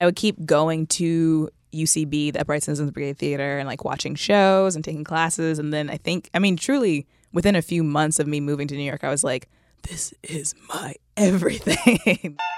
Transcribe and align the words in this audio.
I 0.00 0.06
would 0.06 0.16
keep 0.16 0.44
going 0.46 0.86
to 0.86 1.50
UCB, 1.72 2.32
the 2.32 2.40
Upright 2.40 2.62
Citizens 2.62 2.90
Brigade 2.90 3.18
Theater, 3.18 3.58
and 3.58 3.68
like 3.68 3.84
watching 3.84 4.14
shows 4.14 4.74
and 4.74 4.84
taking 4.84 5.04
classes. 5.04 5.58
And 5.58 5.72
then 5.72 5.90
I 5.90 5.98
think, 5.98 6.30
I 6.32 6.38
mean, 6.38 6.56
truly 6.56 7.06
within 7.32 7.54
a 7.54 7.62
few 7.62 7.84
months 7.84 8.18
of 8.18 8.26
me 8.26 8.40
moving 8.40 8.66
to 8.68 8.74
New 8.74 8.82
York, 8.82 9.04
I 9.04 9.10
was 9.10 9.22
like, 9.22 9.48
this 9.82 10.14
is 10.22 10.54
my 10.68 10.94
everything. 11.16 12.38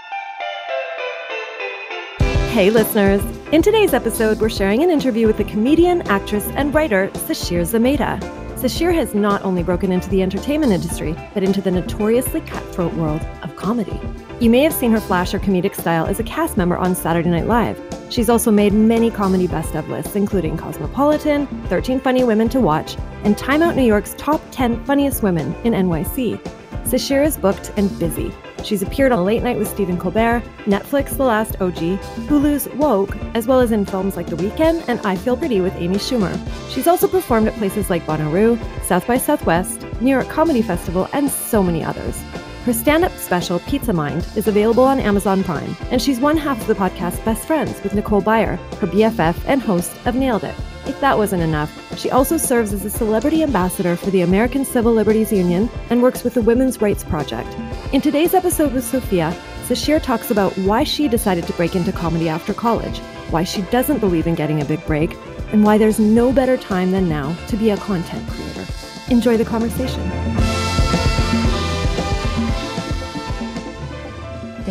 Hey, 2.53 2.69
listeners. 2.69 3.23
In 3.51 3.63
today's 3.63 3.95
episode, 3.95 4.39
we're 4.39 4.51
sharing 4.51 4.83
an 4.83 4.91
interview 4.91 5.27
with 5.27 5.39
the 5.39 5.45
comedian, 5.45 6.03
actress, 6.03 6.47
and 6.49 6.75
writer 6.75 7.09
Sasheer 7.15 7.63
Zamata. 7.63 8.21
Sasheer 8.59 8.95
has 8.95 9.15
not 9.15 9.43
only 9.43 9.63
broken 9.63 9.91
into 9.91 10.11
the 10.11 10.21
entertainment 10.21 10.71
industry, 10.71 11.17
but 11.33 11.43
into 11.43 11.63
the 11.63 11.71
notoriously 11.71 12.43
cutthroat 12.43 12.93
world 12.93 13.23
of 13.43 13.57
comedy. 13.57 13.99
You 14.43 14.51
may 14.51 14.65
have 14.65 14.73
seen 14.73 14.91
her 14.91 14.99
flash 14.99 15.31
her 15.31 15.39
comedic 15.39 15.77
style 15.77 16.05
as 16.05 16.19
a 16.19 16.25
cast 16.25 16.57
member 16.57 16.77
on 16.77 16.97
Saturday 16.97 17.31
Night 17.31 17.47
Live. 17.47 17.81
She's 18.11 18.29
also 18.29 18.51
made 18.51 18.73
many 18.73 19.09
comedy 19.09 19.47
best 19.47 19.77
of 19.77 19.89
lists, 19.89 20.17
including 20.17 20.57
Cosmopolitan, 20.57 21.47
13 21.69 22.01
Funny 22.01 22.25
Women 22.25 22.49
to 22.49 22.59
Watch, 22.59 22.97
and 23.23 23.39
Time 23.39 23.63
Out 23.63 23.77
New 23.77 23.85
York's 23.85 24.17
Top 24.19 24.41
10 24.51 24.85
Funniest 24.85 25.23
Women 25.23 25.55
in 25.63 25.75
NYC. 25.75 26.41
Sasheer 26.83 27.25
is 27.25 27.37
booked 27.37 27.71
and 27.77 27.97
busy. 28.01 28.33
She's 28.65 28.83
appeared 28.83 29.13
on 29.13 29.25
Late 29.25 29.45
Night 29.45 29.59
with 29.59 29.69
Stephen 29.69 29.97
Colbert, 29.97 30.43
Netflix 30.65 31.17
The 31.17 31.23
Last 31.23 31.61
OG, 31.61 32.01
Hulu's 32.27 32.69
Woke, 32.71 33.17
as 33.35 33.47
well 33.47 33.61
as 33.61 33.71
in 33.71 33.87
films 33.87 34.17
like 34.17 34.27
The 34.27 34.35
Weekend 34.35 34.83
and 34.89 34.99
I 35.07 35.15
Feel 35.15 35.37
Pretty 35.37 35.61
with 35.61 35.77
Amy 35.77 35.99
Schumer. 35.99 36.37
She's 36.69 36.89
also 36.89 37.07
performed 37.07 37.47
at 37.47 37.55
places 37.55 37.91
like 37.91 38.05
Bonnaroo, 38.07 38.59
South 38.83 39.07
by 39.07 39.19
Southwest, 39.19 39.87
New 40.01 40.11
York 40.11 40.29
Comedy 40.29 40.63
Festival, 40.63 41.09
and 41.13 41.31
so 41.31 41.63
many 41.63 41.85
others. 41.85 42.21
Her 42.65 42.73
stand 42.73 43.05
up 43.05 43.11
special, 43.17 43.59
Pizza 43.61 43.93
Mind, 43.93 44.25
is 44.37 44.47
available 44.47 44.85
on 44.85 45.01
Amazon 45.01 45.43
Prime, 45.43 45.77
and 45.91 46.01
she's 46.01 46.21
one 46.21 46.37
half 46.37 46.61
of 46.61 46.69
the 46.69 46.77
podcast 46.77 47.25
Best 47.25 47.45
Friends 47.45 47.83
with 47.83 47.93
Nicole 47.93 48.23
Byer, 48.23 48.57
her 48.79 48.87
BFF 48.87 49.37
and 49.47 49.61
host 49.61 49.91
of 50.07 50.15
Nailed 50.15 50.45
It. 50.45 50.55
If 50.87 51.01
that 51.01 51.19
wasn't 51.19 51.43
enough, 51.43 51.73
she 51.99 52.13
also 52.13 52.37
serves 52.37 52.73
as 52.73 52.85
a 52.85 52.91
celebrity 52.91 53.43
ambassador 53.43 53.97
for 53.97 54.11
the 54.11 54.21
American 54.21 54.65
Civil 54.65 54.93
Liberties 54.93 55.33
Union 55.33 55.69
and 55.91 56.01
works 56.01 56.23
with 56.23 56.35
the 56.35 56.43
Women's 56.43 56.81
Rights 56.81 57.03
Project. 57.03 57.53
In 57.93 58.01
today's 58.01 58.33
episode 58.33 58.73
with 58.73 58.85
Sophia, 58.85 59.37
Sasheer 59.65 60.01
talks 60.01 60.31
about 60.31 60.57
why 60.59 60.85
she 60.85 61.09
decided 61.09 61.49
to 61.49 61.53
break 61.55 61.75
into 61.75 61.91
comedy 61.91 62.29
after 62.29 62.55
college, 62.55 63.01
why 63.31 63.43
she 63.43 63.63
doesn't 63.63 63.99
believe 63.99 64.29
in 64.29 64.37
getting 64.37 64.63
a 64.63 64.65
big 64.65 64.87
break, 64.87 65.17
and 65.51 65.65
why 65.65 65.79
there's 65.79 65.99
no 65.99 66.33
better 66.33 66.57
time 66.57 66.93
than 66.93 67.09
now 67.09 67.35
to 67.49 67.57
be 67.57 67.71
a 67.71 67.77
content 67.79 68.29
creator. 68.31 68.65
Enjoy 69.11 69.37
the 69.37 69.45
conversation. 69.45 70.42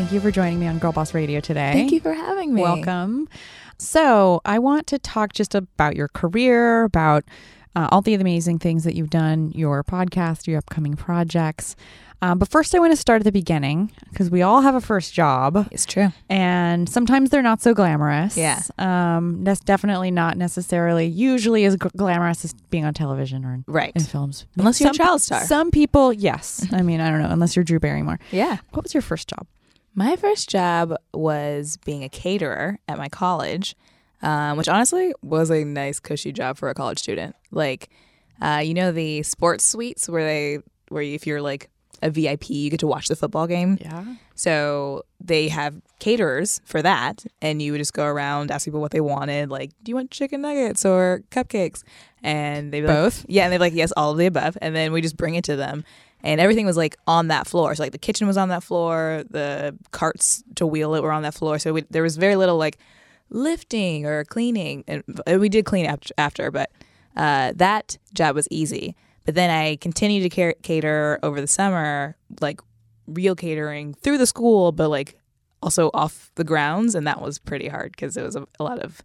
Thank 0.01 0.13
you 0.13 0.19
for 0.19 0.31
joining 0.31 0.59
me 0.59 0.65
on 0.65 0.79
Girl 0.79 0.91
Boss 0.91 1.13
Radio 1.13 1.39
today. 1.39 1.73
Thank 1.73 1.91
you 1.91 1.99
for 1.99 2.11
having 2.15 2.55
me. 2.55 2.63
Welcome. 2.63 3.29
So, 3.77 4.41
I 4.45 4.57
want 4.57 4.87
to 4.87 4.97
talk 4.97 5.31
just 5.33 5.53
about 5.53 5.95
your 5.95 6.07
career, 6.07 6.85
about 6.85 7.23
uh, 7.75 7.87
all 7.91 8.01
the 8.01 8.15
amazing 8.15 8.57
things 8.57 8.83
that 8.83 8.95
you've 8.95 9.11
done, 9.11 9.51
your 9.53 9.83
podcast, 9.83 10.47
your 10.47 10.57
upcoming 10.57 10.95
projects. 10.95 11.75
Um, 12.23 12.39
but 12.39 12.49
first, 12.49 12.73
I 12.73 12.79
want 12.79 12.91
to 12.91 12.97
start 12.97 13.21
at 13.21 13.25
the 13.25 13.31
beginning 13.31 13.91
because 14.09 14.31
we 14.31 14.41
all 14.41 14.61
have 14.61 14.73
a 14.73 14.81
first 14.81 15.13
job, 15.13 15.67
It's 15.71 15.85
true. 15.85 16.07
and 16.29 16.89
sometimes 16.89 17.29
they're 17.29 17.43
not 17.43 17.61
so 17.61 17.75
glamorous. 17.75 18.35
Yeah. 18.35 18.59
Um, 18.79 19.43
that's 19.43 19.59
definitely 19.59 20.09
not 20.09 20.35
necessarily 20.35 21.05
usually 21.05 21.63
as 21.65 21.77
gl- 21.77 21.95
glamorous 21.95 22.43
as 22.43 22.55
being 22.71 22.85
on 22.85 22.95
television 22.95 23.45
or 23.45 23.53
in, 23.53 23.65
Right. 23.67 23.91
in 23.95 24.01
films. 24.03 24.47
Unless 24.57 24.81
you're 24.81 24.89
a 24.89 24.93
Some- 24.95 25.05
child 25.05 25.21
star. 25.21 25.45
Some 25.45 25.69
people, 25.69 26.11
yes. 26.11 26.65
I 26.73 26.81
mean, 26.81 27.01
I 27.01 27.11
don't 27.11 27.21
know, 27.21 27.29
unless 27.29 27.55
you're 27.55 27.63
Drew 27.63 27.79
Barrymore. 27.79 28.19
Yeah. 28.31 28.57
What 28.71 28.81
was 28.83 28.95
your 28.95 29.01
first 29.03 29.27
job? 29.27 29.45
My 29.93 30.15
first 30.15 30.49
job 30.49 30.95
was 31.13 31.77
being 31.77 32.03
a 32.03 32.09
caterer 32.09 32.79
at 32.87 32.97
my 32.97 33.09
college, 33.09 33.75
um, 34.21 34.57
which 34.57 34.69
honestly 34.69 35.13
was 35.21 35.49
a 35.49 35.63
nice, 35.65 35.99
cushy 35.99 36.31
job 36.31 36.57
for 36.57 36.69
a 36.69 36.73
college 36.73 36.99
student. 36.99 37.35
Like, 37.51 37.89
uh, 38.41 38.61
you 38.63 38.73
know, 38.73 38.91
the 38.91 39.23
sports 39.23 39.65
suites 39.65 40.07
where 40.07 40.23
they, 40.23 40.59
where 40.89 41.03
if 41.03 41.27
you're 41.27 41.41
like 41.41 41.69
a 42.01 42.09
VIP, 42.09 42.49
you 42.49 42.69
get 42.69 42.79
to 42.79 42.87
watch 42.87 43.07
the 43.07 43.15
football 43.15 43.47
game. 43.47 43.77
Yeah. 43.81 44.15
So 44.33 45.03
they 45.19 45.49
have 45.49 45.79
caterers 45.99 46.61
for 46.65 46.81
that, 46.81 47.23
and 47.41 47.61
you 47.61 47.73
would 47.73 47.77
just 47.77 47.93
go 47.93 48.05
around 48.05 48.49
ask 48.49 48.65
people 48.65 48.81
what 48.81 48.91
they 48.91 49.01
wanted. 49.01 49.49
Like, 49.49 49.71
do 49.83 49.91
you 49.91 49.95
want 49.95 50.09
chicken 50.09 50.41
nuggets 50.41 50.83
or 50.83 51.21
cupcakes? 51.29 51.83
And 52.23 52.71
they 52.71 52.81
Both? 52.81 53.25
yeah, 53.27 53.43
and 53.43 53.51
they're 53.51 53.59
like, 53.59 53.73
yes, 53.73 53.91
all 53.95 54.11
of 54.11 54.17
the 54.17 54.25
above. 54.25 54.57
And 54.61 54.75
then 54.75 54.91
we 54.91 55.01
just 55.01 55.17
bring 55.17 55.35
it 55.35 55.43
to 55.45 55.55
them, 55.55 55.83
and 56.23 56.39
everything 56.39 56.65
was 56.65 56.77
like 56.77 56.97
on 57.07 57.27
that 57.27 57.47
floor. 57.47 57.73
So 57.75 57.83
like 57.83 57.91
the 57.91 57.97
kitchen 57.97 58.27
was 58.27 58.37
on 58.37 58.49
that 58.49 58.63
floor, 58.63 59.23
the 59.29 59.77
carts 59.91 60.43
to 60.55 60.65
wheel 60.65 60.93
it 60.95 61.03
were 61.03 61.11
on 61.11 61.23
that 61.23 61.33
floor. 61.33 61.59
So 61.59 61.73
we, 61.73 61.81
there 61.89 62.03
was 62.03 62.17
very 62.17 62.35
little 62.35 62.57
like 62.57 62.77
lifting 63.29 64.05
or 64.05 64.23
cleaning, 64.25 64.83
and 64.87 65.03
and 65.25 65.39
we 65.39 65.49
did 65.49 65.65
clean 65.65 65.85
after, 65.85 66.13
after 66.17 66.51
but 66.51 66.71
uh, 67.15 67.53
that 67.55 67.97
job 68.13 68.35
was 68.35 68.47
easy. 68.51 68.95
But 69.25 69.35
then 69.35 69.49
I 69.49 69.75
continued 69.75 70.29
to 70.31 70.53
cater 70.61 71.19
over 71.21 71.39
the 71.39 71.47
summer, 71.47 72.15
like 72.39 72.59
real 73.07 73.35
catering 73.35 73.93
through 73.93 74.17
the 74.17 74.25
school, 74.25 74.71
but 74.71 74.89
like 74.89 75.17
also 75.61 75.91
off 75.93 76.31
the 76.35 76.43
grounds, 76.43 76.95
and 76.95 77.05
that 77.05 77.21
was 77.21 77.37
pretty 77.37 77.67
hard 77.67 77.91
because 77.91 78.17
it 78.17 78.23
was 78.23 78.35
a, 78.35 78.47
a 78.59 78.63
lot 78.63 78.79
of 78.79 79.01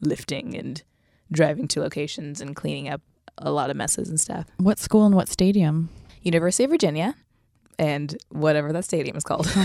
lifting 0.00 0.56
and 0.56 0.82
driving 1.32 1.68
to 1.68 1.80
locations 1.80 2.40
and 2.40 2.54
cleaning 2.54 2.88
up 2.88 3.02
a 3.38 3.50
lot 3.50 3.70
of 3.70 3.76
messes 3.76 4.08
and 4.08 4.20
stuff. 4.20 4.46
What 4.58 4.78
school 4.78 5.04
and 5.04 5.14
what 5.14 5.28
stadium? 5.28 5.90
University 6.22 6.64
of 6.64 6.70
Virginia, 6.70 7.14
and 7.78 8.16
whatever 8.30 8.72
that 8.72 8.84
stadium 8.84 9.16
is 9.16 9.24
called. 9.24 9.46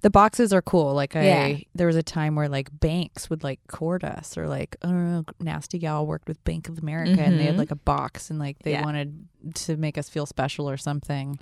The 0.00 0.10
boxes 0.10 0.52
are 0.52 0.62
cool. 0.62 0.94
Like 0.94 1.14
I, 1.14 1.22
Yeah. 1.24 1.56
there 1.76 1.86
was 1.86 1.94
a 1.94 2.02
time 2.02 2.34
where 2.34 2.48
like 2.48 2.68
banks 2.80 3.30
would 3.30 3.44
like 3.44 3.60
court 3.68 4.02
us, 4.02 4.36
or 4.36 4.48
like 4.48 4.74
I 4.82 5.22
Nasty 5.38 5.78
Gal 5.78 6.04
worked 6.04 6.26
with 6.26 6.42
Bank 6.42 6.68
of 6.68 6.80
America, 6.80 7.20
and 7.22 7.38
they 7.38 7.44
had 7.44 7.54
Mhm. 7.54 7.58
like 7.58 7.70
a 7.70 7.76
box, 7.76 8.28
and 8.28 8.36
like 8.40 8.58
they 8.64 8.72
Yeah. 8.72 8.82
wanted 8.84 9.28
to 9.54 9.76
make 9.76 9.96
us 9.96 10.08
feel 10.08 10.26
special 10.26 10.68
or 10.68 10.76
something. 10.76 11.28
And 11.28 11.38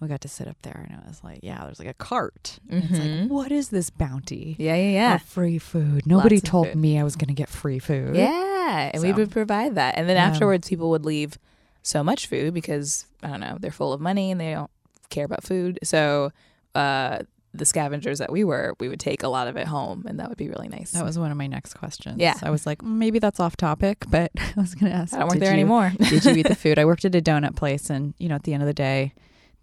we 0.00 0.08
got 0.08 0.22
to 0.22 0.28
sit 0.28 0.48
up 0.48 0.56
there, 0.62 0.86
and 0.88 0.98
it 0.98 1.06
was 1.06 1.22
like, 1.22 1.40
yeah, 1.42 1.62
there's 1.66 1.78
like 1.78 1.88
a 1.88 1.92
cart. 1.92 2.58
And 2.70 2.84
It's 2.84 2.98
like, 2.98 3.28
what 3.30 3.52
is 3.52 3.68
this 3.68 3.90
bounty? 3.90 4.56
yeah, 4.58 4.76
yeah, 4.76 4.90
yeah. 4.92 5.18
Free 5.18 5.58
food. 5.58 6.06
Nobody 6.06 6.36
of 6.36 6.42
told 6.44 6.68
food. 6.68 6.76
me 6.76 6.98
I 6.98 7.04
was 7.04 7.16
going 7.16 7.28
to 7.28 7.34
get 7.34 7.50
free 7.50 7.78
food. 7.80 8.16
Yeah, 8.16 8.92
and 8.94 9.02
we 9.02 9.12
would 9.12 9.30
provide 9.30 9.74
that. 9.74 9.98
And 9.98 10.08
then 10.08 10.16
afterwards, 10.16 10.70
people 10.70 10.88
would 10.88 11.04
leave 11.04 11.38
so 11.82 12.02
much 12.04 12.26
food 12.26 12.54
because 12.54 13.06
I 13.22 13.28
don't 13.28 13.40
know 13.40 13.56
they're 13.60 13.70
full 13.70 13.92
of 13.92 14.00
money 14.00 14.30
and 14.30 14.40
they 14.40 14.52
don't 14.52 14.70
care 15.10 15.24
about 15.24 15.42
food. 15.44 15.78
So 15.82 16.30
uh, 16.74 17.20
the 17.52 17.64
scavengers 17.64 18.18
that 18.20 18.30
we 18.30 18.44
were, 18.44 18.74
we 18.78 18.88
would 18.88 19.00
take 19.00 19.22
a 19.24 19.28
lot 19.28 19.48
of 19.48 19.56
it 19.56 19.66
home, 19.66 20.04
and 20.06 20.20
that 20.20 20.28
would 20.28 20.38
be 20.38 20.48
really 20.48 20.68
nice. 20.68 20.92
That 20.92 21.04
was 21.04 21.18
one 21.18 21.32
of 21.32 21.36
my 21.36 21.48
next 21.48 21.74
questions. 21.74 22.18
Yeah. 22.20 22.34
I 22.44 22.50
was 22.50 22.64
like, 22.64 22.78
"Mm, 22.78 22.96
maybe 22.98 23.18
that's 23.18 23.40
off 23.40 23.56
topic, 23.56 24.04
but 24.08 24.30
I 24.36 24.52
was 24.56 24.74
going 24.76 24.92
to 24.92 24.96
ask. 24.96 25.12
I 25.14 25.18
don't 25.18 25.28
work 25.28 25.38
there 25.40 25.48
you- 25.48 25.54
anymore. 25.54 25.92
did 25.98 26.24
you 26.24 26.32
eat 26.36 26.46
the 26.46 26.54
food? 26.64 26.78
I 26.78 26.84
worked 26.84 27.04
at 27.04 27.14
a 27.16 27.20
donut 27.20 27.56
place, 27.56 27.90
and 27.90 28.14
you 28.18 28.28
know, 28.28 28.36
at 28.36 28.44
the 28.44 28.52
end 28.54 28.62
of 28.62 28.66
the 28.68 28.72
day, 28.74 29.14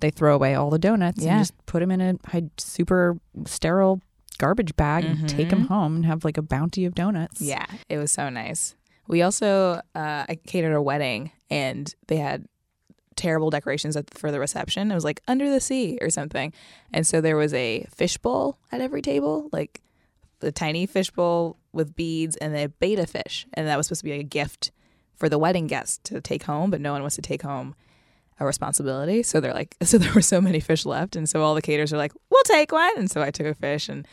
they 0.02 0.10
throw 0.10 0.36
away 0.36 0.54
all 0.54 0.70
the 0.70 0.78
donuts 0.80 1.24
Yeah. 1.24 1.36
and 1.38 1.42
just 1.42 1.54
put 1.66 1.80
them 1.80 1.92
in 1.92 2.02
a 2.02 2.16
super 2.58 3.18
sterile 3.46 4.02
garbage 4.38 4.76
bag 4.76 5.04
and 5.04 5.28
take 5.28 5.50
them 5.50 5.66
home 5.68 5.96
and 5.96 6.06
have 6.06 6.24
like 6.24 6.38
a 6.38 6.44
bounty 6.44 6.86
of 6.86 6.94
donuts. 6.94 7.42
Yeah, 7.42 7.66
it 7.90 7.98
was 7.98 8.12
so 8.12 8.30
nice. 8.30 8.76
We 9.08 9.22
also 9.22 9.82
uh, 9.96 10.26
I 10.28 10.38
catered 10.46 10.76
a 10.76 10.82
wedding, 10.82 11.32
and 11.50 11.94
they 12.08 12.18
had 12.18 12.46
terrible 13.16 13.50
decorations 13.50 13.96
at, 13.96 14.14
for 14.14 14.32
the 14.32 14.40
reception. 14.40 14.92
It 14.92 14.96
was 14.96 15.04
like 15.04 15.22
under 15.28 15.50
the 15.50 15.60
sea 15.60 15.98
or 16.02 16.10
something, 16.10 16.54
and 16.94 17.06
so 17.06 17.22
there 17.22 17.38
was 17.38 17.54
a 17.54 17.86
fishbowl 17.96 18.58
at 18.72 18.82
every 18.82 19.02
table, 19.02 19.50
like 19.52 19.82
the 20.40 20.52
tiny 20.52 20.86
fishbowl 20.86 21.58
with 21.74 21.96
beads 21.96 22.36
and 22.38 22.56
a 22.56 22.68
betta 22.68 23.08
fish, 23.08 23.48
and 23.54 23.68
that 23.68 23.78
was 23.78 23.88
supposed 23.88 24.02
to 24.02 24.06
be 24.06 24.12
a 24.12 24.24
gift 24.24 24.72
for 25.16 25.30
the 25.30 25.40
wedding 25.40 25.68
guests 25.68 26.00
to 26.04 26.22
take 26.22 26.44
home, 26.44 26.70
but 26.70 26.80
no 26.80 26.92
one 26.92 27.02
wants 27.02 27.16
to 27.16 27.22
take 27.22 27.42
home 27.42 27.76
a 28.40 28.46
responsibility. 28.46 29.24
So 29.24 29.40
they're 29.40 29.54
like, 29.54 29.76
so 29.82 29.98
there 29.98 30.14
were 30.14 30.22
so 30.22 30.40
many 30.42 30.60
fish 30.60 30.86
left, 30.86 31.16
and 31.16 31.28
so 31.28 31.42
all 31.42 31.56
the 31.56 31.62
caterers 31.62 31.94
are 31.94 31.98
like, 31.98 32.14
"We'll 32.30 32.44
take 32.44 32.72
one," 32.72 32.98
and 32.98 33.10
so 33.10 33.22
I 33.22 33.32
took 33.32 33.48
a 33.48 33.54
fish 33.54 33.90
and. 33.90 34.08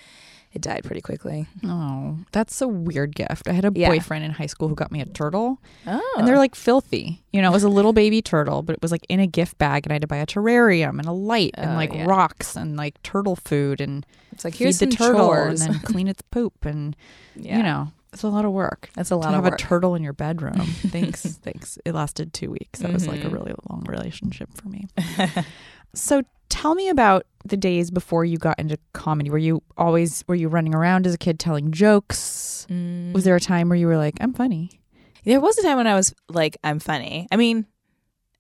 It 0.55 0.63
died 0.63 0.85
pretty 0.85 1.01
quickly. 1.01 1.47
Oh, 1.65 2.19
that's 2.31 2.61
a 2.63 2.69
weird 2.69 3.17
gift. 3.17 3.49
I 3.49 3.53
had 3.53 3.65
a 3.65 3.73
Yeah. 3.75 3.89
boyfriend 3.89 4.25
in 4.25 4.31
high 4.31 4.47
school 4.47 4.69
who 4.69 4.77
got 4.77 4.93
me 4.93 5.01
a 5.01 5.05
turtle, 5.05 5.59
Oh, 5.87 6.15
and 6.17 6.29
they're 6.29 6.39
like 6.39 6.55
filthy. 6.55 7.25
You 7.33 7.43
know, 7.43 7.51
it 7.51 7.53
was 7.53 7.65
a 7.65 7.69
little 7.69 7.93
baby 7.93 8.23
turtle, 8.23 8.63
but 8.63 8.75
it 8.77 8.81
was 8.83 8.93
like 8.93 9.05
in 9.09 9.19
a 9.19 9.27
gift 9.27 9.59
bag, 9.59 9.85
and 9.85 9.93
I 9.93 9.95
had 9.97 10.03
to 10.03 10.07
buy 10.07 10.19
a 10.19 10.27
terrarium 10.27 11.01
and 11.01 11.07
a 11.07 11.13
light 11.13 11.51
and 11.55 11.73
Oh, 11.73 11.75
like 11.75 11.93
yeah. 11.93 12.05
rocks 12.07 12.55
and 12.55 12.77
like 12.77 13.03
turtle 13.03 13.35
food 13.35 13.81
and 13.81 14.07
It's 14.33 14.45
like 14.45 14.55
feed 14.55 14.61
here's 14.65 14.79
the 14.79 14.87
turtle 14.87 15.27
chores. 15.27 15.61
and 15.61 15.75
then 15.75 15.81
clean 15.81 16.07
its 16.07 16.23
poop 16.23 16.65
and 16.65 16.95
yeah. 17.37 17.57
you 17.57 17.63
know 17.65 17.89
it's 18.13 18.23
a 18.23 18.29
lot 18.29 18.45
of 18.45 18.53
work. 18.53 18.91
that's 18.95 19.11
a 19.11 19.17
lot 19.17 19.35
of 19.35 19.35
work 19.35 19.35
to 19.35 19.39
of 19.39 19.45
have 19.45 19.53
work. 19.55 19.61
a 19.61 19.65
turtle 19.65 19.95
in 19.97 20.05
your 20.05 20.13
bedroom. 20.13 20.55
thanks, 20.95 21.23
thanks. 21.43 21.79
It 21.85 21.95
lasted 21.95 22.33
two 22.33 22.53
weeks. 22.53 22.79
That 22.79 22.93
was 22.93 23.09
like 23.09 23.25
a 23.25 23.29
Mhm. 23.29 23.33
really 23.33 23.55
long 23.69 23.85
relationship 23.89 24.51
for 24.55 24.69
me. 24.69 24.87
so 25.95 26.23
tell 26.55 26.77
me 26.77 26.89
about 26.89 27.27
the 27.45 27.57
days 27.57 27.91
before 27.91 28.25
you 28.25 28.39
got 28.39 28.59
into 28.61 28.79
comedy. 28.93 29.29
Were 29.29 29.39
you 29.39 29.63
always 29.77 30.25
were 30.29 30.37
you 30.37 30.49
running 30.49 30.75
around 30.75 31.05
as 31.07 31.13
a 31.15 31.19
kid 31.19 31.41
telling 31.41 31.73
jokes? 31.73 32.67
Mm. 32.71 33.13
Was 33.13 33.25
there 33.25 33.35
a 33.35 33.41
time 33.41 33.69
where 33.69 33.77
you 33.77 33.89
were 33.89 33.97
like, 33.97 34.15
I'm 34.21 34.33
funny? 34.33 34.81
There 35.25 35.41
was 35.41 35.59
a 35.59 35.63
time 35.63 35.77
when 35.77 35.89
I 35.89 35.95
was 35.95 36.15
like, 36.29 36.57
I'm 36.63 36.79
funny. 36.79 37.27
I 37.33 37.37
mean, 37.37 37.67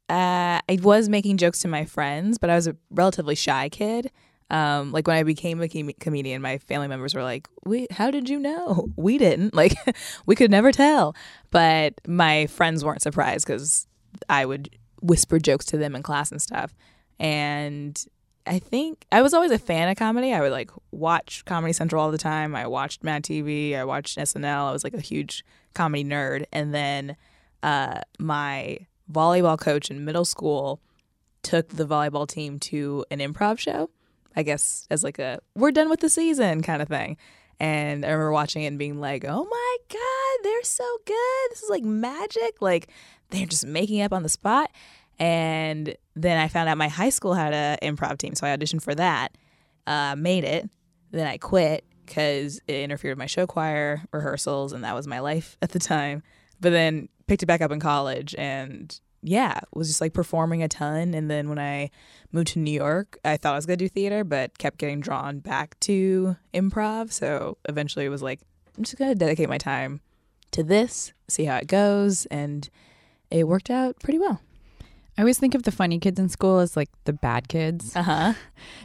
uh, 0.08 0.60
I 0.68 0.78
was 0.80 1.08
making 1.08 1.38
jokes 1.38 1.60
to 1.60 1.68
my 1.68 1.84
friends, 1.84 2.38
but 2.38 2.50
I 2.50 2.54
was 2.54 2.68
a 2.68 2.76
relatively 2.90 3.34
shy 3.34 3.68
kid. 3.68 4.12
Um, 4.48 4.92
like 4.92 5.08
when 5.08 5.16
I 5.16 5.22
became 5.24 5.60
a 5.60 5.68
com- 5.68 5.90
comedian, 5.98 6.40
my 6.40 6.58
family 6.58 6.86
members 6.86 7.14
were 7.14 7.22
like, 7.22 7.48
"We, 7.64 7.88
how 7.90 8.10
did 8.12 8.28
you 8.28 8.38
know? 8.38 8.88
We 8.96 9.18
didn't. 9.18 9.54
Like, 9.62 9.74
we 10.26 10.36
could 10.36 10.52
never 10.52 10.70
tell." 10.70 11.16
But 11.50 11.94
my 12.06 12.46
friends 12.46 12.84
weren't 12.84 13.02
surprised 13.02 13.46
because 13.46 13.88
I 14.28 14.46
would 14.46 14.70
whisper 15.02 15.38
jokes 15.40 15.66
to 15.66 15.78
them 15.78 15.96
in 15.96 16.02
class 16.02 16.30
and 16.30 16.40
stuff. 16.40 16.74
And 17.18 18.02
I 18.46 18.58
think 18.58 19.06
I 19.10 19.22
was 19.22 19.32
always 19.32 19.50
a 19.50 19.58
fan 19.58 19.88
of 19.88 19.96
comedy. 19.96 20.32
I 20.32 20.40
would 20.40 20.52
like 20.52 20.70
watch 20.90 21.44
Comedy 21.44 21.72
Central 21.72 22.02
all 22.02 22.10
the 22.10 22.18
time. 22.18 22.54
I 22.54 22.66
watched 22.66 23.02
Mad 23.02 23.22
TV. 23.22 23.76
I 23.76 23.84
watched 23.84 24.18
SNL. 24.18 24.68
I 24.68 24.72
was 24.72 24.84
like 24.84 24.94
a 24.94 25.00
huge 25.00 25.44
comedy 25.74 26.04
nerd. 26.04 26.44
And 26.52 26.74
then 26.74 27.16
uh, 27.62 28.00
my 28.18 28.78
volleyball 29.10 29.58
coach 29.58 29.90
in 29.90 30.04
middle 30.04 30.24
school 30.24 30.80
took 31.42 31.68
the 31.68 31.86
volleyball 31.86 32.28
team 32.28 32.58
to 32.58 33.04
an 33.10 33.18
improv 33.20 33.58
show. 33.58 33.90
I 34.36 34.42
guess 34.42 34.86
as 34.90 35.04
like 35.04 35.18
a 35.18 35.38
we're 35.54 35.70
done 35.70 35.88
with 35.88 36.00
the 36.00 36.08
season 36.08 36.62
kind 36.62 36.82
of 36.82 36.88
thing. 36.88 37.16
And 37.60 38.04
I 38.04 38.08
remember 38.08 38.32
watching 38.32 38.64
it 38.64 38.66
and 38.66 38.78
being 38.78 39.00
like, 39.00 39.24
"Oh 39.24 39.44
my 39.44 39.76
god, 39.88 40.38
they're 40.42 40.64
so 40.64 40.84
good! 41.06 41.50
This 41.50 41.62
is 41.62 41.70
like 41.70 41.84
magic! 41.84 42.60
Like 42.60 42.88
they're 43.30 43.46
just 43.46 43.64
making 43.64 44.02
up 44.02 44.12
on 44.12 44.24
the 44.24 44.28
spot." 44.28 44.70
And 45.18 45.96
then 46.14 46.38
I 46.38 46.48
found 46.48 46.68
out 46.68 46.78
my 46.78 46.88
high 46.88 47.10
school 47.10 47.34
had 47.34 47.52
an 47.52 47.78
improv 47.82 48.18
team, 48.18 48.34
so 48.34 48.46
I 48.46 48.56
auditioned 48.56 48.82
for 48.82 48.94
that. 48.94 49.36
Uh, 49.86 50.16
made 50.16 50.44
it. 50.44 50.68
Then 51.10 51.26
I 51.26 51.36
quit 51.36 51.84
because 52.04 52.60
it 52.66 52.76
interfered 52.76 53.12
with 53.12 53.18
my 53.18 53.26
show 53.26 53.46
choir 53.46 54.02
rehearsals, 54.12 54.72
and 54.72 54.84
that 54.84 54.94
was 54.94 55.06
my 55.06 55.20
life 55.20 55.56
at 55.62 55.70
the 55.70 55.78
time. 55.78 56.22
But 56.60 56.70
then 56.70 57.08
picked 57.26 57.42
it 57.42 57.46
back 57.46 57.60
up 57.60 57.70
in 57.70 57.80
college, 57.80 58.34
and 58.36 58.98
yeah, 59.22 59.60
was 59.72 59.88
just 59.88 60.00
like 60.00 60.12
performing 60.12 60.62
a 60.62 60.68
ton. 60.68 61.14
And 61.14 61.30
then 61.30 61.48
when 61.48 61.58
I 61.58 61.90
moved 62.32 62.48
to 62.48 62.58
New 62.58 62.72
York, 62.72 63.18
I 63.24 63.36
thought 63.36 63.52
I 63.52 63.56
was 63.56 63.66
gonna 63.66 63.76
do 63.76 63.88
theater, 63.88 64.24
but 64.24 64.58
kept 64.58 64.78
getting 64.78 65.00
drawn 65.00 65.38
back 65.38 65.78
to 65.80 66.36
improv. 66.52 67.12
So 67.12 67.58
eventually, 67.68 68.04
it 68.04 68.10
was 68.10 68.22
like 68.22 68.40
I'm 68.76 68.84
just 68.84 68.96
gonna 68.96 69.14
dedicate 69.14 69.48
my 69.48 69.58
time 69.58 70.00
to 70.52 70.62
this, 70.62 71.12
see 71.28 71.44
how 71.44 71.56
it 71.56 71.66
goes, 71.66 72.26
and 72.26 72.68
it 73.30 73.48
worked 73.48 73.70
out 73.70 73.98
pretty 74.00 74.18
well. 74.18 74.40
I 75.16 75.22
always 75.22 75.38
think 75.38 75.54
of 75.54 75.62
the 75.62 75.70
funny 75.70 75.98
kids 76.00 76.18
in 76.18 76.28
school 76.28 76.58
as 76.58 76.76
like 76.76 76.88
the 77.04 77.12
bad 77.12 77.48
kids. 77.48 77.94
Uh 77.94 78.02
huh. 78.02 78.34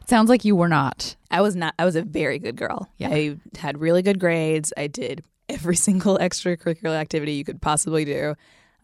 It 0.01 0.09
sounds 0.09 0.29
like 0.29 0.45
you 0.45 0.55
were 0.55 0.67
not. 0.67 1.15
I 1.31 1.41
was 1.41 1.55
not. 1.55 1.73
I 1.79 1.85
was 1.85 1.95
a 1.95 2.03
very 2.03 2.37
good 2.39 2.55
girl. 2.55 2.87
Yeah. 2.97 3.09
I 3.09 3.37
had 3.57 3.79
really 3.79 4.01
good 4.01 4.19
grades. 4.19 4.71
I 4.77 4.87
did 4.87 5.23
every 5.47 5.75
single 5.87 6.17
extracurricular 6.19 6.95
activity 6.95 7.33
you 7.33 7.43
could 7.43 7.61
possibly 7.61 8.05
do. 8.05 8.35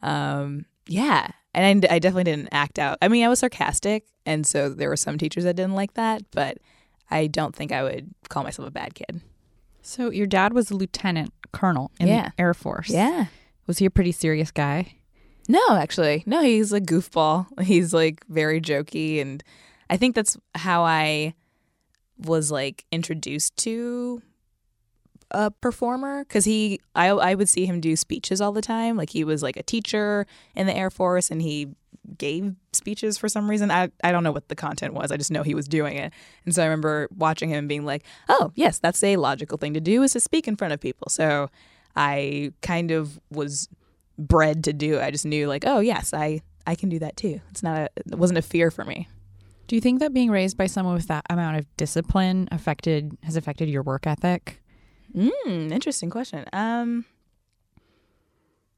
Um, 0.01 0.65
yeah, 0.87 1.27
and 1.53 1.85
I, 1.85 1.95
I 1.95 1.99
definitely 1.99 2.25
didn't 2.25 2.49
act 2.51 2.77
out. 2.79 2.97
I 3.01 3.07
mean, 3.07 3.23
I 3.23 3.27
was 3.27 3.39
sarcastic, 3.39 4.05
and 4.25 4.45
so 4.45 4.69
there 4.69 4.89
were 4.89 4.97
some 4.97 5.17
teachers 5.17 5.43
that 5.45 5.55
didn't 5.55 5.73
like 5.75 5.93
that, 5.95 6.21
but 6.31 6.57
I 7.09 7.27
don't 7.27 7.55
think 7.55 7.71
I 7.71 7.81
would 7.83 8.13
call 8.29 8.43
myself 8.43 8.67
a 8.67 8.71
bad 8.71 8.93
kid. 8.95 9.21
So 9.81 10.09
your 10.11 10.27
dad 10.27 10.53
was 10.53 10.69
a 10.71 10.75
lieutenant 10.75 11.31
colonel 11.51 11.91
in 11.99 12.07
Yeah. 12.07 12.29
the 12.29 12.41
Air 12.41 12.53
Force. 12.53 12.89
Yeah. 12.89 13.25
Was 13.67 13.77
he 13.79 13.85
a 13.85 13.89
pretty 13.91 14.11
serious 14.11 14.51
guy? 14.51 14.95
No, 15.47 15.61
actually, 15.71 16.23
no. 16.25 16.41
He's 16.41 16.73
a 16.73 16.81
goofball. 16.81 17.61
He's 17.61 17.93
like 17.93 18.25
very 18.27 18.59
jokey, 18.59 19.21
and 19.21 19.43
I 19.89 19.97
think 19.97 20.15
that's 20.15 20.37
how 20.55 20.83
I 20.83 21.35
was 22.17 22.51
like 22.51 22.85
introduced 22.91 23.57
to 23.57 24.21
a 25.31 25.51
performer 25.51 26.23
because 26.23 26.45
he 26.45 26.79
I 26.95 27.09
I 27.09 27.35
would 27.35 27.49
see 27.49 27.65
him 27.65 27.79
do 27.79 27.95
speeches 27.95 28.41
all 28.41 28.51
the 28.51 28.61
time. 28.61 28.97
Like 28.97 29.09
he 29.09 29.23
was 29.23 29.43
like 29.43 29.57
a 29.57 29.63
teacher 29.63 30.25
in 30.55 30.65
the 30.67 30.75
Air 30.75 30.89
Force, 30.89 31.29
and 31.29 31.41
he 31.41 31.69
gave 32.17 32.55
speeches 32.73 33.17
for 33.17 33.29
some 33.29 33.49
reason. 33.49 33.69
I 33.69 33.91
I 34.03 34.11
don't 34.11 34.23
know 34.23 34.31
what 34.31 34.47
the 34.47 34.55
content 34.55 34.93
was. 34.93 35.11
I 35.11 35.17
just 35.17 35.31
know 35.31 35.43
he 35.43 35.55
was 35.55 35.67
doing 35.67 35.97
it, 35.97 36.11
and 36.45 36.55
so 36.55 36.63
I 36.63 36.65
remember 36.65 37.07
watching 37.15 37.49
him 37.49 37.59
and 37.59 37.69
being 37.69 37.85
like, 37.85 38.03
"Oh, 38.29 38.51
yes, 38.55 38.79
that's 38.79 39.03
a 39.03 39.17
logical 39.17 39.57
thing 39.57 39.73
to 39.75 39.81
do 39.81 40.01
is 40.03 40.13
to 40.13 40.19
speak 40.19 40.47
in 40.47 40.55
front 40.55 40.73
of 40.73 40.79
people." 40.79 41.09
So 41.09 41.49
I 41.95 42.51
kind 42.61 42.91
of 42.91 43.19
was 43.29 43.69
bred 44.17 44.63
to 44.65 44.73
do. 44.73 44.99
I 44.99 45.11
just 45.11 45.25
knew 45.25 45.47
like, 45.47 45.63
oh 45.65 45.79
yes, 45.79 46.13
I 46.13 46.41
I 46.67 46.75
can 46.75 46.89
do 46.89 46.99
that 46.99 47.17
too. 47.17 47.41
It's 47.51 47.63
not 47.63 47.77
a 47.77 47.89
it 47.95 48.15
wasn't 48.15 48.39
a 48.39 48.41
fear 48.41 48.71
for 48.71 48.85
me. 48.85 49.07
Do 49.67 49.75
you 49.75 49.81
think 49.81 49.99
that 49.99 50.13
being 50.13 50.29
raised 50.29 50.57
by 50.57 50.67
someone 50.67 50.93
with 50.93 51.07
that 51.07 51.25
amount 51.29 51.57
of 51.57 51.77
discipline 51.77 52.47
affected 52.51 53.17
has 53.23 53.35
affected 53.35 53.69
your 53.69 53.83
work 53.83 54.05
ethic? 54.05 54.61
Mm, 55.15 55.71
interesting 55.71 56.09
question. 56.09 56.45
Um, 56.53 57.05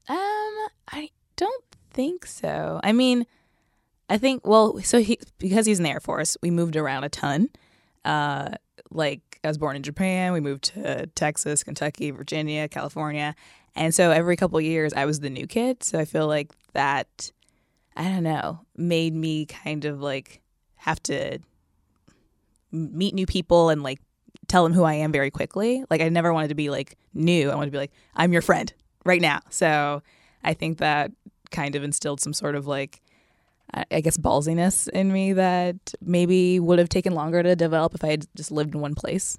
um, 0.08 0.68
I 0.90 1.10
don't 1.36 1.64
think 1.90 2.24
so. 2.24 2.80
I 2.82 2.92
mean, 2.92 3.26
I 4.08 4.18
think 4.18 4.46
well, 4.46 4.80
so 4.82 5.00
he 5.00 5.18
because 5.38 5.66
he's 5.66 5.78
in 5.78 5.84
the 5.84 5.90
Air 5.90 6.00
Force, 6.00 6.36
we 6.42 6.50
moved 6.50 6.76
around 6.76 7.04
a 7.04 7.08
ton. 7.08 7.50
Uh, 8.04 8.50
like 8.90 9.38
I 9.44 9.48
was 9.48 9.58
born 9.58 9.76
in 9.76 9.82
Japan, 9.82 10.32
we 10.32 10.40
moved 10.40 10.64
to 10.74 11.06
Texas, 11.08 11.62
Kentucky, 11.62 12.10
Virginia, 12.10 12.68
California, 12.68 13.34
and 13.74 13.94
so 13.94 14.10
every 14.10 14.36
couple 14.36 14.60
years 14.60 14.92
I 14.92 15.04
was 15.04 15.20
the 15.20 15.30
new 15.30 15.46
kid. 15.46 15.82
So 15.82 15.98
I 15.98 16.04
feel 16.04 16.26
like 16.26 16.52
that, 16.72 17.30
I 17.96 18.04
don't 18.04 18.24
know, 18.24 18.60
made 18.76 19.14
me 19.14 19.46
kind 19.46 19.84
of 19.84 20.00
like 20.00 20.40
have 20.76 21.02
to 21.04 21.38
meet 22.70 23.14
new 23.14 23.26
people 23.26 23.70
and 23.70 23.82
like 23.82 24.00
tell 24.46 24.62
them 24.64 24.72
who 24.72 24.84
I 24.84 24.94
am 24.94 25.12
very 25.12 25.30
quickly. 25.30 25.84
Like 25.90 26.00
I 26.00 26.08
never 26.08 26.32
wanted 26.32 26.48
to 26.48 26.54
be 26.54 26.70
like 26.70 26.96
new. 27.14 27.50
I 27.50 27.54
wanted 27.54 27.66
to 27.66 27.72
be 27.72 27.78
like 27.78 27.92
I'm 28.14 28.32
your 28.32 28.42
friend 28.42 28.72
right 29.04 29.20
now. 29.20 29.40
So 29.50 30.02
I 30.44 30.54
think 30.54 30.78
that 30.78 31.12
kind 31.50 31.74
of 31.74 31.82
instilled 31.82 32.20
some 32.20 32.32
sort 32.32 32.54
of 32.54 32.66
like 32.66 33.00
I 33.72 33.84
I 33.90 34.00
guess 34.00 34.16
ballsiness 34.16 34.88
in 34.88 35.12
me 35.12 35.32
that 35.34 35.94
maybe 36.00 36.58
would 36.60 36.78
have 36.78 36.88
taken 36.88 37.14
longer 37.14 37.42
to 37.42 37.54
develop 37.56 37.94
if 37.94 38.04
I 38.04 38.08
had 38.08 38.26
just 38.34 38.50
lived 38.50 38.74
in 38.74 38.80
one 38.80 38.94
place. 38.94 39.38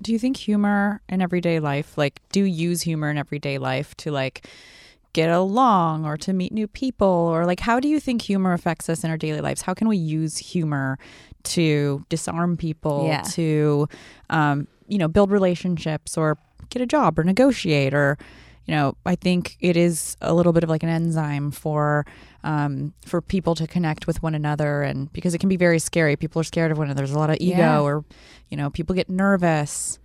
Do 0.00 0.12
you 0.12 0.18
think 0.18 0.36
humor 0.36 1.00
in 1.08 1.20
everyday 1.20 1.60
life, 1.60 1.98
like, 1.98 2.20
do 2.30 2.40
you 2.40 2.46
use 2.46 2.82
humor 2.82 3.10
in 3.10 3.18
everyday 3.18 3.58
life 3.58 3.96
to 3.98 4.10
like 4.12 4.46
get 5.12 5.30
along 5.30 6.04
or 6.06 6.16
to 6.18 6.32
meet 6.32 6.52
new 6.52 6.68
people? 6.68 7.08
Or 7.08 7.44
like, 7.46 7.60
how 7.60 7.80
do 7.80 7.88
you 7.88 7.98
think 7.98 8.22
humor 8.22 8.52
affects 8.52 8.88
us 8.88 9.02
in 9.02 9.10
our 9.10 9.16
daily 9.16 9.40
lives? 9.40 9.62
How 9.62 9.74
can 9.74 9.88
we 9.88 9.96
use 9.96 10.38
humor 10.38 10.98
to 11.44 12.04
disarm 12.08 12.56
people, 12.56 13.06
Yeah. 13.06 13.22
to, 13.32 13.88
um, 14.30 14.68
you 14.86 14.98
know, 14.98 15.08
build 15.08 15.30
relationships 15.30 16.16
or 16.16 16.38
get 16.70 16.80
a 16.82 16.86
job 16.86 17.18
or 17.18 17.24
negotiate 17.24 17.92
or, 17.94 18.18
you 18.66 18.74
know, 18.74 18.96
I 19.06 19.16
think 19.16 19.56
it 19.60 19.76
is 19.76 20.16
a 20.20 20.34
little 20.34 20.52
bit 20.52 20.62
of 20.62 20.70
like 20.70 20.82
an 20.82 20.88
enzyme 20.90 21.50
for 21.50 22.06
um, 22.44 22.92
for 23.04 23.20
people 23.20 23.54
to 23.56 23.66
connect 23.66 24.06
with 24.06 24.22
one 24.22 24.34
another, 24.34 24.82
and 24.82 25.12
because 25.12 25.34
it 25.34 25.38
can 25.38 25.48
be 25.48 25.56
very 25.56 25.78
scary. 25.78 26.16
People 26.16 26.40
are 26.40 26.44
scared 26.44 26.70
of 26.70 26.78
one 26.78 26.86
another. 26.86 26.98
There's 27.00 27.10
a 27.14 27.18
lot 27.18 27.30
of 27.30 27.36
ego, 27.40 27.58
Yeah. 27.58 27.80
or 27.80 28.04
you 28.48 28.56
know, 28.56 28.70
people 28.70 28.94
get 28.94 29.10
nervous. 29.10 29.98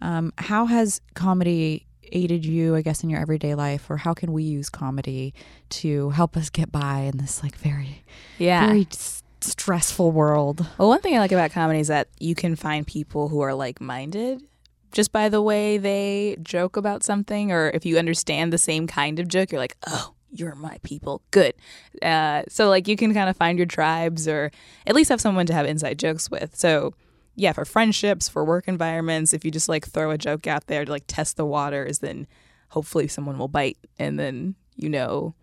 Um, 0.00 0.32
how 0.38 0.66
has 0.66 1.00
comedy 1.14 1.86
aided 2.12 2.44
you, 2.44 2.76
I 2.76 2.82
guess, 2.82 3.02
in 3.02 3.10
your 3.10 3.20
everyday 3.20 3.54
life, 3.54 3.88
or 3.90 3.96
how 3.96 4.14
can 4.14 4.32
we 4.32 4.42
use 4.44 4.68
comedy 4.68 5.32
to 5.70 6.10
help 6.10 6.36
us 6.36 6.50
get 6.50 6.70
by 6.70 7.00
in 7.00 7.16
this 7.18 7.42
like 7.42 7.56
very, 7.56 8.04
Yeah. 8.38 8.66
very 8.66 8.86
s- 8.92 9.22
stressful 9.40 10.12
world? 10.12 10.66
Well, 10.78 10.88
one 10.88 11.00
thing 11.00 11.14
I 11.16 11.18
like 11.18 11.32
about 11.32 11.50
comedy 11.52 11.80
is 11.80 11.88
that 11.88 12.08
you 12.20 12.34
can 12.34 12.54
find 12.56 12.86
people 12.86 13.28
who 13.28 13.40
are 13.40 13.54
like 13.54 13.80
minded 13.80 14.42
just 14.92 15.12
by 15.12 15.28
the 15.28 15.42
way 15.42 15.78
they 15.78 16.36
joke 16.42 16.76
about 16.76 17.02
something, 17.02 17.50
or 17.52 17.70
if 17.74 17.84
you 17.84 17.98
understand 17.98 18.52
the 18.52 18.58
same 18.58 18.86
kind 18.86 19.18
of 19.18 19.28
joke, 19.28 19.50
you're 19.52 19.60
like, 19.60 19.76
oh, 19.88 20.12
you're 20.38 20.54
my 20.54 20.78
people. 20.82 21.22
Good. 21.30 21.54
Uh, 22.02 22.42
so, 22.48 22.68
like, 22.68 22.88
you 22.88 22.96
can 22.96 23.12
kind 23.14 23.28
of 23.28 23.36
find 23.36 23.58
your 23.58 23.66
tribes 23.66 24.26
or 24.28 24.50
at 24.86 24.94
least 24.94 25.10
have 25.10 25.20
someone 25.20 25.46
to 25.46 25.52
have 25.54 25.66
inside 25.66 25.98
jokes 25.98 26.30
with. 26.30 26.56
So, 26.56 26.94
yeah, 27.34 27.52
for 27.52 27.64
friendships, 27.64 28.28
for 28.28 28.44
work 28.44 28.66
environments, 28.68 29.34
if 29.34 29.44
you 29.44 29.50
just 29.50 29.68
like 29.68 29.86
throw 29.86 30.10
a 30.10 30.18
joke 30.18 30.46
out 30.46 30.66
there 30.68 30.84
to 30.84 30.90
like 30.90 31.04
test 31.06 31.36
the 31.36 31.44
waters, 31.44 31.98
then 31.98 32.26
hopefully 32.68 33.08
someone 33.08 33.38
will 33.38 33.46
bite 33.48 33.78
and 33.98 34.18
then 34.18 34.54
you 34.74 34.88
know 34.88 35.34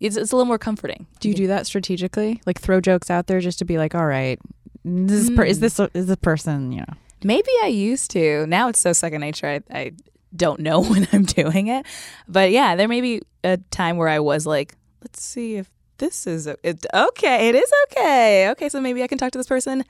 it's, 0.00 0.16
it's 0.16 0.32
a 0.32 0.36
little 0.36 0.46
more 0.46 0.58
comforting. 0.58 1.06
Do 1.20 1.28
you 1.28 1.34
do 1.34 1.46
that 1.46 1.66
strategically? 1.66 2.40
Like 2.46 2.60
throw 2.60 2.80
jokes 2.80 3.10
out 3.10 3.28
there 3.28 3.38
just 3.40 3.58
to 3.60 3.64
be 3.64 3.78
like, 3.78 3.94
all 3.94 4.06
right, 4.06 4.38
this 4.84 5.20
is, 5.20 5.30
per- 5.30 5.44
is 5.44 5.58
Hmm. 5.58 5.62
this 5.62 5.80
is 5.94 6.06
the 6.06 6.16
person, 6.16 6.72
you 6.72 6.80
know? 6.80 6.94
Maybe 7.22 7.50
I 7.62 7.66
used 7.66 8.10
to. 8.12 8.46
Now 8.46 8.68
it's 8.68 8.80
so 8.80 8.92
second 8.92 9.20
nature. 9.20 9.46
I, 9.46 9.60
I 9.78 9.92
don't 10.34 10.60
know 10.60 10.82
when 10.90 11.08
I'm 11.12 11.24
doing 11.24 11.68
it. 11.68 11.86
But 12.28 12.50
yeah, 12.50 12.76
there 12.76 12.88
may 12.88 13.00
be 13.00 13.22
a 13.44 13.56
time 13.70 13.96
where 13.96 14.08
I 14.08 14.20
was 14.20 14.46
like, 14.46 14.76
let's 15.02 15.22
see 15.22 15.56
if 15.56 15.70
this 15.98 16.26
is 16.26 16.46
a, 16.46 16.56
it, 16.62 16.84
okay. 16.94 17.48
It 17.48 17.54
is 17.54 17.70
okay. 17.84 18.50
Okay, 18.50 18.68
so 18.68 18.80
maybe 18.80 19.02
I 19.02 19.06
can 19.06 19.18
talk 19.18 19.32
to 19.32 19.38
this 19.38 19.46
person 19.48 19.84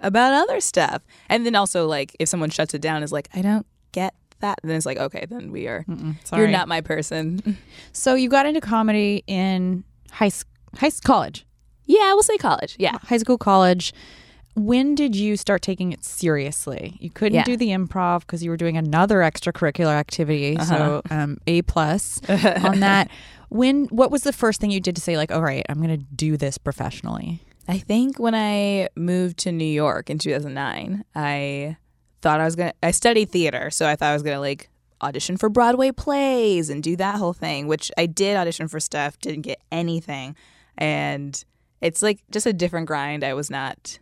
about 0.00 0.32
other 0.32 0.60
stuff. 0.60 1.02
And 1.28 1.44
then 1.44 1.54
also 1.54 1.86
like 1.86 2.14
if 2.20 2.28
someone 2.28 2.50
shuts 2.50 2.74
it 2.74 2.80
down 2.80 3.02
is 3.02 3.12
like, 3.12 3.28
I 3.34 3.42
don't 3.42 3.66
get 3.92 4.14
that. 4.40 4.60
Then 4.62 4.76
it's 4.76 4.86
like, 4.86 4.98
okay, 4.98 5.26
then 5.28 5.50
we 5.50 5.66
are. 5.66 5.84
Sorry. 6.24 6.42
You're 6.42 6.50
not 6.50 6.68
my 6.68 6.80
person. 6.80 7.56
So 7.92 8.14
you 8.14 8.28
got 8.28 8.44
into 8.44 8.60
comedy 8.60 9.24
in 9.26 9.82
high 10.10 10.30
high 10.76 10.90
college, 11.02 11.46
yeah, 11.86 12.12
we'll 12.12 12.22
say 12.22 12.36
college. 12.36 12.76
Yeah. 12.78 12.98
high 13.04 13.16
school, 13.18 13.38
college. 13.38 13.94
When 14.56 14.94
did 14.94 15.14
you 15.14 15.36
start 15.36 15.60
taking 15.60 15.92
it 15.92 16.02
seriously? 16.02 16.96
You 16.98 17.10
couldn't 17.10 17.34
Yeah. 17.36 17.44
do 17.44 17.56
the 17.58 17.68
improv 17.68 18.20
because 18.20 18.42
you 18.42 18.50
were 18.50 18.56
doing 18.56 18.76
another 18.78 19.18
extracurricular 19.18 19.92
activity. 19.94 20.56
So 20.64 21.02
um, 21.10 21.36
a 21.46 21.60
plus 21.62 22.20
on 22.28 22.80
that. 22.80 23.10
When 23.50 23.84
what 23.86 24.10
was 24.10 24.22
the 24.22 24.32
first 24.32 24.60
thing 24.60 24.70
you 24.70 24.80
did 24.80 24.96
to 24.96 25.02
say 25.02 25.16
like, 25.16 25.30
all 25.30 25.42
right, 25.42 25.64
I'm 25.68 25.76
going 25.76 25.90
to 25.90 26.04
do 26.14 26.36
this 26.38 26.56
professionally? 26.58 27.42
I 27.68 27.78
think 27.78 28.18
when 28.18 28.34
I 28.34 28.88
moved 28.96 29.36
to 29.40 29.52
New 29.52 29.64
York 29.66 30.08
in 30.08 30.18
2009, 30.18 31.04
I 31.14 31.76
thought 32.22 32.40
I 32.40 32.44
was 32.44 32.56
going 32.56 32.70
to, 32.70 32.74
I 32.82 32.92
studied 32.92 33.30
theater. 33.30 33.70
So 33.70 33.86
I 33.86 33.94
thought 33.94 34.10
I 34.10 34.14
was 34.14 34.22
going 34.22 34.36
to 34.36 34.40
like 34.40 34.70
audition 35.02 35.36
for 35.36 35.48
Broadway 35.50 35.90
plays 35.92 36.70
and 36.70 36.82
do 36.82 36.96
that 36.96 37.16
whole 37.16 37.34
thing, 37.34 37.66
which 37.66 37.92
I 37.98 38.06
did 38.06 38.36
audition 38.36 38.68
for 38.68 38.80
stuff, 38.80 39.18
didn't 39.18 39.42
get 39.42 39.60
anything. 39.70 40.34
And 40.78 41.44
it's 41.82 42.02
like 42.02 42.20
just 42.30 42.46
a 42.46 42.52
different 42.54 42.86
grind 42.86 43.22
I 43.22 43.34
was 43.34 43.50
not 43.50 43.98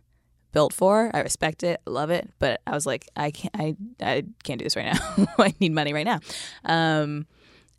built 0.55 0.73
for. 0.73 1.11
I 1.13 1.19
respect 1.19 1.63
it, 1.63 1.81
love 1.85 2.09
it, 2.09 2.29
but 2.39 2.61
I 2.65 2.71
was 2.71 2.85
like, 2.85 3.07
I 3.15 3.29
can't, 3.31 3.53
I, 3.55 3.75
I 4.01 4.23
can't 4.43 4.57
do 4.57 4.63
this 4.63 4.75
right 4.75 4.85
now. 4.85 5.27
I 5.37 5.53
need 5.59 5.73
money 5.73 5.93
right 5.93 6.05
now. 6.05 6.21
Um, 6.63 7.27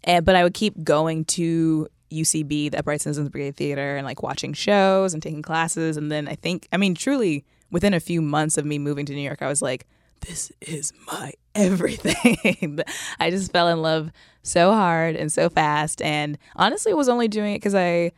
and, 0.04 0.24
but 0.24 0.36
I 0.36 0.44
would 0.44 0.54
keep 0.54 0.84
going 0.84 1.24
to 1.24 1.88
UCB, 2.12 2.70
the 2.70 2.78
Upright 2.78 3.00
Citizens 3.00 3.30
Brigade 3.30 3.56
Theater, 3.56 3.96
and 3.96 4.06
like 4.06 4.22
watching 4.22 4.52
shows 4.52 5.14
and 5.14 5.22
taking 5.22 5.42
classes. 5.42 5.96
And 5.96 6.12
then 6.12 6.28
I 6.28 6.34
think, 6.34 6.68
I 6.70 6.76
mean, 6.76 6.94
truly 6.94 7.44
within 7.70 7.94
a 7.94 8.00
few 8.00 8.20
months 8.20 8.58
of 8.58 8.66
me 8.66 8.78
moving 8.78 9.06
to 9.06 9.14
New 9.14 9.22
York, 9.22 9.40
I 9.40 9.48
was 9.48 9.62
like, 9.62 9.86
this 10.20 10.52
is 10.60 10.92
my 11.06 11.32
everything. 11.54 12.80
I 13.18 13.30
just 13.30 13.52
fell 13.52 13.68
in 13.68 13.80
love 13.80 14.10
so 14.42 14.72
hard 14.72 15.16
and 15.16 15.32
so 15.32 15.48
fast. 15.48 16.02
And 16.02 16.36
honestly, 16.54 16.92
was 16.94 17.08
only 17.08 17.28
doing 17.28 17.54
it 17.54 17.58
because 17.58 17.74
I, 17.74 17.80
I, 17.86 18.12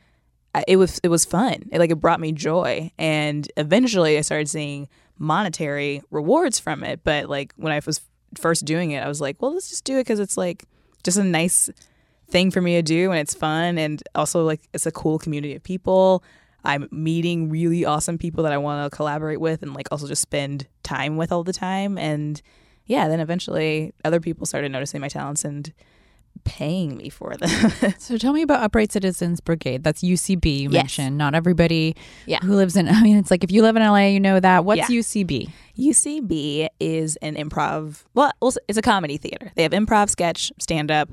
it 0.66 0.76
was 0.76 1.00
it 1.02 1.08
was 1.08 1.24
fun. 1.24 1.68
It, 1.70 1.78
like 1.78 1.90
it 1.90 2.00
brought 2.00 2.20
me 2.20 2.32
joy. 2.32 2.90
And 2.98 3.50
eventually, 3.56 4.18
I 4.18 4.22
started 4.22 4.48
seeing 4.48 4.88
monetary 5.18 6.02
rewards 6.10 6.58
from 6.58 6.82
it. 6.82 7.00
But 7.04 7.28
like 7.28 7.52
when 7.56 7.72
I 7.72 7.80
was 7.84 8.00
first 8.36 8.64
doing 8.64 8.92
it, 8.92 9.02
I 9.02 9.08
was 9.08 9.20
like, 9.20 9.40
well, 9.40 9.54
let's 9.54 9.70
just 9.70 9.84
do 9.84 9.96
it 9.96 10.00
because 10.00 10.20
it's 10.20 10.36
like 10.36 10.64
just 11.04 11.18
a 11.18 11.24
nice 11.24 11.70
thing 12.28 12.50
for 12.50 12.60
me 12.60 12.74
to 12.74 12.82
do 12.82 13.10
and 13.10 13.18
it's 13.18 13.32
fun 13.32 13.78
and 13.78 14.02
also 14.14 14.44
like 14.44 14.60
it's 14.74 14.86
a 14.86 14.92
cool 14.92 15.18
community 15.18 15.54
of 15.54 15.62
people. 15.62 16.22
I'm 16.64 16.88
meeting 16.90 17.48
really 17.48 17.84
awesome 17.84 18.18
people 18.18 18.44
that 18.44 18.52
I 18.52 18.58
want 18.58 18.90
to 18.90 18.94
collaborate 18.94 19.40
with 19.40 19.62
and 19.62 19.72
like 19.72 19.88
also 19.90 20.06
just 20.06 20.20
spend 20.20 20.66
time 20.82 21.16
with 21.16 21.32
all 21.32 21.44
the 21.44 21.52
time 21.52 21.96
and 21.96 22.40
yeah, 22.84 23.08
then 23.08 23.20
eventually 23.20 23.92
other 24.04 24.20
people 24.20 24.46
started 24.46 24.72
noticing 24.72 25.00
my 25.00 25.08
talents 25.08 25.44
and 25.44 25.72
paying 26.44 26.96
me 26.96 27.08
for 27.08 27.34
them. 27.36 27.48
so 27.98 28.16
tell 28.16 28.32
me 28.32 28.42
about 28.42 28.62
Upright 28.62 28.92
Citizens 28.92 29.40
Brigade. 29.40 29.82
That's 29.84 30.02
UCB 30.02 30.60
you 30.60 30.70
Yes. 30.70 30.82
mentioned. 30.84 31.18
Not 31.18 31.34
everybody 31.34 31.96
Yeah. 32.26 32.38
who 32.40 32.54
lives 32.54 32.76
in 32.76 32.88
I 32.88 33.02
mean 33.02 33.16
it's 33.16 33.30
like 33.30 33.44
if 33.44 33.50
you 33.52 33.62
live 33.62 33.76
in 33.76 33.82
LA, 33.82 34.06
you 34.08 34.20
know 34.20 34.38
that. 34.40 34.64
What's 34.64 34.88
Yeah. 34.90 34.98
UCB? 34.98 35.48
UCB 35.76 36.68
is 36.80 37.16
an 37.16 37.34
improv. 37.36 38.04
Well, 38.14 38.32
it's 38.68 38.78
a 38.78 38.82
comedy 38.82 39.16
theater. 39.16 39.52
They 39.54 39.62
have 39.62 39.72
improv, 39.72 40.10
sketch, 40.10 40.52
stand 40.58 40.90
up, 40.90 41.08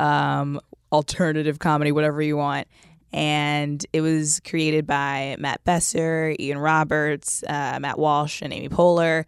um, 0.00 0.60
alternative 0.92 1.58
comedy, 1.58 1.92
whatever 1.92 2.20
you 2.22 2.36
want. 2.36 2.68
And 3.12 3.84
it 3.92 4.00
was 4.00 4.40
created 4.40 4.86
by 4.86 5.36
Matt 5.38 5.62
Besser, 5.64 6.34
Ian 6.40 6.58
Roberts, 6.58 7.44
uh, 7.48 7.78
Matt 7.80 7.98
Walsh, 7.98 8.42
and 8.42 8.52
Amy 8.52 8.68
Poehler, 8.68 9.24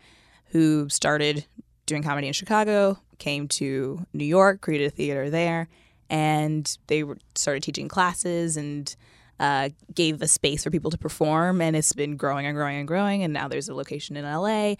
who 0.46 0.88
started 0.88 1.44
doing 1.86 2.02
comedy 2.02 2.26
in 2.26 2.32
Chicago, 2.32 2.98
came 3.18 3.48
to 3.48 4.04
New 4.12 4.24
York, 4.24 4.60
created 4.60 4.86
a 4.86 4.90
theater 4.90 5.30
there, 5.30 5.68
and 6.08 6.76
they 6.86 7.04
started 7.34 7.62
teaching 7.62 7.88
classes 7.88 8.56
and 8.56 8.94
uh, 9.38 9.70
gave 9.94 10.22
a 10.22 10.28
space 10.28 10.64
for 10.64 10.70
people 10.70 10.90
to 10.90 10.98
perform. 10.98 11.60
And 11.60 11.76
it's 11.76 11.92
been 11.92 12.16
growing 12.16 12.46
and 12.46 12.56
growing 12.56 12.76
and 12.76 12.88
growing. 12.88 13.22
And 13.22 13.32
now 13.32 13.48
there's 13.48 13.68
a 13.68 13.74
location 13.74 14.16
in 14.16 14.24
LA. 14.24 14.74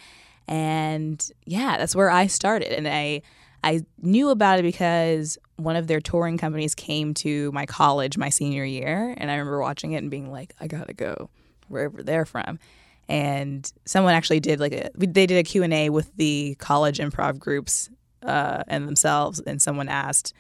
And 0.49 1.29
yeah, 1.45 1.77
that's 1.77 1.97
where 1.97 2.11
I 2.11 2.27
started. 2.27 2.73
And 2.73 2.87
I 2.89 3.23
I 3.65 3.81
knew 4.01 4.29
about 4.29 4.61
it 4.61 4.63
because 4.63 5.39
one 5.57 5.75
of 5.75 5.89
their 5.89 6.01
touring 6.01 6.39
companies 6.39 6.75
came 6.75 7.15
to 7.15 7.51
my 7.53 7.67
college 7.67 8.17
my 8.17 8.29
senior 8.29 8.65
year, 8.65 9.15
and 9.17 9.31
I 9.31 9.35
remember 9.35 9.61
watching 9.61 9.93
it 9.93 9.97
and 9.97 10.11
being 10.11 10.31
like, 10.31 10.55
I 10.61 10.69
gotta 10.69 10.95
go 10.95 11.31
wherever 11.69 12.03
they're 12.03 12.27
from. 12.27 12.61
And 13.09 13.71
someone 13.85 14.15
actually 14.15 14.41
did 14.41 14.61
like 14.61 14.73
a 14.73 14.91
they 14.95 15.27
did 15.27 15.39
a 15.39 15.43
Q 15.43 15.65
and 15.65 15.73
A 15.73 15.91
with 15.91 16.15
the 16.17 16.55
college 16.59 16.99
improv 16.99 17.39
groups 17.39 17.91
uh, 18.27 18.65
and 18.69 18.87
themselves, 18.87 19.41
and 19.41 19.61
someone 19.61 19.89
asked, 19.89 20.33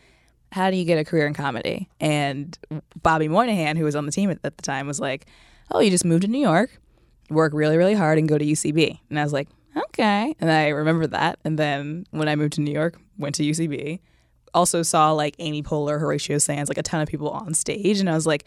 "How 0.52 0.71
do 0.71 0.76
you 0.76 0.85
get 0.85 0.99
a 0.99 1.05
career 1.05 1.26
in 1.26 1.35
comedy?" 1.35 1.88
And 2.00 2.57
Bobby 3.02 3.28
Moynihan, 3.28 3.76
who 3.76 3.85
was 3.85 3.97
on 3.97 4.07
the 4.07 4.12
team 4.12 4.31
at, 4.31 4.38
at 4.45 4.57
the 4.57 4.62
time, 4.62 4.87
was 4.87 5.00
like, 5.00 5.26
"Oh, 5.71 5.81
you 5.81 5.90
just 5.90 6.05
move 6.05 6.21
to 6.23 6.28
New 6.28 6.40
York, 6.40 6.71
work 7.31 7.52
really 7.55 7.76
really 7.76 7.95
hard, 7.95 8.19
and 8.19 8.28
go 8.28 8.38
to 8.38 8.45
UCB." 8.45 9.00
And 9.11 9.19
I 9.19 9.23
was 9.23 9.33
like, 9.33 9.49
"Okay." 9.76 10.35
And 10.40 10.50
I 10.50 10.69
remember 10.69 11.07
that. 11.09 11.38
And 11.45 11.59
then 11.59 12.07
when 12.11 12.28
I 12.28 12.37
moved 12.37 12.55
to 12.55 12.61
New 12.61 12.73
York, 12.73 12.99
went 13.19 13.35
to 13.37 13.45
UCB. 13.45 14.00
Also 14.55 14.83
saw 14.83 15.12
like 15.12 15.37
Amy 15.38 15.62
Poehler, 15.62 16.00
Horatio 16.00 16.38
Sanz, 16.38 16.69
like 16.69 16.78
a 16.78 16.83
ton 16.83 17.00
of 17.00 17.09
people 17.09 17.28
on 17.31 17.52
stage, 17.55 18.00
and 18.00 18.09
I 18.09 18.14
was 18.14 18.26
like, 18.26 18.45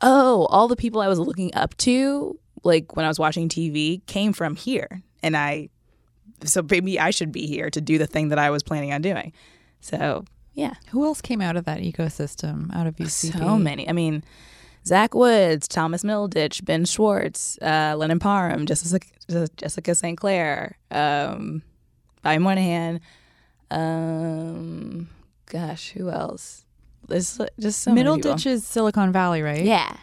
"Oh, 0.00 0.46
all 0.46 0.68
the 0.68 0.76
people 0.76 1.00
I 1.00 1.08
was 1.08 1.18
looking 1.18 1.54
up 1.54 1.76
to, 1.78 2.38
like 2.64 2.96
when 2.96 3.04
I 3.04 3.08
was 3.08 3.18
watching 3.18 3.48
TV, 3.48 4.04
came 4.06 4.32
from 4.32 4.54
here." 4.56 5.02
And 5.22 5.36
I, 5.36 5.68
so 6.44 6.64
maybe 6.68 6.98
I 7.00 7.10
should 7.10 7.32
be 7.32 7.46
here 7.46 7.70
to 7.70 7.80
do 7.80 7.98
the 7.98 8.06
thing 8.06 8.28
that 8.28 8.38
I 8.38 8.50
was 8.50 8.62
planning 8.62 8.92
on 8.92 9.02
doing. 9.02 9.32
So 9.80 10.24
yeah, 10.54 10.74
Who 10.90 11.04
else 11.04 11.20
came 11.20 11.40
out 11.40 11.56
of 11.56 11.64
that 11.66 11.78
ecosystem 11.80 12.74
out 12.74 12.86
of 12.88 12.96
UCB? 12.96 13.38
so 13.38 13.58
many. 13.58 13.88
I 13.88 13.92
mean, 13.92 14.24
Zach 14.84 15.14
Woods, 15.14 15.68
Thomas 15.68 16.02
Middleditch, 16.02 16.64
Ben 16.64 16.84
Schwartz, 16.84 17.58
uh, 17.62 17.94
Lennon 17.96 18.18
Parham, 18.18 18.66
Jessica, 18.66 19.06
Jessica 19.56 19.94
St. 19.94 20.18
Clair, 20.18 20.76
um, 20.90 21.62
Bobby 22.22 22.38
Moynihan. 22.38 23.00
Um, 23.70 25.08
gosh, 25.46 25.90
who 25.90 26.10
else? 26.10 26.64
There's 27.06 27.38
just 27.60 27.80
so 27.82 27.92
many 27.92 28.10
people. 28.16 28.32
Middleditch 28.34 28.46
is 28.46 28.66
Silicon 28.66 29.12
Valley, 29.12 29.42
right? 29.42 29.64
Yeah. 29.64 29.96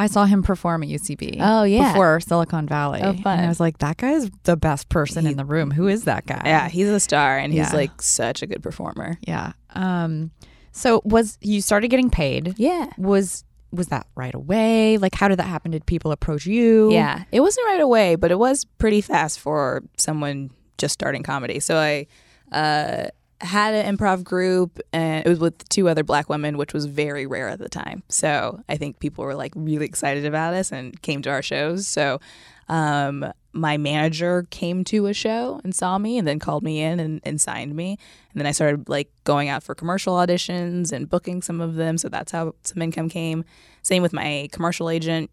I 0.00 0.06
saw 0.06 0.24
him 0.24 0.42
perform 0.42 0.82
at 0.82 0.88
UCB. 0.88 1.36
Oh, 1.40 1.62
yeah. 1.64 1.92
Before 1.92 2.20
Silicon 2.20 2.66
Valley. 2.66 3.00
Oh, 3.02 3.12
fun. 3.14 3.38
And 3.38 3.46
I 3.46 3.48
was 3.48 3.60
like, 3.60 3.78
that 3.78 3.96
guy's 3.98 4.30
the 4.44 4.56
best 4.56 4.88
person 4.88 5.24
He- 5.24 5.30
in 5.32 5.36
the 5.36 5.44
room. 5.44 5.70
Who 5.70 5.86
is 5.88 6.04
that 6.04 6.26
guy? 6.26 6.42
Yeah, 6.44 6.68
he's 6.68 6.88
a 6.88 7.00
star 7.00 7.38
and 7.38 7.52
he's 7.52 7.70
Yeah. 7.70 7.76
like 7.76 8.02
such 8.02 8.42
a 8.42 8.46
good 8.46 8.62
performer. 8.62 9.18
Yeah. 9.26 9.52
Um 9.74 10.30
so 10.72 11.02
was 11.04 11.36
you 11.40 11.60
started 11.60 11.88
getting 11.88 12.10
paid? 12.10 12.54
Yeah. 12.58 12.86
Was 12.96 13.44
was 13.72 13.88
that 13.88 14.06
right 14.16 14.34
away? 14.34 14.98
Like 14.98 15.14
how 15.14 15.28
did 15.28 15.38
that 15.38 15.44
happen? 15.46 15.70
Did 15.70 15.86
people 15.86 16.10
approach 16.12 16.46
you? 16.46 16.92
Yeah, 16.92 17.22
it 17.30 17.40
wasn't 17.40 17.66
right 17.66 17.80
away, 17.80 18.16
but 18.16 18.30
it 18.30 18.38
was 18.38 18.64
pretty 18.78 19.00
fast 19.00 19.38
for 19.38 19.82
someone 19.96 20.50
just 20.78 20.92
starting 20.94 21.22
comedy. 21.22 21.60
So 21.60 21.76
I 21.76 22.06
uh, 22.52 23.08
had 23.40 23.74
an 23.74 23.96
improv 23.96 24.24
group, 24.24 24.80
and 24.92 25.24
it 25.24 25.28
was 25.28 25.38
with 25.38 25.68
two 25.68 25.88
other 25.88 26.02
black 26.02 26.28
women, 26.28 26.56
which 26.56 26.72
was 26.72 26.86
very 26.86 27.26
rare 27.26 27.48
at 27.48 27.58
the 27.58 27.68
time. 27.68 28.02
So 28.08 28.60
I 28.68 28.76
think 28.76 28.98
people 28.98 29.24
were 29.24 29.34
like 29.34 29.52
really 29.54 29.86
excited 29.86 30.24
about 30.24 30.54
us 30.54 30.72
and 30.72 31.00
came 31.02 31.22
to 31.22 31.30
our 31.30 31.42
shows. 31.42 31.86
So 31.86 32.20
um, 32.68 33.32
my 33.52 33.76
manager 33.76 34.46
came 34.50 34.84
to 34.84 35.06
a 35.06 35.14
show 35.14 35.60
and 35.64 35.74
saw 35.74 35.98
me, 35.98 36.18
and 36.18 36.28
then 36.28 36.38
called 36.38 36.62
me 36.62 36.80
in 36.80 37.00
and, 37.00 37.20
and 37.24 37.40
signed 37.40 37.74
me. 37.74 37.98
And 38.32 38.40
then 38.40 38.46
I 38.46 38.52
started 38.52 38.88
like 38.88 39.10
going 39.24 39.48
out 39.48 39.62
for 39.62 39.74
commercial 39.74 40.14
auditions 40.14 40.92
and 40.92 41.08
booking 41.08 41.42
some 41.42 41.60
of 41.60 41.74
them. 41.74 41.98
So 41.98 42.08
that's 42.08 42.32
how 42.32 42.54
some 42.62 42.82
income 42.82 43.08
came. 43.08 43.44
Same 43.82 44.02
with 44.02 44.12
my 44.12 44.48
commercial 44.52 44.90
agent 44.90 45.30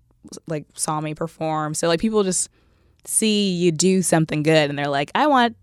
like 0.47 0.65
saw 0.73 0.99
me 1.01 1.13
perform. 1.13 1.73
So 1.73 1.87
like 1.87 1.99
people 1.99 2.23
just 2.23 2.49
see 3.05 3.51
you 3.51 3.71
do 3.71 4.01
something 4.01 4.43
good 4.43 4.69
and 4.69 4.77
they're 4.77 4.87
like, 4.87 5.11
I 5.15 5.27
want 5.27 5.55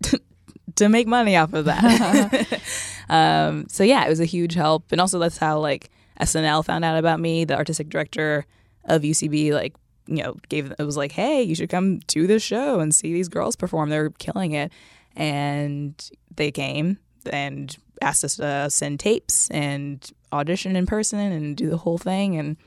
to 0.75 0.89
make 0.89 1.07
money 1.07 1.35
off 1.35 1.53
of 1.53 1.65
that. 1.65 2.61
um, 3.09 3.67
so 3.69 3.83
yeah, 3.83 4.05
it 4.05 4.09
was 4.09 4.19
a 4.19 4.25
huge 4.25 4.53
help. 4.53 4.91
And 4.91 5.01
also 5.01 5.19
that's 5.19 5.37
how 5.37 5.59
like 5.59 5.89
SNL 6.19 6.65
found 6.65 6.85
out 6.85 6.97
about 6.97 7.19
me. 7.19 7.45
The 7.45 7.55
artistic 7.55 7.89
director 7.89 8.45
of 8.85 9.01
UCB 9.01 9.51
like 9.51 9.75
you 10.07 10.23
know 10.23 10.35
gave 10.49 10.71
it 10.77 10.83
was 10.83 10.97
like, 10.97 11.11
hey, 11.11 11.41
you 11.41 11.55
should 11.55 11.69
come 11.69 11.99
to 12.07 12.27
this 12.27 12.43
show 12.43 12.79
and 12.79 12.93
see 12.93 13.13
these 13.13 13.29
girls 13.29 13.55
perform. 13.55 13.89
They're 13.89 14.11
killing 14.11 14.51
it. 14.51 14.71
And 15.15 16.09
they 16.35 16.51
came 16.51 16.99
and 17.31 17.75
asked 18.01 18.23
us 18.23 18.35
to 18.35 18.69
send 18.69 18.99
tapes 18.99 19.49
and 19.49 20.11
audition 20.33 20.75
in 20.75 20.85
person 20.85 21.19
and 21.19 21.55
do 21.55 21.69
the 21.69 21.77
whole 21.77 21.97
thing 21.97 22.35
and 22.35 22.57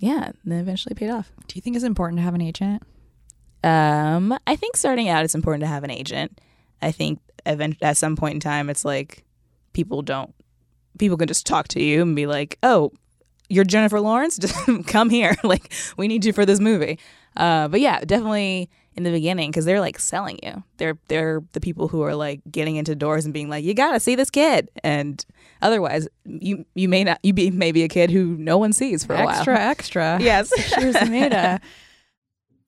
yeah, 0.00 0.32
then 0.44 0.58
eventually 0.58 0.96
paid 0.96 1.10
off. 1.10 1.30
Do 1.46 1.54
you 1.54 1.62
think 1.62 1.76
it's 1.76 1.84
important 1.84 2.18
to 2.18 2.24
have 2.24 2.34
an 2.34 2.40
agent? 2.40 2.82
Um, 3.62 4.36
I 4.48 4.56
think 4.56 4.76
starting 4.76 5.08
out, 5.08 5.24
it's 5.24 5.36
important 5.36 5.60
to 5.60 5.68
have 5.68 5.84
an 5.84 5.90
agent. 5.92 6.40
I 6.82 6.90
think 6.90 7.20
event- 7.46 7.78
at 7.82 7.96
some 7.96 8.16
point 8.16 8.34
in 8.34 8.40
time, 8.40 8.70
it's 8.70 8.84
like 8.84 9.24
people 9.72 10.02
don't, 10.02 10.34
people 10.98 11.16
can 11.16 11.28
just 11.28 11.46
talk 11.46 11.68
to 11.68 11.82
you 11.82 12.02
and 12.02 12.14
be 12.16 12.26
like, 12.26 12.58
oh, 12.62 12.92
you're 13.48 13.64
Jennifer 13.64 14.00
Lawrence? 14.00 14.38
Just 14.38 14.54
come 14.86 15.10
here. 15.10 15.36
like, 15.44 15.72
we 15.98 16.08
need 16.08 16.24
you 16.24 16.32
for 16.32 16.46
this 16.46 16.58
movie. 16.58 16.98
Uh, 17.36 17.68
but 17.68 17.80
yeah, 17.80 18.00
definitely 18.00 18.70
in 18.94 19.04
the 19.04 19.10
beginning 19.10 19.50
because 19.50 19.64
they're 19.64 19.80
like 19.80 19.98
selling 19.98 20.38
you. 20.42 20.62
They're 20.76 20.98
they're 21.08 21.42
the 21.52 21.60
people 21.60 21.88
who 21.88 22.02
are 22.02 22.14
like 22.14 22.40
getting 22.50 22.76
into 22.76 22.94
doors 22.94 23.24
and 23.24 23.32
being 23.32 23.48
like, 23.48 23.64
you 23.64 23.74
gotta 23.74 24.00
see 24.00 24.14
this 24.14 24.30
kid, 24.30 24.70
and 24.84 25.24
otherwise 25.62 26.08
you 26.24 26.64
you 26.74 26.88
may 26.88 27.04
not 27.04 27.18
you 27.22 27.32
be 27.32 27.50
maybe 27.50 27.82
a 27.84 27.88
kid 27.88 28.10
who 28.10 28.36
no 28.36 28.58
one 28.58 28.72
sees 28.72 29.04
for 29.04 29.14
a 29.14 29.20
extra, 29.20 29.54
while. 29.54 29.70
extra. 29.70 30.18
extra. 30.18 30.18
Yes. 30.22 31.02
Amanda. 31.02 31.60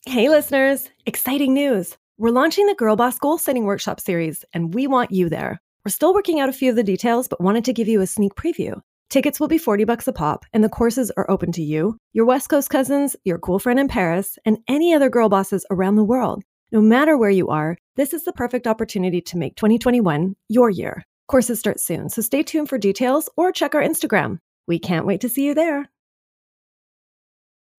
Hey, 0.06 0.28
listeners! 0.28 0.90
Exciting 1.06 1.54
news! 1.54 1.96
We're 2.16 2.30
launching 2.30 2.66
the 2.66 2.76
Girl 2.76 2.94
Boss 2.94 3.18
Goal 3.18 3.38
Setting 3.38 3.64
Workshop 3.64 3.98
series, 3.98 4.44
and 4.52 4.72
we 4.72 4.86
want 4.86 5.10
you 5.10 5.28
there. 5.28 5.60
We're 5.84 5.90
still 5.90 6.14
working 6.14 6.38
out 6.38 6.48
a 6.48 6.52
few 6.52 6.70
of 6.70 6.76
the 6.76 6.84
details, 6.84 7.26
but 7.26 7.40
wanted 7.40 7.64
to 7.64 7.72
give 7.72 7.88
you 7.88 8.00
a 8.00 8.06
sneak 8.06 8.36
preview. 8.36 8.80
Tickets 9.10 9.40
will 9.40 9.48
be 9.48 9.58
40 9.58 9.82
bucks 9.82 10.06
a 10.06 10.12
pop, 10.12 10.44
and 10.52 10.62
the 10.62 10.68
courses 10.68 11.10
are 11.16 11.28
open 11.28 11.50
to 11.50 11.62
you, 11.62 11.98
your 12.12 12.24
West 12.24 12.48
Coast 12.48 12.70
cousins, 12.70 13.16
your 13.24 13.38
cool 13.38 13.58
friend 13.58 13.80
in 13.80 13.88
Paris, 13.88 14.38
and 14.44 14.58
any 14.68 14.94
other 14.94 15.10
girl 15.10 15.28
bosses 15.28 15.66
around 15.72 15.96
the 15.96 16.04
world. 16.04 16.44
No 16.70 16.80
matter 16.80 17.18
where 17.18 17.30
you 17.30 17.48
are, 17.48 17.76
this 17.96 18.14
is 18.14 18.22
the 18.22 18.32
perfect 18.32 18.68
opportunity 18.68 19.20
to 19.22 19.36
make 19.36 19.56
2021 19.56 20.36
your 20.48 20.70
year. 20.70 21.02
Courses 21.26 21.58
start 21.58 21.80
soon, 21.80 22.08
so 22.10 22.22
stay 22.22 22.44
tuned 22.44 22.68
for 22.68 22.78
details 22.78 23.28
or 23.36 23.50
check 23.50 23.74
our 23.74 23.82
Instagram. 23.82 24.38
We 24.68 24.78
can't 24.78 25.04
wait 25.04 25.20
to 25.22 25.28
see 25.28 25.46
you 25.46 25.54
there. 25.54 25.90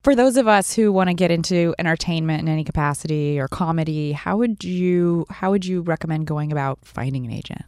For 0.06 0.14
those 0.14 0.38
of 0.38 0.48
us 0.48 0.72
who 0.72 0.92
want 0.92 1.10
to 1.10 1.16
get 1.16 1.32
into 1.32 1.74
entertainment 1.80 2.40
in 2.40 2.48
any 2.48 2.64
capacity 2.64 3.40
or 3.40 3.48
comedy, 3.48 4.12
how 4.12 4.38
would 4.38 4.64
you 4.64 5.26
how 5.32 5.50
would 5.50 5.66
you 5.66 5.82
recommend 5.82 6.28
going 6.28 6.52
about 6.52 6.78
finding 6.84 7.26
an 7.26 7.32
agent? 7.32 7.64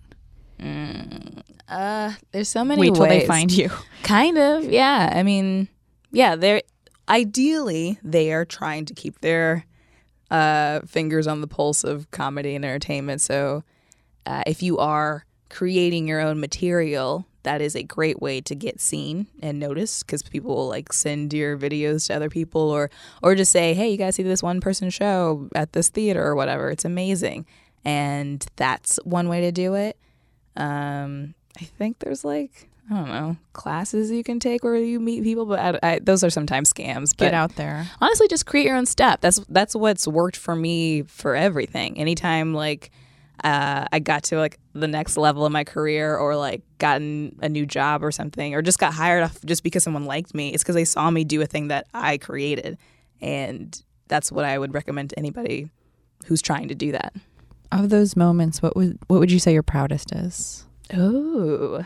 Mm, 0.59 1.41
uh, 1.67 2.13
there's 2.31 2.47
so 2.47 2.63
many 2.63 2.79
Wait 2.79 2.93
till 2.93 3.07
they 3.07 3.25
find 3.25 3.51
you. 3.51 3.71
Kind 4.03 4.37
of, 4.37 4.65
yeah. 4.65 5.11
I 5.15 5.23
mean, 5.23 5.67
yeah, 6.11 6.35
they're 6.35 6.61
ideally 7.09 7.97
they 8.03 8.31
are 8.31 8.45
trying 8.45 8.85
to 8.85 8.93
keep 8.93 9.21
their 9.21 9.65
uh, 10.29 10.81
fingers 10.81 11.25
on 11.25 11.41
the 11.41 11.47
pulse 11.47 11.83
of 11.83 12.11
comedy 12.11 12.53
and 12.53 12.63
entertainment. 12.63 13.19
So, 13.19 13.63
uh, 14.27 14.43
if 14.45 14.61
you 14.61 14.77
are 14.77 15.25
creating 15.49 16.07
your 16.07 16.21
own 16.21 16.39
material, 16.39 17.25
that 17.47 17.61
is 17.61 17.77
a 17.77 17.83
great 17.83 18.21
way 18.21 18.41
to 18.41 18.53
get 18.53 18.81
seen 18.81 19.25
and 19.41 19.57
noticed 19.57 20.05
because 20.05 20.21
people 20.21 20.53
will 20.53 20.67
like 20.67 20.91
send 20.91 21.31
your 21.31 21.57
videos 21.57 22.07
to 22.07 22.13
other 22.13 22.29
people 22.29 22.59
or 22.61 22.89
or 23.23 23.35
just 23.35 23.53
say, 23.53 23.73
"Hey, 23.73 23.89
you 23.89 23.97
guys 23.97 24.15
see 24.15 24.23
this 24.23 24.43
one 24.43 24.59
person 24.59 24.89
show 24.89 25.47
at 25.55 25.71
this 25.71 25.87
theater 25.87 26.21
or 26.21 26.35
whatever." 26.35 26.69
It's 26.69 26.83
amazing, 26.83 27.45
and 27.85 28.45
that's 28.57 28.99
one 29.05 29.29
way 29.29 29.39
to 29.39 29.53
do 29.53 29.75
it. 29.75 29.97
Um, 30.57 31.35
I 31.57 31.63
think 31.63 31.99
there's 31.99 32.25
like 32.25 32.67
I 32.91 32.95
don't 32.95 33.07
know 33.07 33.37
classes 33.53 34.11
you 34.11 34.25
can 34.25 34.41
take 34.41 34.65
where 34.65 34.75
you 34.75 34.99
meet 34.99 35.23
people, 35.23 35.45
but 35.45 35.59
I, 35.59 35.79
I, 35.83 35.99
those 35.99 36.25
are 36.25 36.29
sometimes 36.29 36.73
scams. 36.73 37.15
But 37.15 37.27
Get 37.27 37.33
out 37.33 37.55
there. 37.55 37.87
honestly, 38.01 38.27
just 38.27 38.45
create 38.45 38.65
your 38.65 38.75
own 38.75 38.85
stuff. 38.85 39.21
That's 39.21 39.39
that's 39.47 39.73
what's 39.73 40.05
worked 40.05 40.35
for 40.35 40.53
me 40.53 41.03
for 41.03 41.33
everything. 41.33 41.97
Anytime 41.97 42.53
like 42.53 42.91
uh, 43.43 43.85
I 43.91 43.99
got 43.99 44.23
to 44.23 44.37
like 44.37 44.59
the 44.73 44.87
next 44.87 45.17
level 45.17 45.45
of 45.45 45.51
my 45.51 45.63
career, 45.63 46.17
or 46.17 46.35
like 46.35 46.61
gotten 46.79 47.37
a 47.41 47.49
new 47.49 47.65
job 47.65 48.03
or 48.03 48.11
something, 48.11 48.53
or 48.55 48.61
just 48.61 48.79
got 48.79 48.93
hired 48.93 49.23
off 49.23 49.37
just 49.45 49.63
because 49.63 49.83
someone 49.83 50.05
liked 50.05 50.33
me, 50.33 50.53
it's 50.53 50.63
because 50.63 50.75
they 50.75 50.85
saw 50.85 51.09
me 51.11 51.23
do 51.23 51.41
a 51.41 51.45
thing 51.45 51.67
that 51.67 51.87
I 51.93 52.17
created, 52.17 52.77
and 53.21 53.81
that's 54.07 54.31
what 54.31 54.45
I 54.45 54.57
would 54.57 54.73
recommend 54.73 55.11
to 55.11 55.19
anybody 55.19 55.69
who's 56.25 56.41
trying 56.41 56.67
to 56.69 56.75
do 56.75 56.91
that. 56.91 57.13
Of 57.71 57.89
those 57.89 58.15
moments, 58.15 58.61
what 58.61 58.75
would 58.75 58.97
what 59.07 59.19
would 59.19 59.31
you 59.31 59.39
say 59.39 59.53
your 59.53 59.63
proudest 59.63 60.13
is? 60.13 60.65
Oh, 60.93 61.83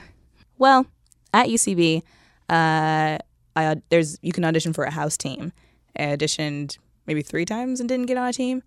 well, 0.58 0.86
at 1.34 1.48
UCB, 1.48 2.04
uh, 2.50 3.18
I 3.56 3.82
there's 3.90 4.20
you 4.22 4.32
can 4.32 4.46
audition 4.46 4.74
for 4.74 4.84
a 4.84 4.92
house 4.92 5.18
team. 5.18 5.52
I 5.98 6.04
auditioned 6.04 6.78
maybe 7.08 7.22
three 7.22 7.46
times 7.46 7.80
and 7.80 7.90
didn't 7.90 8.06
get 8.06 8.18
on 8.18 8.30
a 8.30 8.34
team, 8.34 8.64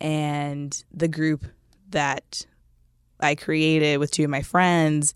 and 0.00 0.84
the 0.92 1.08
group 1.08 1.44
that 1.90 2.46
I 3.20 3.34
created 3.34 3.98
with 3.98 4.10
two 4.10 4.24
of 4.24 4.30
my 4.30 4.42
friends, 4.42 5.14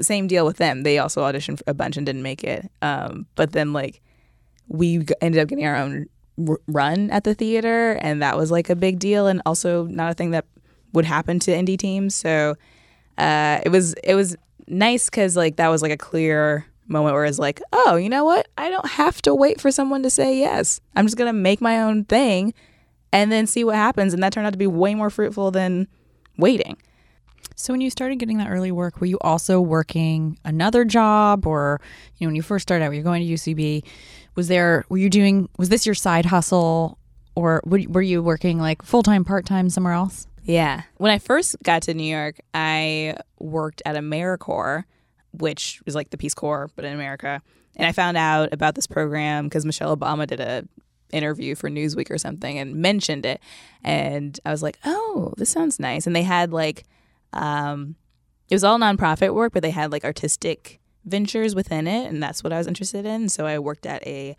same 0.00 0.26
deal 0.26 0.46
with 0.46 0.56
them. 0.58 0.82
They 0.82 0.98
also 0.98 1.22
auditioned 1.22 1.62
a 1.66 1.74
bunch 1.74 1.96
and 1.96 2.06
didn't 2.06 2.22
make 2.22 2.44
it. 2.44 2.70
Um, 2.82 3.26
but 3.34 3.52
then 3.52 3.72
like 3.72 4.00
we 4.68 5.04
ended 5.20 5.40
up 5.40 5.48
getting 5.48 5.66
our 5.66 5.76
own 5.76 6.06
r- 6.46 6.60
run 6.66 7.10
at 7.10 7.24
the 7.24 7.34
theater, 7.34 7.92
and 8.00 8.22
that 8.22 8.36
was 8.36 8.50
like 8.50 8.70
a 8.70 8.76
big 8.76 8.98
deal, 8.98 9.26
and 9.26 9.42
also 9.46 9.84
not 9.84 10.10
a 10.10 10.14
thing 10.14 10.30
that 10.32 10.46
would 10.92 11.04
happen 11.04 11.38
to 11.40 11.50
indie 11.50 11.78
teams. 11.78 12.14
So 12.14 12.56
uh, 13.16 13.60
it 13.64 13.70
was 13.70 13.94
it 14.04 14.14
was 14.14 14.36
nice 14.66 15.06
because 15.06 15.36
like 15.36 15.56
that 15.56 15.68
was 15.68 15.82
like 15.82 15.92
a 15.92 15.96
clear 15.96 16.66
moment 16.86 17.14
where 17.14 17.24
it's 17.24 17.38
like, 17.38 17.60
oh, 17.72 17.96
you 17.96 18.08
know 18.08 18.24
what? 18.24 18.48
I 18.56 18.70
don't 18.70 18.88
have 18.88 19.20
to 19.22 19.34
wait 19.34 19.60
for 19.60 19.70
someone 19.70 20.02
to 20.02 20.10
say 20.10 20.38
yes. 20.38 20.80
I'm 20.96 21.06
just 21.06 21.16
gonna 21.16 21.32
make 21.32 21.60
my 21.60 21.80
own 21.82 22.04
thing, 22.04 22.54
and 23.12 23.32
then 23.32 23.46
see 23.46 23.64
what 23.64 23.76
happens. 23.76 24.14
And 24.14 24.22
that 24.22 24.32
turned 24.32 24.46
out 24.46 24.52
to 24.52 24.58
be 24.58 24.66
way 24.66 24.94
more 24.94 25.10
fruitful 25.10 25.50
than 25.50 25.88
waiting. 26.38 26.76
So 27.56 27.72
when 27.72 27.80
you 27.80 27.90
started 27.90 28.18
getting 28.20 28.38
that 28.38 28.48
early 28.50 28.70
work, 28.70 29.00
were 29.00 29.06
you 29.06 29.18
also 29.20 29.60
working 29.60 30.38
another 30.44 30.84
job 30.84 31.46
or 31.46 31.80
you 32.16 32.26
know 32.26 32.28
when 32.28 32.36
you 32.36 32.42
first 32.42 32.62
started 32.62 32.84
out, 32.84 32.88
were 32.88 32.94
you 32.94 33.02
going 33.02 33.26
to 33.26 33.32
UCB, 33.34 33.84
was 34.36 34.48
there 34.48 34.84
were 34.88 34.98
you 34.98 35.10
doing 35.10 35.48
was 35.58 35.68
this 35.68 35.84
your 35.84 35.94
side 35.94 36.26
hustle 36.26 36.98
or 37.34 37.60
were 37.66 37.80
were 37.88 38.02
you 38.02 38.22
working 38.22 38.58
like 38.58 38.82
full-time, 38.82 39.24
part-time 39.24 39.70
somewhere 39.70 39.92
else? 39.92 40.28
Yeah. 40.44 40.82
When 40.96 41.10
I 41.10 41.18
first 41.18 41.56
got 41.62 41.82
to 41.82 41.94
New 41.94 42.10
York, 42.10 42.36
I 42.54 43.16
worked 43.38 43.82
at 43.84 43.96
AmeriCorps, 43.96 44.84
which 45.32 45.82
is 45.84 45.94
like 45.94 46.10
the 46.10 46.16
Peace 46.16 46.34
Corps, 46.34 46.70
but 46.74 46.84
in 46.84 46.94
America. 46.94 47.42
And 47.76 47.86
I 47.86 47.92
found 47.92 48.16
out 48.16 48.48
about 48.52 48.74
this 48.74 48.86
program 48.86 49.44
because 49.44 49.66
Michelle 49.66 49.96
Obama 49.96 50.26
did 50.26 50.40
a 50.40 50.64
interview 51.10 51.54
for 51.54 51.70
Newsweek 51.70 52.10
or 52.10 52.18
something 52.18 52.58
and 52.58 52.76
mentioned 52.76 53.24
it. 53.26 53.40
And 53.82 54.38
I 54.44 54.50
was 54.50 54.62
like, 54.62 54.78
oh, 54.84 55.32
this 55.36 55.50
sounds 55.50 55.78
nice. 55.78 56.06
And 56.06 56.14
they 56.14 56.22
had 56.22 56.52
like, 56.52 56.84
um, 57.32 57.96
it 58.48 58.54
was 58.54 58.64
all 58.64 58.78
nonprofit 58.78 59.34
work, 59.34 59.52
but 59.52 59.62
they 59.62 59.70
had 59.70 59.92
like 59.92 60.04
artistic 60.04 60.80
ventures 61.04 61.54
within 61.54 61.86
it. 61.86 62.08
And 62.08 62.22
that's 62.22 62.42
what 62.44 62.52
I 62.52 62.58
was 62.58 62.66
interested 62.66 63.06
in. 63.06 63.28
So 63.28 63.46
I 63.46 63.58
worked 63.58 63.86
at 63.86 64.06
a 64.06 64.36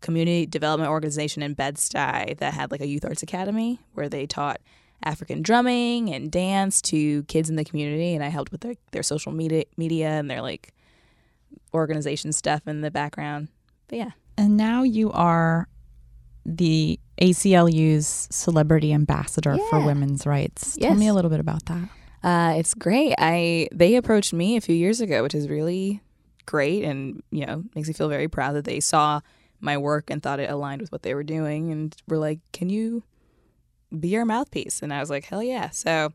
community 0.00 0.46
development 0.46 0.90
organization 0.90 1.42
in 1.42 1.54
Bed-Stuy 1.54 2.38
that 2.38 2.54
had 2.54 2.70
like 2.70 2.80
a 2.80 2.86
youth 2.86 3.04
arts 3.04 3.22
academy 3.22 3.80
where 3.94 4.08
they 4.08 4.26
taught 4.26 4.60
African 5.04 5.42
drumming 5.42 6.12
and 6.12 6.30
dance 6.30 6.82
to 6.82 7.22
kids 7.24 7.48
in 7.48 7.54
the 7.54 7.64
community, 7.64 8.14
and 8.14 8.24
I 8.24 8.28
helped 8.28 8.50
with 8.50 8.62
their, 8.62 8.74
their 8.90 9.04
social 9.04 9.30
media, 9.30 9.64
media 9.76 10.08
and 10.08 10.28
their 10.28 10.42
like 10.42 10.72
organization 11.72 12.32
stuff 12.32 12.66
in 12.66 12.80
the 12.80 12.90
background. 12.90 13.48
But 13.86 13.98
yeah, 13.98 14.10
And 14.38 14.56
now 14.56 14.84
you 14.84 15.10
are 15.10 15.66
the 16.56 16.98
ACLU's 17.20 18.26
celebrity 18.30 18.92
ambassador 18.92 19.56
for 19.70 19.84
women's 19.84 20.26
rights. 20.26 20.76
Tell 20.76 20.94
me 20.94 21.08
a 21.08 21.14
little 21.14 21.30
bit 21.30 21.40
about 21.40 21.64
that. 21.66 21.88
uh, 22.22 22.54
it's 22.56 22.74
great. 22.74 23.14
I 23.18 23.68
they 23.72 23.96
approached 23.96 24.32
me 24.32 24.56
a 24.56 24.60
few 24.60 24.74
years 24.74 25.00
ago, 25.00 25.22
which 25.22 25.34
is 25.34 25.48
really 25.48 26.00
great, 26.46 26.84
and 26.84 27.22
you 27.30 27.44
know 27.46 27.64
makes 27.74 27.88
me 27.88 27.94
feel 27.94 28.08
very 28.08 28.28
proud 28.28 28.54
that 28.54 28.64
they 28.64 28.80
saw 28.80 29.20
my 29.60 29.76
work 29.76 30.08
and 30.10 30.22
thought 30.22 30.40
it 30.40 30.48
aligned 30.50 30.80
with 30.80 30.90
what 30.90 31.02
they 31.02 31.14
were 31.14 31.24
doing, 31.24 31.70
and 31.70 31.94
were 32.08 32.18
like, 32.18 32.40
"Can 32.52 32.70
you 32.70 33.02
be 33.98 34.16
our 34.16 34.24
mouthpiece?" 34.24 34.82
And 34.82 34.92
I 34.92 35.00
was 35.00 35.10
like, 35.10 35.24
"Hell 35.24 35.42
yeah!" 35.42 35.70
So 35.70 36.12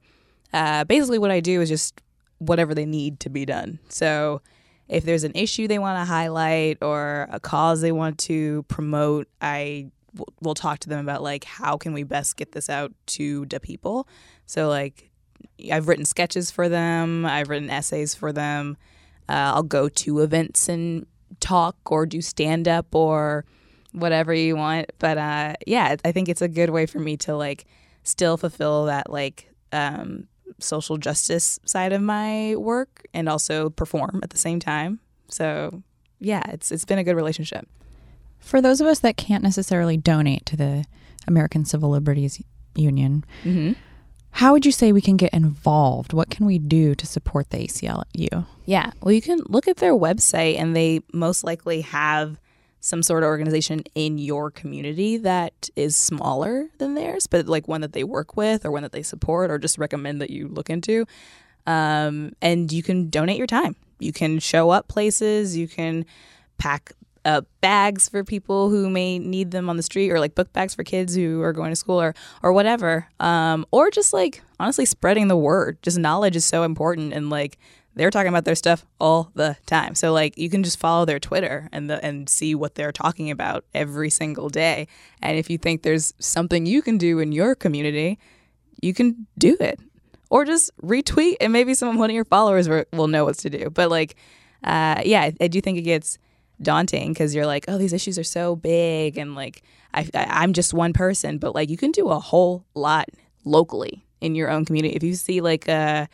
uh, 0.51 0.83
basically, 0.85 1.19
what 1.19 1.31
I 1.31 1.39
do 1.41 1.61
is 1.61 1.69
just 1.69 2.01
whatever 2.39 2.73
they 2.73 2.85
need 2.85 3.19
to 3.21 3.29
be 3.29 3.45
done. 3.45 3.79
So 3.89 4.41
if 4.89 5.05
there's 5.05 5.23
an 5.23 5.31
issue 5.35 5.67
they 5.67 5.79
want 5.79 5.97
to 5.99 6.05
highlight 6.05 6.77
or 6.81 7.27
a 7.31 7.39
cause 7.39 7.79
they 7.81 7.91
want 7.93 8.17
to 8.19 8.63
promote, 8.63 9.27
I 9.41 9.87
w- 10.15 10.25
will 10.41 10.53
talk 10.53 10.79
to 10.79 10.89
them 10.89 10.99
about 10.99 11.21
like 11.21 11.43
how 11.43 11.77
can 11.77 11.93
we 11.93 12.03
best 12.03 12.37
get 12.37 12.51
this 12.51 12.69
out 12.69 12.93
to 13.07 13.45
the 13.45 13.59
people. 13.59 14.07
So 14.45 14.69
like 14.69 15.11
I've 15.71 15.87
written 15.87 16.05
sketches 16.05 16.51
for 16.51 16.69
them, 16.69 17.25
I've 17.25 17.49
written 17.49 17.69
essays 17.69 18.15
for 18.15 18.31
them. 18.31 18.77
Uh, 19.29 19.53
I'll 19.55 19.63
go 19.63 19.89
to 19.89 20.19
events 20.19 20.67
and 20.67 21.05
talk 21.39 21.77
or 21.85 22.05
do 22.05 22.21
stand 22.21 22.67
up 22.67 22.93
or 22.93 23.45
whatever 23.93 24.33
you 24.33 24.55
want. 24.55 24.91
But 24.99 25.17
uh, 25.17 25.53
yeah, 25.65 25.95
I 26.03 26.11
think 26.11 26.29
it's 26.29 26.41
a 26.41 26.47
good 26.47 26.69
way 26.69 26.85
for 26.85 26.99
me 26.99 27.17
to 27.17 27.35
like 27.35 27.65
still 28.03 28.37
fulfill 28.37 28.85
that 28.85 29.09
like 29.09 29.49
um, 29.71 30.27
social 30.59 30.97
justice 30.97 31.59
side 31.65 31.93
of 31.93 32.01
my 32.01 32.55
work 32.55 33.05
and 33.13 33.29
also 33.29 33.69
perform 33.69 34.19
at 34.23 34.31
the 34.31 34.37
same 34.37 34.59
time. 34.59 34.99
So 35.29 35.83
yeah, 36.19 36.43
it's 36.49 36.71
it's 36.71 36.85
been 36.85 36.99
a 36.99 37.03
good 37.03 37.15
relationship. 37.15 37.67
For 38.43 38.61
those 38.61 38.81
of 38.81 38.87
us 38.87 38.99
that 38.99 39.17
can't 39.17 39.43
necessarily 39.43 39.97
donate 39.97 40.45
to 40.47 40.55
the 40.57 40.85
American 41.27 41.65
Civil 41.65 41.89
Liberties 41.89 42.41
Union, 42.75 43.23
Mm-hmm. 43.43 43.73
how 44.31 44.51
would 44.53 44.65
you 44.65 44.71
say 44.71 44.91
we 44.91 45.01
can 45.01 45.17
get 45.17 45.33
involved? 45.33 46.11
What 46.13 46.29
can 46.29 46.45
we 46.45 46.59
do 46.59 46.93
to 46.95 47.05
support 47.07 47.49
the 47.49 47.57
ACLU? 47.67 48.45
Yeah. 48.65 48.91
Well, 49.01 49.11
you 49.13 49.21
can 49.21 49.39
look 49.47 49.67
at 49.67 49.77
their 49.77 49.93
website, 49.93 50.57
and 50.59 50.75
they 50.75 51.01
most 51.13 51.43
likely 51.43 51.81
have 51.81 52.39
some 52.79 53.01
sort 53.01 53.23
of 53.23 53.27
organization 53.27 53.81
in 53.95 54.17
your 54.17 54.51
community 54.51 55.15
that 55.17 55.69
is 55.75 55.95
smaller 55.95 56.67
than 56.79 56.95
theirs, 56.95 57.27
but 57.27 57.45
like 57.47 57.65
one 57.67 57.79
that 57.81 57.93
they 57.93 58.03
work 58.03 58.35
with 58.35 58.65
or 58.65 58.71
one 58.71 58.83
that 58.83 58.91
they 58.91 59.03
support 59.03 59.49
or 59.49 59.57
just 59.57 59.77
recommend 59.77 60.19
that 60.19 60.29
you 60.29 60.49
look 60.49 60.69
into. 60.69 61.05
Um, 61.65 62.33
and 62.41 62.71
you 62.73 62.83
can 62.83 63.09
donate 63.09 63.37
your 63.37 63.47
time. 63.47 63.77
You 63.99 64.11
can 64.11 64.39
show 64.39 64.69
up 64.69 64.89
places. 64.89 65.55
You 65.55 65.67
can 65.69 66.05
pack 66.57 66.91
uh, 67.25 67.41
bags 67.61 68.09
for 68.09 68.23
people 68.23 68.69
who 68.69 68.89
may 68.89 69.19
need 69.19 69.51
them 69.51 69.69
on 69.69 69.77
the 69.77 69.83
street, 69.83 70.11
or 70.11 70.19
like 70.19 70.35
book 70.35 70.51
bags 70.53 70.75
for 70.75 70.83
kids 70.83 71.15
who 71.15 71.41
are 71.41 71.53
going 71.53 71.71
to 71.71 71.75
school, 71.75 72.01
or 72.01 72.15
or 72.41 72.53
whatever. 72.53 73.07
Um, 73.19 73.65
or 73.71 73.89
just 73.91 74.13
like 74.13 74.41
honestly 74.59 74.85
spreading 74.85 75.27
the 75.27 75.37
word. 75.37 75.81
Just 75.81 75.97
knowledge 75.97 76.35
is 76.35 76.45
so 76.45 76.63
important, 76.63 77.13
and 77.13 77.29
like 77.29 77.57
they're 77.95 78.11
talking 78.11 78.29
about 78.29 78.45
their 78.45 78.55
stuff 78.55 78.85
all 78.99 79.31
the 79.35 79.55
time. 79.65 79.95
So 79.95 80.11
like 80.11 80.37
you 80.37 80.49
can 80.49 80.63
just 80.63 80.79
follow 80.79 81.05
their 81.05 81.19
Twitter 81.19 81.69
and 81.71 81.89
the 81.89 82.03
and 82.03 82.27
see 82.27 82.55
what 82.55 82.75
they're 82.75 82.91
talking 82.91 83.29
about 83.31 83.65
every 83.73 84.09
single 84.09 84.49
day. 84.49 84.87
And 85.21 85.37
if 85.37 85.49
you 85.49 85.57
think 85.57 85.83
there's 85.83 86.13
something 86.19 86.65
you 86.65 86.81
can 86.81 86.97
do 86.97 87.19
in 87.19 87.31
your 87.31 87.55
community, 87.55 88.19
you 88.81 88.93
can 88.93 89.27
do 89.37 89.55
it. 89.59 89.79
Or 90.29 90.45
just 90.45 90.75
retweet 90.81 91.35
and 91.39 91.53
maybe 91.53 91.75
some 91.75 91.97
one 91.97 92.09
of 92.09 92.15
your 92.15 92.25
followers 92.25 92.67
will 92.91 93.07
know 93.07 93.25
what 93.25 93.37
to 93.39 93.49
do. 93.49 93.69
But 93.69 93.91
like 93.91 94.15
uh, 94.63 95.01
yeah, 95.05 95.21
I, 95.21 95.33
I 95.41 95.47
do 95.47 95.61
think 95.61 95.77
it 95.77 95.83
gets 95.83 96.17
daunting 96.63 97.13
because 97.13 97.35
you're 97.35 97.45
like, 97.45 97.65
oh, 97.67 97.77
these 97.77 97.93
issues 97.93 98.17
are 98.17 98.23
so 98.23 98.55
big, 98.55 99.17
and 99.17 99.35
like 99.35 99.63
I, 99.93 100.09
I 100.13 100.25
I'm 100.41 100.53
just 100.53 100.73
one 100.73 100.93
person, 100.93 101.37
but 101.37 101.53
like 101.53 101.69
you 101.69 101.77
can 101.77 101.91
do 101.91 102.09
a 102.09 102.19
whole 102.19 102.65
lot 102.73 103.09
locally 103.45 104.05
in 104.21 104.35
your 104.35 104.49
own 104.49 104.63
community 104.63 104.95
if 104.95 105.03
you 105.03 105.15
see 105.15 105.41
like 105.41 105.67
a 105.67 106.07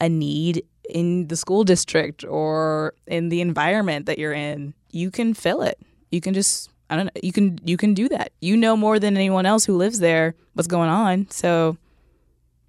a 0.00 0.08
need 0.08 0.64
in 0.88 1.28
the 1.28 1.36
school 1.36 1.62
district 1.62 2.24
or 2.24 2.94
in 3.06 3.28
the 3.28 3.40
environment 3.40 4.06
that 4.06 4.18
you're 4.18 4.32
in, 4.32 4.74
you 4.90 5.10
can 5.10 5.34
fill 5.34 5.62
it. 5.62 5.78
You 6.10 6.20
can 6.20 6.34
just 6.34 6.70
I 6.88 6.96
don't 6.96 7.06
know. 7.06 7.20
You 7.22 7.32
can 7.32 7.58
you 7.64 7.76
can 7.76 7.94
do 7.94 8.08
that. 8.08 8.32
You 8.40 8.56
know 8.56 8.76
more 8.76 8.98
than 8.98 9.16
anyone 9.16 9.46
else 9.46 9.64
who 9.64 9.76
lives 9.76 10.00
there 10.00 10.34
what's 10.54 10.66
going 10.66 10.88
on, 10.88 11.28
so 11.30 11.76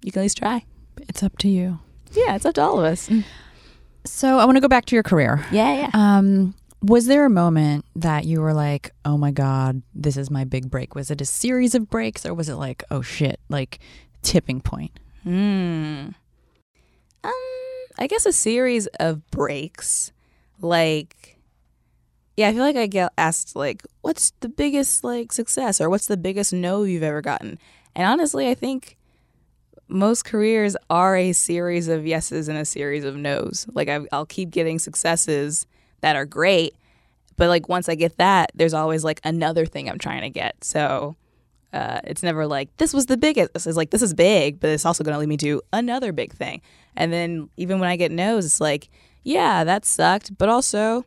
you 0.02 0.12
can 0.12 0.20
at 0.20 0.24
least 0.24 0.38
try. 0.38 0.64
It's 1.08 1.22
up 1.22 1.36
to 1.38 1.48
you. 1.48 1.80
Yeah, 2.12 2.36
it's 2.36 2.46
up 2.46 2.54
to 2.54 2.62
all 2.62 2.78
of 2.78 2.84
us. 2.84 3.10
So 4.04 4.38
I 4.38 4.44
want 4.44 4.56
to 4.56 4.60
go 4.60 4.68
back 4.68 4.84
to 4.86 4.96
your 4.96 5.02
career. 5.02 5.44
Yeah, 5.50 5.74
yeah. 5.74 5.90
Um, 5.94 6.54
was 6.82 7.06
there 7.06 7.24
a 7.24 7.30
moment 7.30 7.84
that 7.94 8.24
you 8.24 8.40
were 8.40 8.52
like, 8.52 8.92
"Oh 9.04 9.16
my 9.16 9.30
god, 9.30 9.82
this 9.94 10.16
is 10.16 10.30
my 10.30 10.44
big 10.44 10.70
break"? 10.70 10.94
Was 10.94 11.10
it 11.10 11.20
a 11.20 11.24
series 11.24 11.74
of 11.74 11.88
breaks, 11.88 12.26
or 12.26 12.34
was 12.34 12.48
it 12.48 12.56
like, 12.56 12.82
"Oh 12.90 13.02
shit," 13.02 13.40
like 13.48 13.78
tipping 14.22 14.60
point? 14.60 14.98
Hmm. 15.22 16.08
Um, 17.24 17.32
I 17.98 18.06
guess 18.08 18.26
a 18.26 18.32
series 18.32 18.88
of 18.98 19.28
breaks. 19.30 20.12
Like, 20.60 21.38
yeah, 22.36 22.48
I 22.48 22.52
feel 22.52 22.62
like 22.62 22.76
I 22.76 22.86
get 22.86 23.12
asked 23.16 23.54
like, 23.54 23.84
"What's 24.00 24.32
the 24.40 24.48
biggest 24.48 25.04
like 25.04 25.32
success?" 25.32 25.80
or 25.80 25.88
"What's 25.88 26.08
the 26.08 26.16
biggest 26.16 26.52
no 26.52 26.82
you've 26.82 27.02
ever 27.04 27.22
gotten?" 27.22 27.58
And 27.94 28.06
honestly, 28.06 28.48
I 28.48 28.54
think 28.54 28.96
most 29.86 30.24
careers 30.24 30.76
are 30.90 31.16
a 31.16 31.32
series 31.32 31.86
of 31.86 32.06
yeses 32.06 32.48
and 32.48 32.58
a 32.58 32.64
series 32.64 33.04
of 33.04 33.16
nos. 33.16 33.66
Like, 33.72 33.88
I, 33.88 34.00
I'll 34.10 34.26
keep 34.26 34.50
getting 34.50 34.78
successes 34.78 35.66
that 36.02 36.14
are 36.14 36.26
great, 36.26 36.74
but 37.36 37.48
like 37.48 37.68
once 37.68 37.88
I 37.88 37.94
get 37.94 38.18
that, 38.18 38.52
there's 38.54 38.74
always 38.74 39.02
like 39.02 39.20
another 39.24 39.66
thing 39.66 39.88
I'm 39.88 39.98
trying 39.98 40.22
to 40.22 40.30
get. 40.30 40.62
So 40.62 41.16
uh, 41.72 42.00
it's 42.04 42.22
never 42.22 42.46
like 42.46 42.76
this 42.76 42.92
was 42.92 43.06
the 43.06 43.16
biggest. 43.16 43.50
It's 43.54 43.66
like 43.66 43.90
this 43.90 44.02
is 44.02 44.14
big, 44.14 44.60
but 44.60 44.70
it's 44.70 44.84
also 44.84 45.02
going 45.02 45.14
to 45.14 45.18
lead 45.18 45.28
me 45.28 45.38
to 45.38 45.62
another 45.72 46.12
big 46.12 46.32
thing. 46.32 46.60
And 46.96 47.12
then 47.12 47.48
even 47.56 47.80
when 47.80 47.88
I 47.88 47.96
get 47.96 48.12
no's, 48.12 48.44
it's 48.44 48.60
like, 48.60 48.90
yeah, 49.22 49.64
that 49.64 49.84
sucked, 49.84 50.36
but 50.36 50.48
also 50.48 51.06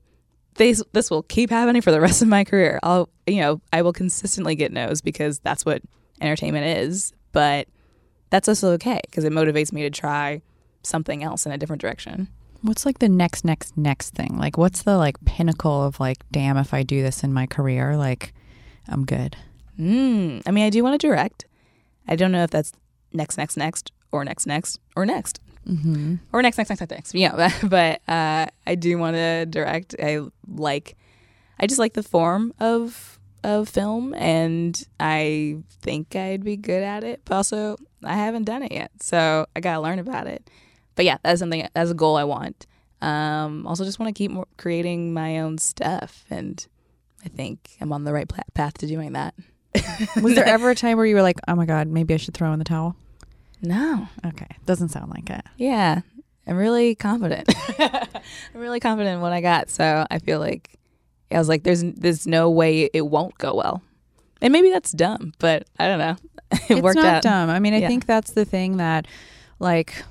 this 0.56 0.82
this 0.94 1.12
will 1.12 1.24
keep 1.24 1.50
happening 1.50 1.82
for 1.82 1.92
the 1.92 2.02
rest 2.02 2.22
of 2.22 2.28
my 2.28 2.44
career. 2.44 2.80
I'll 2.82 3.10
you 3.28 3.42
know 3.42 3.62
I 3.72 3.82
will 3.82 3.94
consistently 3.94 4.56
get 4.56 4.72
no's 4.72 5.02
because 5.02 5.40
that's 5.40 5.66
what 5.66 5.82
entertainment 6.22 6.66
is. 6.66 7.14
But 7.32 7.68
that's 8.30 8.48
also 8.48 8.72
okay 8.74 9.02
because 9.04 9.24
it 9.24 9.34
motivates 9.34 9.72
me 9.72 9.84
to 9.84 9.90
try 9.90 10.42
something 10.84 11.24
else 11.24 11.46
in 11.46 11.52
a 11.52 11.58
different 11.58 11.82
direction. 11.82 12.30
What's 12.66 12.86
like 12.86 13.00
the 13.00 13.10
next, 13.10 13.46
next, 13.46 13.78
next 13.78 14.16
thing? 14.16 14.38
Like, 14.38 14.58
what's 14.58 14.82
the 14.84 14.98
like 14.98 15.24
pinnacle 15.26 15.84
of 15.84 16.00
like, 16.00 16.18
damn, 16.32 16.58
if 16.58 16.74
I 16.74 16.82
do 16.84 17.04
this 17.04 17.24
in 17.24 17.32
my 17.32 17.46
career, 17.46 17.96
like, 17.96 18.34
I'm 18.88 19.06
good. 19.06 19.36
Mm, 19.80 20.42
I 20.46 20.52
mean, 20.52 20.66
I 20.66 20.70
do 20.70 20.84
want 20.84 21.00
to 21.00 21.08
direct. 21.08 21.46
I 22.08 22.16
don't 22.16 22.32
know 22.32 22.44
if 22.44 22.50
that's 22.50 22.72
next, 23.14 23.38
next, 23.38 23.56
next, 23.58 23.92
or 24.12 24.24
next, 24.26 24.46
next, 24.48 24.80
or 24.96 25.06
next, 25.06 25.40
Mm-hmm. 25.68 26.16
or 26.32 26.42
next, 26.44 26.58
next, 26.60 26.70
next, 26.70 26.82
next, 26.82 26.92
next. 26.92 27.16
Yeah, 27.16 27.52
but 27.64 28.02
uh, 28.08 28.46
I 28.68 28.76
do 28.76 28.98
want 29.00 29.16
to 29.16 29.46
direct. 29.48 29.96
I 30.02 30.20
like, 30.48 30.96
I 31.60 31.66
just 31.68 31.80
like 31.80 31.94
the 31.94 32.04
form 32.04 32.54
of 32.60 33.20
of 33.44 33.70
film, 33.70 34.14
and 34.16 34.80
I 35.00 35.58
think 35.82 36.16
I'd 36.16 36.44
be 36.44 36.56
good 36.58 36.82
at 36.84 37.04
it. 37.04 37.22
But 37.26 37.36
also, 37.36 37.78
I 38.04 38.14
haven't 38.16 38.44
done 38.46 38.62
it 38.64 38.72
yet, 38.72 38.92
so 39.02 39.46
I 39.56 39.60
gotta 39.60 39.82
learn 39.82 39.98
about 40.00 40.28
it. 40.28 40.50
But 40.96 41.06
yeah, 41.06 41.18
that's 41.24 41.40
something. 41.40 41.68
That's 41.74 41.92
a 41.92 41.94
goal 41.96 42.16
I 42.16 42.24
want. 42.24 42.66
Um, 43.02 43.68
also, 43.68 43.84
just 43.84 44.00
want 44.00 44.16
to 44.16 44.18
keep 44.18 44.32
more, 44.32 44.48
creating 44.58 45.14
my 45.14 45.40
own 45.40 45.58
stuff, 45.58 46.26
and 46.30 46.66
I 47.24 47.28
think 47.30 47.72
I'm 47.82 47.92
on 47.94 48.04
the 48.04 48.14
right 48.14 48.30
path 48.54 48.78
to 48.80 48.88
doing 48.88 49.14
that. 49.14 49.34
Was 50.22 50.36
there 50.36 50.46
ever 50.46 50.70
a 50.70 50.76
time 50.76 50.98
where 50.98 51.06
you 51.06 51.16
were 51.16 51.22
like, 51.22 51.40
oh 51.48 51.56
my 51.56 51.66
God, 51.66 51.88
maybe 51.88 52.14
I 52.14 52.18
should 52.18 52.34
throw 52.34 52.54
in 52.54 52.60
the 52.60 52.66
towel? 52.66 52.96
No. 53.62 54.08
Okay. 54.26 54.48
Doesn't 54.66 54.90
sound 54.90 55.12
like 55.12 55.30
it. 55.30 55.44
Yeah, 55.58 56.02
I'm 56.48 56.56
really 56.56 56.96
confident. 56.96 57.54
I'm 57.80 58.08
really 58.62 58.80
confident 58.80 59.16
in 59.16 59.22
what 59.22 59.34
I 59.34 59.42
got. 59.42 59.70
So 59.70 60.06
I 60.10 60.20
feel 60.20 60.40
like 60.40 60.80
I 61.32 61.38
was 61.38 61.50
like, 61.50 61.64
there's 61.64 61.84
there's 61.84 62.26
no 62.26 62.50
way 62.50 62.90
it 62.94 63.06
won't 63.08 63.38
go 63.38 63.54
well, 63.56 63.82
and 64.42 64.54
maybe 64.54 64.70
that's 64.72 64.92
dumb, 64.94 65.34
but 65.40 65.68
I 65.78 65.88
don't 65.88 66.00
know. 66.00 66.16
it 66.52 66.62
it's 66.70 66.82
worked 66.82 66.96
not 66.96 67.06
out. 67.06 67.24
dumb. 67.24 67.50
I 67.50 67.60
mean, 67.60 67.74
I 67.74 67.80
Yeah. 67.80 67.88
think 67.88 68.06
that's 68.06 68.32
the 68.32 68.46
thing 68.46 68.78
that 68.78 69.08
like 69.60 70.04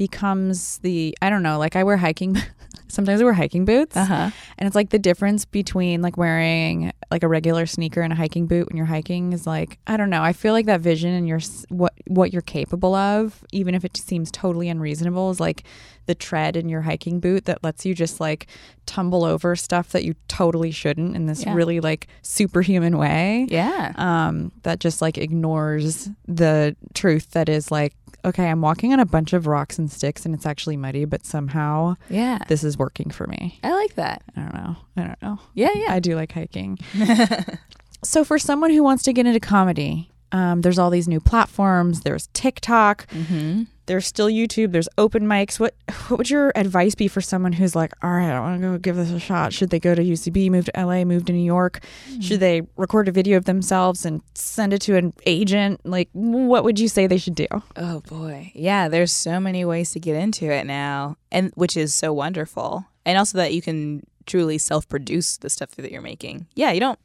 becomes 0.00 0.78
the 0.78 1.14
I 1.20 1.28
don't 1.28 1.42
know, 1.42 1.58
like 1.58 1.76
I 1.76 1.84
wear 1.84 1.98
hiking 1.98 2.34
sometimes 2.88 3.20
I 3.20 3.24
wear 3.24 3.34
hiking 3.34 3.66
boots. 3.66 3.94
Uh 3.94 4.06
huh. 4.06 4.30
And 4.56 4.66
it's 4.66 4.74
like 4.74 4.88
the 4.88 4.98
difference 4.98 5.44
between 5.44 6.00
like 6.00 6.16
wearing 6.16 6.90
like 7.10 7.22
a 7.22 7.28
regular 7.28 7.66
sneaker 7.66 8.00
and 8.00 8.10
a 8.10 8.16
hiking 8.16 8.46
boot 8.46 8.66
when 8.66 8.78
you're 8.78 8.86
hiking 8.86 9.34
is 9.34 9.46
like 9.46 9.78
I 9.86 9.98
don't 9.98 10.08
know. 10.08 10.22
I 10.22 10.32
feel 10.32 10.54
like 10.54 10.64
that 10.66 10.80
vision 10.80 11.10
and 11.12 11.28
your 11.28 11.40
what 11.68 11.92
what 12.06 12.32
you're 12.32 12.40
capable 12.40 12.94
of, 12.94 13.44
even 13.52 13.74
if 13.74 13.84
it 13.84 13.94
seems 13.94 14.30
totally 14.30 14.70
unreasonable, 14.70 15.28
is 15.28 15.38
like 15.38 15.64
the 16.10 16.14
tread 16.16 16.56
in 16.56 16.68
your 16.68 16.80
hiking 16.80 17.20
boot 17.20 17.44
that 17.44 17.62
lets 17.62 17.86
you 17.86 17.94
just 17.94 18.18
like 18.18 18.48
tumble 18.84 19.22
over 19.24 19.54
stuff 19.54 19.90
that 19.90 20.02
you 20.02 20.14
totally 20.26 20.72
shouldn't 20.72 21.14
in 21.14 21.26
this 21.26 21.44
Yeah. 21.44 21.54
really 21.54 21.78
like 21.78 22.08
superhuman 22.22 22.98
way. 22.98 23.46
Yeah. 23.48 23.92
Um, 23.94 24.50
that 24.64 24.80
just 24.80 25.00
like 25.00 25.16
ignores 25.16 26.08
the 26.26 26.74
truth 26.94 27.30
that 27.30 27.48
is 27.48 27.70
like, 27.70 27.94
okay, 28.24 28.48
I'm 28.50 28.60
walking 28.60 28.92
on 28.92 28.98
a 28.98 29.06
bunch 29.06 29.32
of 29.32 29.46
rocks 29.46 29.78
and 29.78 29.88
sticks 29.90 30.26
and 30.26 30.34
it's 30.34 30.46
actually 30.46 30.76
muddy, 30.76 31.04
but 31.04 31.24
somehow 31.24 31.94
Yeah. 32.10 32.38
this 32.48 32.64
is 32.64 32.76
working 32.76 33.10
for 33.10 33.28
me. 33.28 33.60
I 33.62 33.70
like 33.72 33.94
that. 33.94 34.22
I 34.36 34.40
don't 34.40 34.54
know. 34.54 34.76
I 34.96 35.00
don't 35.04 35.22
know. 35.22 35.38
Yeah. 35.54 35.70
Yeah. 35.74 35.94
I 35.94 36.00
do 36.00 36.16
like 36.16 36.32
hiking. 36.32 36.78
so 38.04 38.24
for 38.24 38.38
someone 38.38 38.70
who 38.72 38.82
wants 38.82 39.04
to 39.04 39.12
get 39.12 39.26
into 39.26 39.40
comedy, 39.40 40.10
um, 40.32 40.60
there's 40.62 40.78
all 40.78 40.90
these 40.90 41.08
new 41.08 41.20
platforms. 41.20 42.00
There's 42.00 42.28
TikTok. 42.32 43.06
mm-hmm. 43.08 43.62
There's 43.90 44.06
still 44.06 44.28
YouTube. 44.28 44.70
There's 44.70 44.88
open 44.98 45.26
mics. 45.26 45.58
What 45.58 45.74
what 46.06 46.18
would 46.18 46.30
your 46.30 46.52
advice 46.54 46.94
be 46.94 47.08
for 47.08 47.20
someone 47.20 47.52
who's 47.52 47.74
like, 47.74 47.92
all 48.04 48.12
right, 48.12 48.30
I 48.30 48.38
want 48.38 48.62
to 48.62 48.68
go 48.68 48.78
give 48.78 48.94
this 48.94 49.10
a 49.10 49.18
shot? 49.18 49.52
Should 49.52 49.70
they 49.70 49.80
go 49.80 49.96
to 49.96 50.00
UCB, 50.00 50.48
move 50.48 50.66
to 50.66 50.86
LA, 50.86 51.02
move 51.04 51.24
to 51.24 51.32
New 51.32 51.42
York? 51.42 51.80
Hmm. 52.08 52.20
Should 52.20 52.38
they 52.38 52.62
record 52.76 53.08
a 53.08 53.10
video 53.10 53.36
of 53.36 53.46
themselves 53.46 54.06
and 54.06 54.22
send 54.36 54.72
it 54.72 54.80
to 54.82 54.94
an 54.96 55.12
agent? 55.26 55.80
Like, 55.84 56.08
what 56.12 56.62
would 56.62 56.78
you 56.78 56.86
say 56.86 57.08
they 57.08 57.18
should 57.18 57.34
do? 57.34 57.48
Oh 57.74 57.98
boy. 58.02 58.52
Yeah, 58.54 58.86
there's 58.86 59.10
so 59.10 59.40
many 59.40 59.64
ways 59.64 59.90
to 59.94 59.98
get 59.98 60.14
into 60.14 60.44
it 60.52 60.68
now, 60.68 61.16
and 61.32 61.50
which 61.56 61.76
is 61.76 61.92
so 61.92 62.12
wonderful. 62.12 62.84
And 63.04 63.18
also 63.18 63.38
that 63.38 63.52
you 63.52 63.60
can 63.60 64.06
truly 64.26 64.58
self-produce 64.58 65.38
the 65.38 65.50
stuff 65.50 65.70
that 65.72 65.90
you're 65.90 66.02
making. 66.02 66.46
Yeah, 66.54 66.72
you 66.72 66.80
don't 66.80 66.98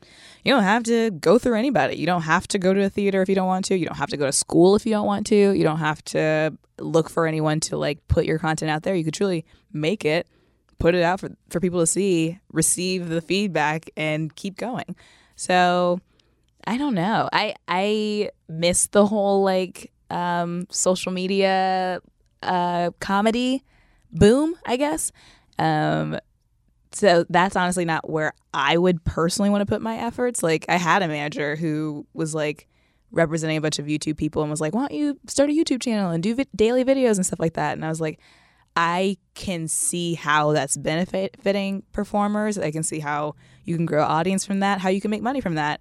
you 0.44 0.54
don't 0.54 0.64
have 0.64 0.84
to 0.84 1.12
go 1.12 1.40
through 1.40 1.56
anybody. 1.56 1.96
You 1.96 2.06
don't 2.06 2.22
have 2.24 2.48
to 2.50 2.60
go 2.60 2.74
to 2.74 2.84
a 2.84 2.90
theater 2.90 3.22
if 3.22 3.30
you 3.30 3.36
don't 3.36 3.48
want 3.48 3.66
to. 3.66 3.76
You 3.76 3.86
don't 3.86 3.98
have 3.98 4.10
to 4.10 4.18
go 4.18 4.26
to 4.26 4.32
school 4.32 4.76
if 4.76 4.86
you 4.86 4.92
don't 4.92 5.08
want 5.08 5.26
to. 5.28 5.36
You 5.36 5.64
don't 5.64 5.80
have 5.80 6.04
to 6.06 6.58
look 6.80 7.10
for 7.10 7.26
anyone 7.26 7.60
to 7.62 7.78
like 7.78 8.06
put 8.08 8.26
your 8.26 8.40
content 8.40 8.70
out 8.70 8.84
there. 8.84 8.96
You 8.96 9.04
could 9.04 9.14
truly 9.14 9.46
make 9.72 10.06
it, 10.06 10.28
put 10.80 10.96
it 10.96 11.04
out 11.04 11.20
for 11.20 11.30
for 11.50 11.60
people 11.60 11.80
to 11.80 11.88
see, 11.88 12.40
receive 12.52 13.10
the 13.10 13.22
feedback 13.22 13.90
and 13.98 14.36
keep 14.36 14.58
going. 14.58 14.96
So, 15.36 16.00
I 16.68 16.78
don't 16.78 16.96
know. 16.96 17.30
I 17.34 17.56
I 17.68 18.30
miss 18.48 18.88
the 18.88 19.06
whole 19.06 19.44
like 19.44 19.92
um, 20.10 20.68
social 20.70 21.12
media 21.12 22.02
uh, 22.44 22.92
comedy 23.00 23.64
boom. 24.12 24.56
I 24.66 24.78
guess. 24.78 25.12
Um, 25.58 26.20
so 26.96 27.26
that's 27.30 27.56
honestly 27.56 27.86
not 27.86 28.10
where 28.10 28.34
I 28.54 28.78
would 28.78 29.04
personally 29.04 29.50
want 29.50 29.62
to 29.62 29.66
put 29.66 29.82
my 29.82 29.98
efforts. 29.98 30.42
Like 30.42 30.66
I 30.70 30.78
had 30.78 31.02
a 31.04 31.08
manager 31.08 31.56
who 31.56 32.06
was 32.14 32.34
like 32.34 32.68
representing 33.12 33.58
a 33.58 33.62
bunch 33.62 33.80
of 33.80 33.86
YouTube 33.86 34.18
people 34.18 34.42
and 34.42 34.50
was 34.52 34.62
like, 34.62 34.74
"Why 34.74 34.82
don't 34.88 34.92
you 34.94 35.20
start 35.28 35.50
a 35.50 35.54
YouTube 35.54 35.82
channel 35.82 36.12
and 36.12 36.24
do 36.24 36.36
vi- 36.36 36.46
daily 36.56 36.84
videos 36.86 37.16
and 37.18 37.26
stuff 37.26 37.40
like 37.40 37.54
that?" 37.54 37.74
And 37.74 37.86
I 37.86 37.90
was 37.90 38.02
like, 38.02 38.20
I 38.78 39.18
can 39.36 39.68
see 39.68 40.16
how 40.16 40.52
that's 40.52 40.76
benefiting 40.78 41.84
performers. 41.94 42.58
I 42.58 42.72
can 42.72 42.84
see 42.84 43.00
how 43.00 43.36
you 43.64 43.76
can 43.76 43.86
grow 43.86 44.04
audience 44.04 44.46
from 44.46 44.60
that, 44.60 44.80
how 44.82 44.90
you 44.90 45.00
can 45.02 45.12
make 45.12 45.22
money 45.22 45.40
from 45.42 45.56
that. 45.56 45.80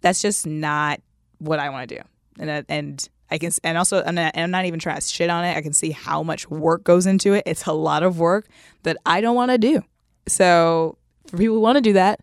That's 0.00 0.20
just 0.20 0.46
not 0.46 1.00
what 1.38 1.58
I 1.60 1.70
want 1.70 1.88
to 1.88 1.96
do. 1.96 2.02
And 2.38 2.48
that- 2.48 2.66
and 2.68 3.08
I 3.30 3.38
can 3.38 3.50
and 3.64 3.76
also 3.76 4.02
I'm 4.02 4.08
uh, 4.18 4.22
not, 4.22 4.36
I'm 4.36 4.50
not 4.52 4.66
even 4.66 4.78
trying 4.78 5.00
to 5.00 5.06
shit 5.06 5.30
on 5.30 5.44
it. 5.44 5.56
I 5.56 5.60
can 5.62 5.72
see 5.72 5.90
how 5.90 6.22
much 6.22 6.48
work 6.48 6.84
goes 6.84 7.06
into 7.06 7.32
it. 7.32 7.42
It's 7.46 7.66
a 7.66 7.72
lot 7.72 8.02
of 8.04 8.18
work 8.20 8.46
that 8.84 8.96
I 9.04 9.20
don't 9.20 9.34
want 9.34 9.50
to 9.50 9.58
do. 9.58 9.82
So 10.28 10.98
for 11.26 11.36
people 11.36 11.56
who 11.56 11.60
want 11.60 11.76
to 11.76 11.82
do 11.82 11.92
that, 11.94 12.20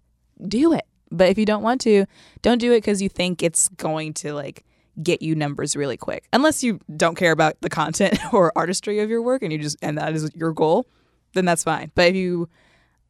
do 0.48 0.74
it. 0.74 0.86
But 1.12 1.30
if 1.30 1.38
you 1.38 1.46
don't 1.46 1.64
want 1.64 1.82
to, 1.82 2.06
don't 2.42 2.58
do 2.58 2.72
it 2.72 2.78
because 2.78 3.02
you 3.02 3.10
think 3.10 3.44
it's 3.44 3.70
going 3.70 4.14
to 4.16 4.34
like 4.34 4.66
get 5.02 5.22
you 5.22 5.36
numbers 5.36 5.76
really 5.76 5.98
quick. 5.98 6.28
Unless 6.34 6.64
you 6.64 6.80
don't 6.96 7.16
care 7.16 7.32
about 7.32 7.62
the 7.62 7.70
content 7.70 8.18
or 8.34 8.52
artistry 8.56 9.00
of 9.00 9.10
your 9.10 9.22
work 9.22 9.42
and 9.42 9.52
you 9.52 9.60
just 9.60 9.78
and 9.82 9.98
that 9.98 10.14
is 10.14 10.30
your 10.36 10.54
goal, 10.54 10.88
then 11.34 11.46
that's 11.46 11.64
fine. 11.64 11.92
But 11.96 12.10
if 12.10 12.16
you 12.16 12.50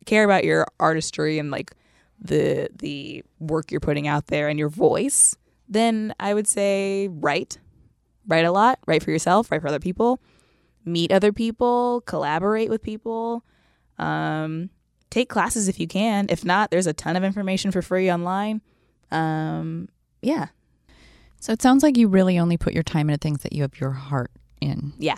care 0.05 0.23
about 0.23 0.43
your 0.43 0.67
artistry 0.79 1.39
and 1.39 1.49
like 1.49 1.73
the 2.19 2.69
the 2.75 3.23
work 3.39 3.71
you're 3.71 3.79
putting 3.79 4.07
out 4.07 4.27
there 4.27 4.49
and 4.49 4.59
your 4.59 4.69
voice, 4.69 5.35
then 5.67 6.13
I 6.19 6.33
would 6.33 6.47
say 6.47 7.07
write. 7.09 7.57
Write 8.25 8.45
a 8.45 8.51
lot, 8.51 8.79
write 8.87 9.03
for 9.03 9.11
yourself, 9.11 9.51
write 9.51 9.61
for 9.61 9.67
other 9.67 9.79
people, 9.79 10.21
meet 10.85 11.11
other 11.11 11.33
people, 11.33 12.01
collaborate 12.05 12.69
with 12.69 12.81
people. 12.81 13.43
Um, 13.97 14.69
take 15.13 15.29
classes 15.29 15.67
if 15.67 15.79
you 15.79 15.87
can. 15.87 16.25
If 16.29 16.43
not, 16.43 16.71
there's 16.71 16.87
a 16.87 16.93
ton 16.93 17.15
of 17.15 17.23
information 17.23 17.71
for 17.71 17.81
free 17.81 18.11
online. 18.11 18.61
Um, 19.11 19.89
yeah, 20.21 20.47
So 21.39 21.53
it 21.53 21.61
sounds 21.61 21.83
like 21.83 21.97
you 21.97 22.07
really 22.07 22.39
only 22.39 22.57
put 22.57 22.73
your 22.73 22.83
time 22.83 23.09
into 23.09 23.19
things 23.19 23.43
that 23.43 23.53
you 23.53 23.61
have 23.61 23.79
your 23.79 23.91
heart 23.91 24.31
in. 24.61 24.93
yeah. 24.97 25.17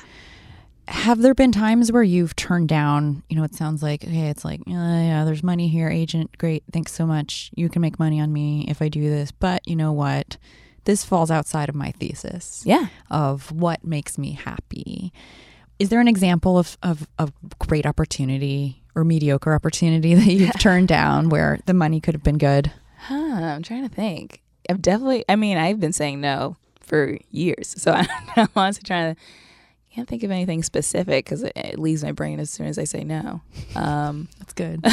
Have 0.87 1.21
there 1.23 1.33
been 1.33 1.51
times 1.51 1.91
where 1.91 2.03
you've 2.03 2.35
turned 2.35 2.69
down, 2.69 3.23
you 3.27 3.35
know, 3.35 3.43
it 3.43 3.55
sounds 3.55 3.81
like, 3.81 4.03
okay, 4.03 4.27
it's 4.29 4.45
like, 4.45 4.59
uh, 4.67 4.71
yeah, 4.71 5.23
there's 5.25 5.41
money 5.41 5.67
here, 5.67 5.89
agent, 5.89 6.37
great, 6.37 6.63
thanks 6.71 6.91
so 6.93 7.07
much. 7.07 7.49
You 7.55 7.69
can 7.69 7.81
make 7.81 7.97
money 7.97 8.19
on 8.21 8.31
me 8.31 8.65
if 8.67 8.83
I 8.83 8.89
do 8.89 9.01
this. 9.09 9.31
But 9.31 9.67
you 9.67 9.75
know 9.75 9.91
what? 9.91 10.37
This 10.83 11.03
falls 11.03 11.31
outside 11.31 11.69
of 11.69 11.75
my 11.75 11.89
thesis 11.93 12.61
Yeah. 12.67 12.87
of 13.09 13.51
what 13.51 13.83
makes 13.83 14.19
me 14.19 14.33
happy. 14.33 15.11
Is 15.79 15.89
there 15.89 15.99
an 16.01 16.07
example 16.07 16.59
of, 16.59 16.77
of, 16.83 17.07
of 17.17 17.33
great 17.57 17.87
opportunity 17.87 18.83
or 18.95 19.03
mediocre 19.03 19.53
opportunity 19.53 20.13
that 20.15 20.25
you've 20.25 20.59
turned 20.59 20.87
down 20.87 21.29
where 21.29 21.59
the 21.65 21.73
money 21.73 21.99
could 21.99 22.15
have 22.15 22.23
been 22.23 22.37
good? 22.37 22.71
Huh, 22.97 23.15
I'm 23.15 23.63
trying 23.63 23.87
to 23.87 23.93
think. 23.93 24.41
I've 24.69 24.81
definitely, 24.81 25.25
I 25.29 25.35
mean, 25.35 25.57
I've 25.57 25.79
been 25.79 25.93
saying 25.93 26.21
no 26.21 26.57
for 26.79 27.17
years. 27.31 27.75
So 27.77 27.91
I'm 28.35 28.47
honestly 28.55 28.83
trying 28.83 29.15
to, 29.15 29.21
can't 29.95 30.09
think 30.09 30.23
of 30.23 30.31
anything 30.31 30.61
specific 30.61 31.23
because 31.23 31.41
it, 31.43 31.53
it 31.55 31.79
leaves 31.79 32.03
my 32.03 32.11
brain 32.11 32.41
as 32.41 32.49
soon 32.49 32.67
as 32.67 32.77
I 32.77 32.83
say 32.83 33.05
no. 33.05 33.41
Um, 33.75 34.27
That's 34.39 34.51
good. 34.51 34.83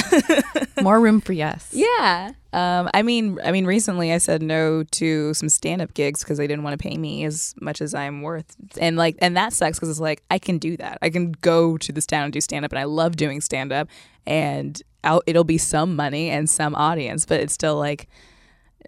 More 0.82 1.00
room 1.00 1.20
for 1.20 1.32
yes. 1.32 1.70
yeah. 1.72 2.32
Um, 2.52 2.88
I 2.94 3.02
mean, 3.02 3.38
I 3.44 3.50
mean, 3.50 3.66
recently 3.66 4.12
I 4.12 4.18
said 4.18 4.42
no 4.42 4.84
to 4.84 5.34
some 5.34 5.48
stand-up 5.48 5.94
gigs 5.94 6.22
because 6.22 6.38
they 6.38 6.46
didn't 6.46 6.62
want 6.62 6.78
to 6.78 6.88
pay 6.88 6.96
me 6.96 7.24
as 7.24 7.54
much 7.60 7.80
as 7.80 7.94
I'm 7.94 8.22
worth, 8.22 8.56
and 8.78 8.96
like, 8.96 9.16
and 9.20 9.36
that 9.36 9.52
sucks 9.52 9.78
because 9.78 9.88
it's 9.88 10.00
like 10.00 10.22
I 10.30 10.38
can 10.38 10.58
do 10.58 10.76
that. 10.76 10.98
I 11.02 11.10
can 11.10 11.32
go 11.32 11.76
to 11.78 11.92
this 11.92 12.06
town 12.06 12.24
and 12.24 12.32
do 12.32 12.40
stand-up, 12.40 12.70
and 12.70 12.78
I 12.78 12.84
love 12.84 13.16
doing 13.16 13.40
stand-up, 13.40 13.88
and 14.26 14.80
out 15.02 15.24
it'll 15.26 15.44
be 15.44 15.58
some 15.58 15.96
money 15.96 16.30
and 16.30 16.48
some 16.48 16.74
audience, 16.74 17.26
but 17.26 17.40
it's 17.40 17.54
still 17.54 17.76
like, 17.76 18.08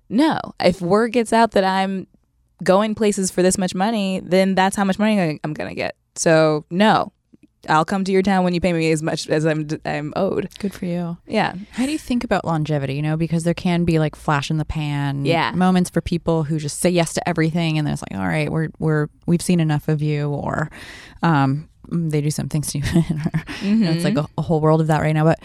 no. 0.09 0.38
If 0.61 0.81
word 0.81 1.12
gets 1.12 1.33
out 1.33 1.53
that 1.53 1.64
I'm 1.64 2.07
going 2.62 2.94
places 2.94 3.31
for 3.31 3.42
this 3.42 3.59
much 3.59 3.74
money, 3.74 4.20
then 4.20 4.55
that's 4.55 4.77
how 4.77 4.85
much 4.85 4.98
money 4.98 5.40
I'm 5.42 5.55
gonna 5.55 5.74
get. 5.74 5.96
So 6.16 6.64
no, 6.70 7.12
I'll 7.68 7.85
come 7.85 8.05
to 8.05 8.12
your 8.12 8.22
town 8.22 8.44
when 8.44 8.53
you 8.55 8.61
pay 8.61 8.72
me 8.72 8.90
as 8.92 9.03
much 9.03 9.29
as 9.29 9.46
I'm 9.46 9.66
I'm 9.85 10.12
owed. 10.16 10.48
Good 10.59 10.74
for 10.74 10.85
you. 10.85 11.16
Yeah. 11.27 11.55
How 11.72 11.87
do 11.87 11.92
you 11.92 11.98
think 11.98 12.22
about 12.24 12.44
longevity? 12.44 12.94
You 12.94 13.03
know, 13.03 13.16
because 13.16 13.44
there 13.44 13.55
can 13.55 13.85
be 13.85 13.98
like 13.98 14.14
flash 14.16 14.50
in 14.50 14.59
the 14.59 14.64
pan 14.64 15.24
Yeah. 15.24 15.53
moments 15.53 15.88
for 15.90 16.00
people 16.00 16.44
who 16.44 16.59
just 16.59 16.81
say 16.81 16.90
yes 16.90 17.14
to 17.14 17.29
everything, 17.29 17.79
and 17.79 17.87
then 17.87 17.94
it's 17.94 18.03
like, 18.11 18.18
all 18.20 18.27
right, 18.27 18.50
we're 18.53 18.68
we're 18.79 19.09
we've 19.27 19.42
seen 19.42 19.61
enough 19.61 19.88
of 19.88 20.03
you, 20.03 20.29
or 20.31 20.70
um, 21.22 21.68
mm, 21.88 22.11
they 22.11 22.20
do 22.20 22.31
something 22.31 22.62
stupid. 22.70 22.94
or, 22.96 23.42
you 23.62 23.74
know, 23.77 23.92
it's 23.92 24.05
like 24.05 24.16
a, 24.18 24.27
a 24.37 24.42
whole 24.42 24.61
world 24.61 24.81
of 24.83 24.88
that 24.88 25.00
right 25.00 25.12
now. 25.14 25.24
But 25.24 25.40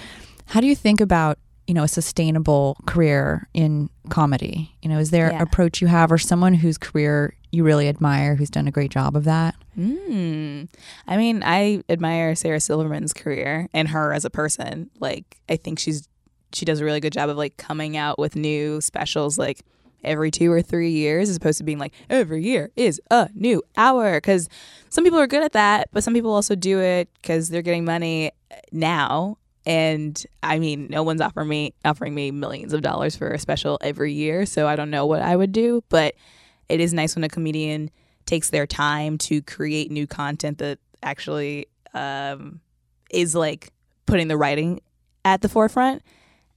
how 0.45 0.59
do 0.61 0.67
you 0.67 0.75
think 0.75 0.99
about 0.99 1.37
you 1.69 1.75
know 1.75 1.83
a 1.83 1.87
sustainable 1.87 2.75
career 2.87 3.47
in 3.53 3.89
comedy? 4.09 4.75
You 4.81 4.89
know, 4.89 4.97
is 4.99 5.11
there 5.11 5.29
Yeah. 5.29 5.35
an 5.37 5.41
approach 5.43 5.81
you 5.81 5.87
have, 5.87 6.11
or 6.11 6.17
someone 6.17 6.55
whose 6.55 6.77
career 6.77 7.35
you 7.51 7.63
really 7.63 7.87
admire, 7.87 8.35
who's 8.35 8.49
done 8.49 8.67
a 8.67 8.71
great 8.71 8.91
job 8.91 9.15
of 9.15 9.23
that? 9.25 9.55
Mm. 9.77 10.67
I 11.07 11.17
mean, 11.17 11.41
I 11.45 11.83
admire 11.87 12.35
Sarah 12.35 12.59
Silverman's 12.59 13.13
career 13.13 13.69
and 13.73 13.87
her 13.89 14.11
as 14.13 14.25
a 14.25 14.29
person. 14.29 14.89
Like, 14.99 15.37
I 15.47 15.55
think 15.55 15.79
she's 15.79 16.07
she 16.51 16.65
does 16.65 16.79
a 16.79 16.85
really 16.85 16.99
good 16.99 17.13
job 17.13 17.29
of 17.29 17.37
like 17.37 17.57
coming 17.57 17.95
out 17.95 18.17
with 18.17 18.35
new 18.35 18.81
specials 18.81 19.37
like 19.37 19.61
every 20.03 20.31
two 20.31 20.51
or 20.51 20.63
three 20.63 20.89
years, 20.89 21.29
as 21.29 21.35
opposed 21.35 21.59
to 21.59 21.63
being 21.63 21.77
like 21.77 21.93
every 22.09 22.41
year 22.43 22.71
is 22.75 22.99
a 23.11 23.29
new 23.35 23.61
hour. 23.77 24.17
Because 24.17 24.49
some 24.89 25.03
people 25.03 25.19
are 25.19 25.27
good 25.27 25.43
at 25.43 25.51
that, 25.53 25.89
but 25.93 26.03
some 26.03 26.15
people 26.15 26.33
also 26.33 26.55
do 26.55 26.79
it 26.79 27.07
because 27.21 27.49
they're 27.49 27.61
getting 27.61 27.85
money 27.85 28.31
now. 28.71 29.37
And 29.65 30.21
I 30.41 30.57
mean, 30.59 30.87
no 30.89 31.03
one's 31.03 31.21
offering 31.21 31.47
me 31.49 31.73
offering 31.85 32.15
me 32.15 32.31
millions 32.31 32.73
of 32.73 32.81
dollars 32.81 33.15
for 33.15 33.29
a 33.31 33.37
special 33.39 33.77
every 33.81 34.13
year, 34.13 34.45
so 34.45 34.67
I 34.67 34.75
don't 34.75 34.89
know 34.89 35.05
what 35.05 35.21
I 35.21 35.35
would 35.35 35.51
do. 35.51 35.83
But 35.89 36.15
it 36.69 36.79
is 36.79 36.93
nice 36.93 37.15
when 37.15 37.23
a 37.23 37.29
comedian 37.29 37.91
takes 38.25 38.49
their 38.51 38.65
time 38.67 39.17
to 39.17 39.41
create 39.41 39.91
new 39.91 40.07
content 40.07 40.59
that 40.59 40.79
actually 41.03 41.67
um, 41.93 42.61
is 43.11 43.35
like 43.35 43.71
putting 44.05 44.27
the 44.27 44.37
writing 44.37 44.79
at 45.25 45.41
the 45.41 45.49
forefront, 45.49 46.01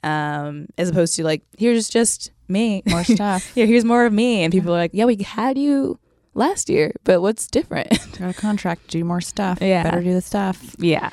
um, 0.05 0.67
as 0.79 0.88
opposed 0.91 1.17
to 1.17 1.25
like 1.25 1.43
here's 1.59 1.88
just 1.88 2.31
me, 2.49 2.83
More 2.87 3.05
stuff. 3.05 3.53
yeah, 3.57 3.65
here's 3.65 3.85
more 3.85 4.05
of 4.07 4.12
me, 4.12 4.43
and 4.45 4.53
people 4.53 4.73
are 4.75 4.79
like, 4.79 4.93
yeah, 4.95 5.07
we 5.07 5.17
had 5.17 5.59
you 5.59 5.99
last 6.35 6.71
year, 6.71 6.93
but 7.05 7.21
what's 7.21 7.47
different? 7.47 7.91
Got 8.19 8.31
a 8.31 8.35
contract, 8.35 8.88
do 8.88 9.05
more 9.05 9.21
stuff. 9.21 9.59
Yeah. 9.62 9.83
better 9.83 10.03
do 10.03 10.15
the 10.15 10.21
stuff. 10.23 10.77
yeah. 10.79 11.11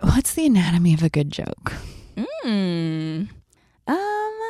What's 0.00 0.34
the 0.34 0.46
anatomy 0.46 0.94
of 0.94 1.02
a 1.02 1.08
good 1.08 1.30
joke? 1.30 1.72
Mm. 2.44 3.28
Um. 3.86 4.40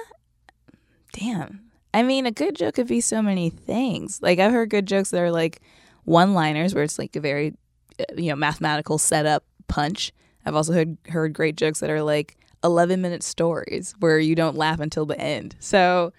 Damn. 1.13 1.61
I 1.95 2.03
mean, 2.03 2.27
a 2.27 2.31
good 2.33 2.57
joke 2.57 2.75
could 2.75 2.89
be 2.89 3.01
so 3.01 3.23
many 3.23 3.51
things. 3.51 4.21
Like 4.21 4.39
I've 4.39 4.53
heard 4.53 4.71
good 4.71 4.87
jokes 4.87 5.11
that 5.11 5.21
are 5.23 5.31
like 5.31 5.61
one-liners, 6.05 6.75
where 6.75 6.85
it's 6.85 6.99
like 6.99 7.17
a 7.17 7.21
very, 7.21 7.55
uh, 7.99 8.05
you 8.17 8.31
know, 8.31 8.37
mathematical 8.37 8.99
setup 8.99 9.45
punch. 9.69 10.13
I've 10.45 10.55
also 10.55 10.73
heard 10.73 10.97
heard 11.09 11.33
great 11.33 11.57
jokes 11.57 11.81
that 11.81 11.91
are 11.91 12.03
like 12.03 12.37
eleven-minute 12.63 13.23
stories 13.23 13.95
where 14.01 14.19
you 14.19 14.35
don't 14.35 14.57
laugh 14.57 14.81
until 14.81 15.07
the 15.07 15.19
end. 15.19 15.57
So 15.59 16.13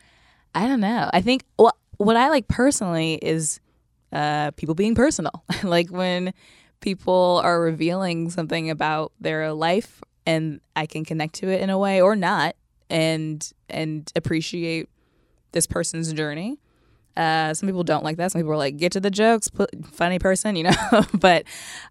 I 0.56 0.68
don't 0.68 0.82
know. 0.82 1.10
I 1.14 1.22
think 1.22 1.44
well, 1.60 1.78
what 1.98 2.16
I 2.16 2.30
like 2.30 2.48
personally 2.48 3.16
is 3.22 3.60
uh, 4.12 4.52
people 4.52 4.76
being 4.76 4.96
personal. 4.96 5.44
like 5.64 5.90
when 5.90 6.34
people 6.80 7.42
are 7.44 7.60
revealing 7.62 8.30
something 8.30 8.70
about 8.70 9.12
their 9.20 9.54
life 9.54 10.02
and 10.26 10.60
I 10.76 10.86
can 10.86 11.06
connect 11.06 11.36
to 11.36 11.50
it 11.50 11.62
in 11.62 11.70
a 11.70 11.78
way 11.78 12.02
or 12.02 12.16
not 12.16 12.56
and 12.90 13.50
and 13.70 14.12
appreciate 14.16 14.90
this 15.52 15.68
person's 15.68 16.14
journey. 16.14 16.60
Uh, 17.16 17.54
some 17.54 17.68
people 17.68 17.84
don't 17.84 18.04
like 18.04 18.18
that. 18.18 18.32
Some 18.32 18.42
people 18.42 18.52
are 18.54 18.58
like, 18.58 18.78
get 18.78 18.92
to 18.92 19.00
the 19.00 19.10
jokes, 19.10 19.50
put, 19.50 19.72
funny 19.88 20.20
person, 20.20 20.56
you 20.56 20.64
know. 20.64 20.76
but 21.16 21.46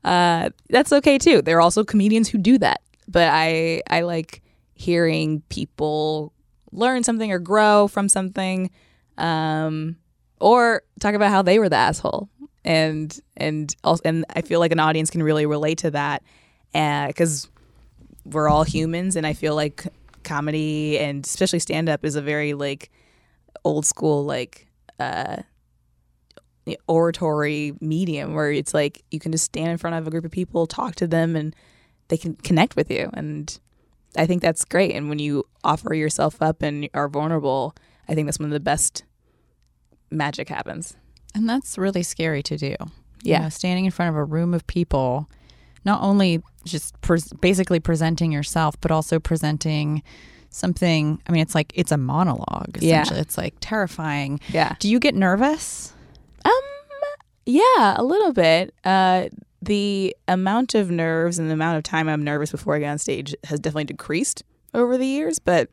uh, 0.04 0.50
that's 0.70 0.92
okay 0.92 1.18
too. 1.18 1.42
There 1.42 1.56
are 1.56 1.60
also 1.60 1.82
comedians 1.82 2.28
who 2.28 2.38
do 2.38 2.58
that. 2.58 2.80
But 3.08 3.30
I 3.32 3.82
I 3.90 4.02
like 4.02 4.42
hearing 4.74 5.42
people 5.48 6.32
learn 6.70 7.02
something 7.02 7.32
or 7.32 7.38
grow 7.38 7.88
from 7.88 8.08
something, 8.08 8.70
um, 9.18 9.96
or 10.40 10.82
talk 11.00 11.14
about 11.14 11.30
how 11.30 11.42
they 11.42 11.58
were 11.58 11.68
the 11.68 11.76
asshole. 11.76 12.28
And 12.66 13.18
and 13.36 13.74
also, 13.84 14.02
and 14.04 14.24
I 14.34 14.42
feel 14.42 14.58
like 14.60 14.72
an 14.72 14.80
audience 14.80 15.08
can 15.08 15.22
really 15.22 15.46
relate 15.46 15.78
to 15.78 15.90
that, 15.92 16.22
because 16.72 17.48
we're 18.24 18.48
all 18.48 18.64
humans, 18.64 19.14
and 19.16 19.26
I 19.26 19.32
feel 19.32 19.54
like 19.54 19.86
comedy 20.24 20.98
and 20.98 21.24
especially 21.24 21.60
stand 21.60 21.88
up 21.88 22.04
is 22.04 22.16
a 22.16 22.20
very 22.20 22.52
like 22.52 22.90
old 23.64 23.86
school 23.86 24.24
like 24.24 24.66
uh 24.98 25.36
oratory 26.88 27.72
medium 27.80 28.34
where 28.34 28.50
it's 28.50 28.74
like 28.74 29.04
you 29.12 29.20
can 29.20 29.30
just 29.30 29.44
stand 29.44 29.68
in 29.68 29.78
front 29.78 29.94
of 29.94 30.04
a 30.04 30.10
group 30.10 30.24
of 30.24 30.32
people 30.32 30.66
talk 30.66 30.96
to 30.96 31.06
them 31.06 31.36
and 31.36 31.54
they 32.08 32.16
can 32.16 32.34
connect 32.34 32.74
with 32.74 32.90
you. 32.90 33.08
And 33.12 33.56
i 34.16 34.26
think 34.26 34.42
that's 34.42 34.64
great. 34.64 34.96
And 34.96 35.08
when 35.08 35.20
you 35.20 35.44
offer 35.62 35.94
yourself 35.94 36.42
up 36.42 36.60
and 36.60 36.88
are 36.92 37.08
vulnerable 37.08 37.76
i 38.08 38.14
think 38.14 38.26
that's 38.26 38.40
when 38.40 38.50
the 38.50 38.58
best 38.58 39.04
magic 40.10 40.48
happens 40.48 40.96
And 41.36 41.46
that's 41.46 41.76
really 41.76 42.02
scary 42.02 42.42
to 42.44 42.56
do. 42.56 42.74
Yeah. 43.22 43.38
You 43.38 43.42
know, 43.44 43.48
standing 43.50 43.84
in 43.84 43.90
front 43.90 44.08
of 44.08 44.16
a 44.16 44.24
room 44.24 44.54
of 44.54 44.66
people, 44.66 45.28
not 45.84 46.02
only 46.02 46.42
just 46.64 46.98
pres 47.02 47.30
basically 47.34 47.78
presenting 47.78 48.32
yourself, 48.32 48.80
but 48.80 48.90
also 48.90 49.20
presenting 49.20 50.02
something. 50.48 51.20
I 51.26 51.32
mean, 51.32 51.42
it's 51.42 51.54
like 51.54 51.72
it's 51.74 51.92
a 51.92 51.98
monologue. 51.98 52.78
Yeah. 52.80 53.04
It's 53.12 53.36
like 53.36 53.54
terrifying. 53.60 54.40
yeah 54.48 54.76
Do 54.78 54.88
you 54.88 54.98
get 54.98 55.14
nervous? 55.14 55.92
Um, 56.44 56.52
yeah, 57.44 57.94
a 57.96 58.02
little 58.02 58.32
bit. 58.32 58.74
Uh, 58.82 59.28
the 59.60 60.16
amount 60.28 60.74
of 60.74 60.90
nerves 60.90 61.38
and 61.38 61.50
the 61.50 61.54
amount 61.54 61.76
of 61.76 61.82
time 61.82 62.08
I'm 62.08 62.24
nervous 62.24 62.50
before 62.50 62.76
I 62.76 62.78
get 62.78 62.90
on 62.90 62.98
stage 62.98 63.34
has 63.44 63.60
definitely 63.60 63.84
decreased 63.84 64.42
over 64.72 64.96
the 64.96 65.06
years. 65.06 65.38
But 65.38 65.68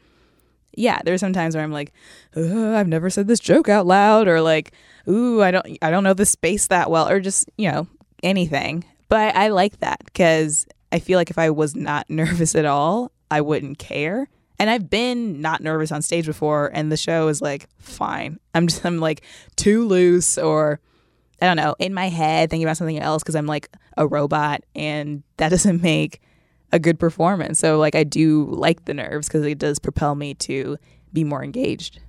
yeah, 0.75 0.99
there's 1.03 1.19
some 1.19 1.33
times 1.33 1.55
where 1.55 1.63
I'm 1.63 1.71
like, 1.71 1.93
"Ugh, 2.35 2.73
I've 2.73 2.87
never 2.87 3.09
said 3.09 3.27
this 3.27 3.39
joke 3.39 3.69
out 3.69 3.85
loud, 3.85 4.27
or 4.27 4.41
like, 4.41 4.73
ooh, 5.07 5.41
I 5.41 5.51
don't, 5.51 5.77
I 5.81 5.91
don't 5.91 6.03
know 6.03 6.13
the 6.13 6.25
space 6.25 6.67
that 6.67 6.89
well, 6.89 7.09
or 7.09 7.19
just 7.19 7.49
you 7.57 7.71
know 7.71 7.87
anything. 8.21 8.83
But 9.09 9.35
I 9.35 9.49
like 9.49 9.79
that 9.81 10.01
because 10.05 10.65
I 10.91 10.99
feel 10.99 11.19
like 11.19 11.29
if 11.29 11.37
I 11.37 11.49
was 11.49 11.75
not 11.75 12.09
nervous 12.09 12.55
at 12.55 12.65
all, 12.65 13.11
I 13.29 13.41
wouldn't 13.41 13.79
care. 13.79 14.27
And 14.59 14.69
I've 14.69 14.89
been 14.89 15.41
not 15.41 15.61
nervous 15.61 15.91
on 15.91 16.01
stage 16.01 16.25
before, 16.25 16.71
and 16.73 16.91
the 16.91 16.97
show 16.97 17.27
is 17.27 17.41
like 17.41 17.67
fine. 17.77 18.39
I'm 18.53 18.67
just 18.67 18.85
I'm 18.85 18.99
like 18.99 19.23
too 19.55 19.87
loose, 19.87 20.37
or 20.37 20.79
I 21.41 21.47
don't 21.47 21.57
know, 21.57 21.75
in 21.79 21.93
my 21.93 22.09
head 22.09 22.49
thinking 22.49 22.65
about 22.65 22.77
something 22.77 22.99
else 22.99 23.23
because 23.23 23.35
I'm 23.35 23.47
like 23.47 23.69
a 23.97 24.07
robot, 24.07 24.63
and 24.75 25.23
that 25.37 25.49
doesn't 25.49 25.81
make 25.81 26.21
a 26.73 26.79
good 26.79 26.99
performance. 26.99 27.59
So 27.59 27.77
like 27.77 27.95
I 27.95 28.03
do 28.03 28.45
like 28.49 28.83
the 28.85 28.93
nerves 28.93 29.29
because 29.29 29.45
it 29.45 29.59
does 29.59 29.79
propel 29.79 30.15
me 30.15 30.33
to 30.33 30.77
be 31.13 31.23
more 31.23 31.43
engaged. 31.43 32.01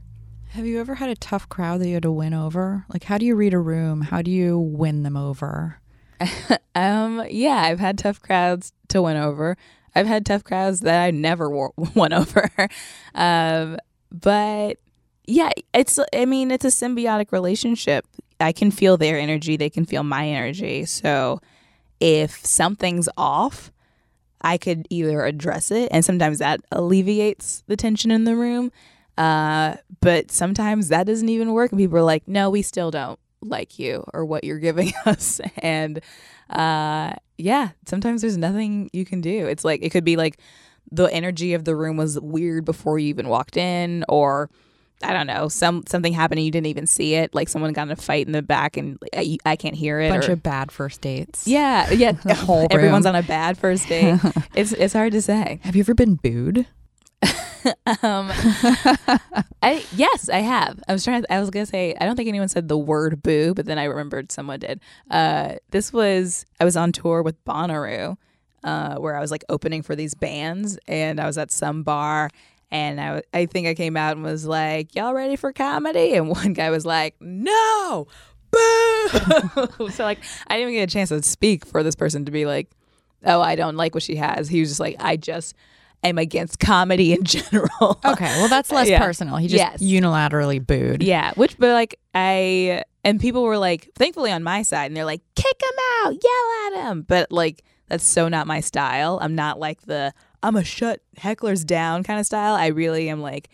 Have 0.48 0.66
you 0.66 0.80
ever 0.80 0.94
had 0.94 1.10
a 1.10 1.16
tough 1.16 1.48
crowd 1.48 1.80
that 1.80 1.88
you 1.88 1.94
had 1.94 2.04
to 2.04 2.10
win 2.10 2.32
over? 2.32 2.86
Like, 2.88 3.04
how 3.04 3.18
do 3.18 3.26
you 3.26 3.34
read 3.34 3.52
a 3.54 3.58
room? 3.58 4.00
How 4.00 4.22
do 4.22 4.30
you 4.30 4.58
win 4.58 5.04
them 5.04 5.16
over? 5.16 5.80
Um, 6.76 7.24
yeah, 7.30 7.62
I've 7.62 7.78
had 7.78 7.98
tough 7.98 8.20
crowds 8.20 8.72
to 8.88 9.00
win 9.00 9.16
over. 9.16 9.56
I've 9.94 10.08
had 10.08 10.26
tough 10.26 10.42
crowds 10.42 10.80
that 10.80 11.04
I 11.04 11.12
never 11.12 11.48
won 11.94 12.12
over. 12.12 12.50
um, 13.14 13.78
but 14.10 14.78
yeah, 15.24 15.50
it's 15.72 16.00
I 16.12 16.24
mean, 16.24 16.50
it's 16.50 16.64
a 16.64 16.68
symbiotic 16.68 17.30
relationship. 17.30 18.06
I 18.40 18.50
can 18.50 18.72
feel 18.72 18.96
their 18.96 19.20
energy, 19.20 19.56
they 19.56 19.70
can 19.70 19.84
feel 19.84 20.02
my 20.02 20.26
energy. 20.26 20.84
So 20.84 21.40
if 22.00 22.44
something's 22.44 23.08
off, 23.16 23.70
I 24.44 24.58
could 24.58 24.86
either 24.90 25.24
address 25.24 25.70
it, 25.70 25.88
and 25.90 26.04
sometimes 26.04 26.38
that 26.38 26.60
alleviates 26.70 27.64
the 27.66 27.76
tension 27.76 28.10
in 28.10 28.24
the 28.24 28.36
room. 28.36 28.70
Uh, 29.16 29.76
but 30.00 30.30
sometimes 30.30 30.88
that 30.88 31.06
doesn't 31.06 31.28
even 31.28 31.52
work, 31.52 31.72
and 31.72 31.78
people 31.78 31.98
are 31.98 32.02
like, 32.02 32.28
"No, 32.28 32.50
we 32.50 32.62
still 32.62 32.90
don't 32.90 33.18
like 33.40 33.78
you 33.78 34.04
or 34.12 34.24
what 34.24 34.44
you're 34.44 34.58
giving 34.58 34.92
us." 35.06 35.40
And 35.58 36.00
uh, 36.50 37.14
yeah, 37.38 37.70
sometimes 37.86 38.20
there's 38.20 38.36
nothing 38.36 38.90
you 38.92 39.06
can 39.06 39.20
do. 39.22 39.46
It's 39.46 39.64
like 39.64 39.82
it 39.82 39.90
could 39.90 40.04
be 40.04 40.16
like 40.16 40.38
the 40.92 41.06
energy 41.06 41.54
of 41.54 41.64
the 41.64 41.74
room 41.74 41.96
was 41.96 42.20
weird 42.20 42.66
before 42.66 42.98
you 42.98 43.08
even 43.08 43.28
walked 43.28 43.56
in, 43.56 44.04
or 44.08 44.50
I 45.02 45.12
don't 45.12 45.26
know, 45.26 45.48
some 45.48 45.84
something 45.88 46.12
happened 46.12 46.38
and 46.38 46.46
you 46.46 46.50
didn't 46.52 46.68
even 46.68 46.86
see 46.86 47.14
it. 47.14 47.34
Like 47.34 47.48
someone 47.48 47.72
got 47.72 47.88
in 47.88 47.90
a 47.90 47.96
fight 47.96 48.26
in 48.26 48.32
the 48.32 48.42
back 48.42 48.76
and 48.76 48.98
I, 49.14 49.36
I 49.44 49.56
can't 49.56 49.74
hear 49.74 50.00
it. 50.00 50.08
A 50.08 50.10
bunch 50.10 50.28
or, 50.28 50.32
of 50.32 50.42
bad 50.42 50.70
first 50.72 51.00
dates. 51.00 51.46
yeah, 51.46 51.90
yeah. 51.90 52.12
The 52.24 52.34
whole 52.34 52.68
Everyone's 52.70 53.04
room. 53.04 53.16
on 53.16 53.22
a 53.22 53.26
bad 53.26 53.58
first 53.58 53.88
date. 53.88 54.18
it's 54.54 54.72
it's 54.72 54.94
hard 54.94 55.12
to 55.12 55.22
say. 55.22 55.60
Have 55.62 55.76
you 55.76 55.80
ever 55.80 55.94
been 55.94 56.14
booed? 56.16 56.66
Um, 58.02 58.30
I 59.62 59.82
yes, 59.96 60.28
I 60.28 60.40
have. 60.40 60.82
I 60.86 60.92
was 60.92 61.02
trying. 61.02 61.22
To, 61.22 61.32
I 61.32 61.40
was 61.40 61.48
gonna 61.48 61.64
say 61.64 61.96
I 61.98 62.04
don't 62.04 62.14
think 62.14 62.28
anyone 62.28 62.48
said 62.48 62.68
the 62.68 62.76
word 62.76 63.22
boo, 63.22 63.54
but 63.54 63.64
then 63.64 63.78
I 63.78 63.84
remembered 63.84 64.30
someone 64.30 64.60
did. 64.60 64.80
Uh, 65.10 65.54
this 65.70 65.90
was 65.90 66.44
I 66.60 66.64
was 66.64 66.76
on 66.76 66.92
tour 66.92 67.22
with 67.22 67.42
Bonnaroo, 67.46 68.18
uh, 68.64 68.96
where 68.96 69.16
I 69.16 69.20
was 69.20 69.30
like 69.30 69.44
opening 69.48 69.80
for 69.80 69.96
these 69.96 70.14
bands, 70.14 70.78
and 70.86 71.18
I 71.18 71.26
was 71.26 71.38
at 71.38 71.50
some 71.50 71.82
bar, 71.82 72.28
and 72.74 73.00
I, 73.00 73.22
I 73.32 73.46
think 73.46 73.66
I 73.68 73.74
came 73.74 73.96
out 73.96 74.16
and 74.16 74.22
was 74.24 74.44
like, 74.44 74.94
"Y'all 74.94 75.14
ready 75.14 75.36
for 75.36 75.52
comedy?" 75.52 76.12
And 76.16 76.28
one 76.28 76.52
guy 76.52 76.68
was 76.70 76.84
like, 76.84 77.14
"No." 77.20 78.06
Boo! 78.50 79.88
so 79.90 80.04
like 80.04 80.18
I 80.46 80.54
didn't 80.56 80.70
even 80.70 80.74
get 80.74 80.90
a 80.90 80.92
chance 80.92 81.08
to 81.10 81.22
speak 81.22 81.64
for 81.66 81.82
this 81.82 81.94
person 81.94 82.24
to 82.26 82.30
be 82.32 82.46
like, 82.46 82.70
oh, 83.24 83.40
I 83.40 83.56
don't 83.56 83.76
like 83.76 83.94
what 83.94 84.02
she 84.02 84.16
has. 84.16 84.48
He 84.48 84.60
was 84.60 84.68
just 84.70 84.80
like, 84.80 84.96
I 85.00 85.16
just 85.16 85.54
am 86.04 86.18
against 86.18 86.58
comedy 86.60 87.12
in 87.12 87.24
general. 87.24 87.98
Okay, 88.04 88.26
well 88.38 88.48
that's 88.48 88.70
less 88.70 88.88
Yeah. 88.88 88.98
personal. 89.00 89.36
He 89.36 89.48
just 89.48 89.58
Yes. 89.58 89.82
unilaterally 89.82 90.64
booed. 90.64 91.02
yeah, 91.02 91.32
which 91.34 91.58
but 91.58 91.70
like 91.72 91.98
I 92.14 92.84
and 93.02 93.20
people 93.20 93.42
were 93.42 93.58
like, 93.58 93.90
thankfully 93.96 94.30
on 94.30 94.42
my 94.42 94.62
side, 94.62 94.86
and 94.86 94.96
they're 94.96 95.04
like, 95.04 95.22
kick 95.34 95.60
him 95.62 95.78
out, 96.06 96.12
yell 96.14 96.80
at 96.82 96.90
him. 96.90 97.02
But 97.02 97.32
like 97.32 97.64
that's 97.88 98.04
so 98.04 98.28
not 98.28 98.46
my 98.46 98.60
style. 98.60 99.18
I'm 99.20 99.34
not 99.34 99.58
like 99.58 99.82
the 99.82 100.12
I'm 100.44 100.56
a 100.56 100.64
shut 100.64 101.00
hecklers 101.16 101.64
down 101.64 102.02
kind 102.02 102.20
of 102.20 102.26
style. 102.26 102.54
I 102.54 102.68
really 102.68 103.08
am 103.08 103.20
like, 103.20 103.48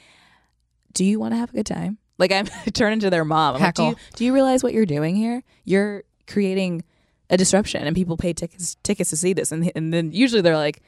do 0.92 1.04
you 1.04 1.20
want 1.20 1.32
to 1.32 1.38
have 1.38 1.50
a 1.50 1.52
good 1.52 1.66
time? 1.66 1.98
Like 2.18 2.32
I'm 2.32 2.46
turn 2.74 2.92
into 2.92 3.10
their 3.10 3.24
mom. 3.24 3.56
I'm 3.56 3.62
like, 3.62 3.74
do 3.74 3.84
you 3.84 3.96
do 4.16 4.24
you 4.24 4.34
realize 4.34 4.62
what 4.62 4.74
you're 4.74 4.86
doing 4.86 5.14
here? 5.16 5.42
You're 5.64 6.02
creating 6.26 6.84
a 7.30 7.36
disruption, 7.36 7.86
and 7.86 7.94
people 7.94 8.16
pay 8.16 8.32
tickets 8.32 8.76
tickets 8.82 9.10
to 9.10 9.16
see 9.16 9.32
this, 9.32 9.52
and 9.52 9.70
and 9.74 9.94
then 9.94 10.12
usually 10.12 10.42
they're 10.42 10.56
like. 10.56 10.82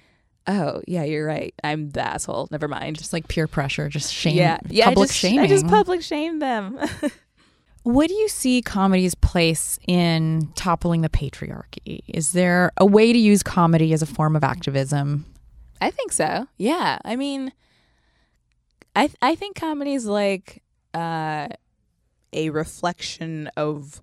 Oh 0.49 0.83
yeah, 0.89 1.05
you're 1.05 1.25
right. 1.25 1.55
I'm 1.63 1.91
the 1.91 2.01
asshole. 2.05 2.49
Never 2.51 2.67
mind. 2.67 2.99
Just 2.99 3.13
like 3.13 3.29
peer 3.29 3.47
pressure, 3.47 3.89
just 3.89 4.13
shame. 4.13 4.35
yeah, 4.35 4.59
yeah. 4.69 4.87
public 4.87 5.05
I 5.05 5.07
just, 5.07 5.19
shaming. 5.21 5.39
I 5.39 5.47
just 5.47 5.69
public 5.69 6.03
shame 6.03 6.41
them. 6.41 6.81
What 7.85 8.09
do 8.09 8.15
you 8.15 8.29
see 8.29 8.63
comedy's 8.63 9.15
place 9.17 9.79
in 9.89 10.53
toppling 10.55 11.01
the 11.01 11.09
patriarchy? 11.09 12.01
Is 12.07 12.31
there 12.31 12.71
a 12.77 12.87
way 12.87 13.13
to 13.13 13.19
use 13.19 13.43
comedy 13.43 13.93
as 13.93 14.03
a 14.03 14.07
form 14.07 14.37
of 14.37 14.45
activism? 14.45 15.27
I 15.83 15.91
think 15.91 16.13
so. 16.13 16.47
Yeah. 16.59 16.99
I 17.05 17.17
mean, 17.17 17.53
I 18.95 19.11
I 19.21 19.35
think 19.35 19.57
comedy 19.57 19.95
is 19.95 20.07
like 20.07 20.63
uh, 20.95 21.49
a 22.33 22.51
reflection 22.51 23.49
of 23.57 24.01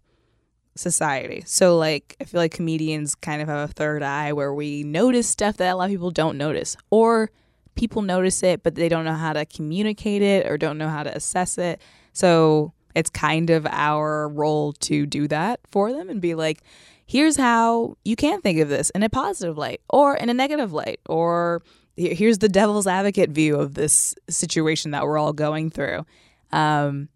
society. 0.76 1.44
So 1.46 1.78
like 1.78 2.18
I 2.20 2.26
feel 2.26 2.42
like 2.42 2.52
comedians 2.52 3.16
kind 3.16 3.42
of 3.42 3.48
have 3.48 3.70
a 3.70 3.74
third 3.74 4.04
eye 4.04 4.34
where 4.34 4.54
we 4.54 4.84
notice 4.84 5.30
stuff 5.30 5.56
that 5.58 5.74
a 5.74 5.76
lot 5.78 5.86
of 5.86 5.92
people 5.92 6.12
don't 6.12 6.38
notice 6.38 6.76
or 6.90 7.32
people 7.76 8.02
notice 8.02 8.44
it 8.44 8.62
but 8.62 8.76
they 8.76 8.90
don't 8.90 9.06
know 9.06 9.14
how 9.14 9.32
to 9.32 9.46
communicate 9.46 10.22
it 10.22 10.46
or 10.48 10.58
don't 10.58 10.78
know 10.78 10.90
how 10.90 11.04
to 11.04 11.16
assess 11.16 11.58
it. 11.58 11.82
So 12.12 12.74
it's 12.94 13.10
kind 13.10 13.50
of 13.50 13.66
our 13.68 14.28
role 14.28 14.74
to 14.74 15.06
do 15.06 15.30
that 15.30 15.62
for 15.66 15.94
them 15.94 16.10
and 16.10 16.20
be 16.20 16.36
like 16.36 16.62
here's 17.10 17.38
how 17.38 17.98
you 18.06 18.16
can 18.16 18.40
think 18.42 18.60
of 18.60 18.70
this 18.70 18.92
in 18.92 19.02
a 19.02 19.10
positive 19.10 19.58
light 19.58 19.82
or 19.90 20.16
in 20.16 20.30
a 20.30 20.34
negative 20.34 20.72
light 20.72 21.00
or 21.08 21.64
here's 21.96 22.38
the 22.38 22.48
devil's 22.48 22.88
advocate 22.88 23.32
view 23.32 23.56
of 23.56 23.74
this 23.74 24.14
situation 24.30 24.92
that 24.92 25.04
we're 25.04 25.18
all 25.18 25.34
going 25.34 25.70
through. 25.70 26.06
Um, 26.52 27.10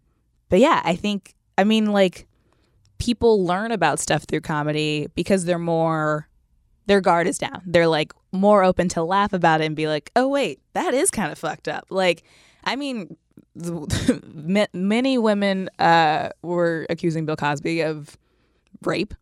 but 0.48 0.60
yeah 0.60 0.80
i 0.84 0.94
think 0.94 1.34
i 1.58 1.64
mean 1.64 1.86
like 1.86 2.28
people 2.98 3.44
learn 3.44 3.72
about 3.72 3.98
stuff 3.98 4.22
through 4.22 4.40
comedy 4.40 5.08
because 5.14 5.44
they're 5.44 5.58
more 5.58 6.28
their 6.86 7.00
guard 7.00 7.26
is 7.26 7.38
down. 7.38 7.62
They're 7.64 7.88
like 7.88 8.12
more 8.30 8.62
open 8.62 8.90
to 8.90 9.02
laugh 9.02 9.32
about 9.32 9.62
it 9.62 9.64
and 9.64 9.74
be 9.74 9.88
like 9.88 10.10
oh 10.14 10.28
wait 10.28 10.60
that 10.74 10.94
is 10.94 11.10
kind 11.10 11.32
of 11.32 11.38
fucked 11.38 11.66
up. 11.66 11.86
Like 11.90 12.22
i 12.62 12.76
mean 12.76 13.16
many 14.72 15.18
women 15.18 15.70
uh, 15.78 16.28
were 16.42 16.86
accusing 16.90 17.24
bill 17.24 17.36
cosby 17.36 17.82
of 17.82 18.16
rape 18.82 19.14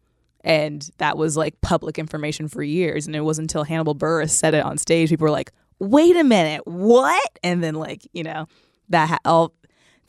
and 0.45 0.91
that 0.99 1.17
was 1.17 1.37
like 1.37 1.61
public 1.61 1.99
information 1.99 2.49
for 2.49 2.63
years 2.63 3.07
and 3.07 3.15
it 3.17 3.21
wasn't 3.21 3.45
until 3.51 3.65
Hannibal 3.65 3.95
Buress 3.95 4.31
said 4.31 4.55
it 4.55 4.65
on 4.65 4.79
stage 4.79 5.09
people 5.11 5.25
were 5.25 5.31
like 5.31 5.53
wait 5.79 6.17
a 6.17 6.25
minute 6.25 6.63
what 6.67 7.39
and 7.43 7.63
then 7.63 7.75
like 7.75 8.07
you 8.13 8.23
know 8.23 8.47
that 8.89 9.09
ha- 9.09 9.19
all 9.25 9.53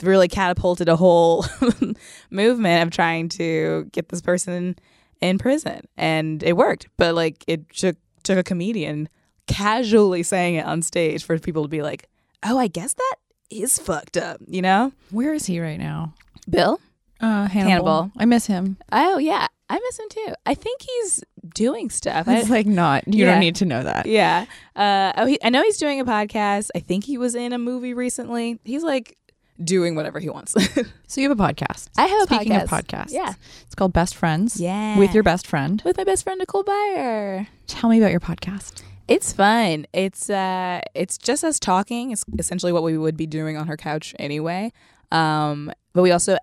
really 0.02 0.28
catapulted 0.28 0.88
a 0.88 0.96
whole 0.96 1.44
movement 2.30 2.82
of 2.82 2.90
trying 2.90 3.28
to 3.28 3.88
get 3.92 4.08
this 4.08 4.20
person 4.20 4.76
in 5.20 5.38
prison 5.38 5.80
and 5.96 6.42
it 6.42 6.56
worked 6.56 6.86
but 6.96 7.14
like 7.14 7.44
it 7.46 7.68
took 7.70 7.96
took 8.22 8.36
a 8.38 8.42
comedian 8.42 9.08
casually 9.46 10.22
saying 10.22 10.54
it 10.56 10.66
on 10.66 10.82
stage 10.82 11.24
for 11.24 11.38
people 11.38 11.62
to 11.62 11.68
be 11.68 11.82
like 11.82 12.08
oh 12.42 12.58
i 12.58 12.66
guess 12.66 12.94
that 12.94 13.16
is 13.50 13.78
fucked 13.78 14.16
up 14.16 14.38
you 14.46 14.60
know 14.62 14.92
Where 15.10 15.32
is 15.34 15.46
he 15.46 15.60
right 15.60 15.78
now? 15.78 16.14
bill 16.50 16.80
Uh, 17.20 17.46
Hannibal. 17.46 17.70
Hannibal. 17.70 18.12
I 18.18 18.24
miss 18.24 18.46
him. 18.46 18.76
oh 18.92 19.18
yeah 19.18 19.46
i 19.68 19.78
miss 19.78 19.98
him 19.98 20.08
too 20.10 20.34
i 20.46 20.54
think 20.54 20.82
he's 20.82 21.22
doing 21.54 21.90
stuff 21.90 22.26
I- 22.28 22.36
It's 22.38 22.50
like 22.50 22.66
not. 22.66 23.06
You 23.06 23.24
Yeah. 23.24 23.32
don't 23.32 23.40
need 23.40 23.56
to 23.56 23.64
know 23.66 23.82
that. 23.82 24.06
yeah. 24.06 24.46
Uh, 24.74 25.12
oh, 25.16 25.26
he, 25.26 25.38
I 25.44 25.50
know 25.50 25.62
he's 25.62 25.76
doing 25.76 26.00
a 26.00 26.04
podcast. 26.04 26.70
I 26.74 26.78
think 26.80 27.04
he 27.04 27.18
was 27.18 27.34
in 27.34 27.52
a 27.52 27.58
movie 27.58 27.92
recently. 27.94 28.58
He's 28.64 28.82
like 28.82 29.16
doing 29.62 29.94
whatever 29.94 30.18
he 30.20 30.30
wants. 30.30 30.54
So 31.06 31.20
you 31.20 31.28
have 31.28 31.38
a 31.38 31.42
podcast. 31.42 31.88
I 31.96 32.06
have 32.06 32.22
a 32.22 32.34
Speaking 32.34 32.52
podcast. 32.52 32.62
of 32.64 32.70
podcasts, 32.70 33.12
Yeah. 33.12 33.34
it's 33.62 33.74
called 33.76 33.92
Best 33.92 34.16
Friends. 34.16 34.58
Yeah. 34.60 34.98
with 34.98 35.12
your 35.14 35.22
best 35.22 35.46
friend. 35.46 35.80
with 35.84 35.96
my 35.98 36.02
best 36.04 36.24
friend 36.24 36.38
Nicole 36.40 36.64
Byer. 36.64 37.46
Tell 37.68 37.88
me 37.90 37.98
about 37.98 38.10
your 38.10 38.20
podcast. 38.20 38.82
It's 39.06 39.32
fun. 39.34 39.86
It's 39.92 40.28
uh, 40.30 40.80
it's 40.94 41.18
just 41.18 41.44
us 41.44 41.60
talking. 41.60 42.10
It's 42.10 42.24
essentially 42.38 42.72
what 42.72 42.82
we 42.82 42.96
would 42.98 43.16
be 43.18 43.26
doing 43.26 43.56
on 43.58 43.66
her 43.68 43.76
couch 43.76 44.14
anyway. 44.18 44.72
Um, 45.12 45.70
but 45.92 46.02
we 46.02 46.10
also 46.10 46.36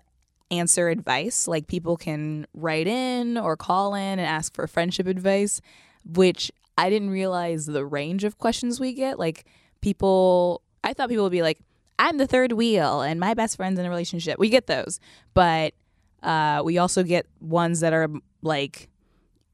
answer 0.52 0.88
advice. 0.88 1.48
Like 1.48 1.66
people 1.66 1.96
can 1.96 2.46
write 2.54 2.86
in 2.86 3.38
or 3.38 3.56
call 3.56 3.94
in 3.94 4.18
and 4.18 4.20
ask 4.20 4.54
for 4.54 4.66
friendship 4.66 5.06
advice, 5.06 5.60
which 6.04 6.52
I 6.78 6.90
didn't 6.90 7.10
realize 7.10 7.66
the 7.66 7.84
range 7.84 8.24
of 8.24 8.38
questions 8.38 8.78
we 8.78 8.92
get. 8.92 9.18
Like 9.18 9.46
people, 9.80 10.62
I 10.84 10.92
thought 10.92 11.08
people 11.08 11.24
would 11.24 11.32
be 11.32 11.42
like, 11.42 11.58
"I'm 11.98 12.18
the 12.18 12.26
third 12.26 12.52
wheel 12.52 13.00
and 13.00 13.18
my 13.18 13.34
best 13.34 13.56
friend's 13.56 13.78
in 13.80 13.86
a 13.86 13.90
relationship." 13.90 14.38
We 14.38 14.48
get 14.48 14.66
those, 14.66 15.00
but 15.34 15.74
uh, 16.22 16.62
we 16.64 16.78
also 16.78 17.02
get 17.02 17.26
ones 17.40 17.80
that 17.80 17.92
are 17.92 18.08
like 18.42 18.88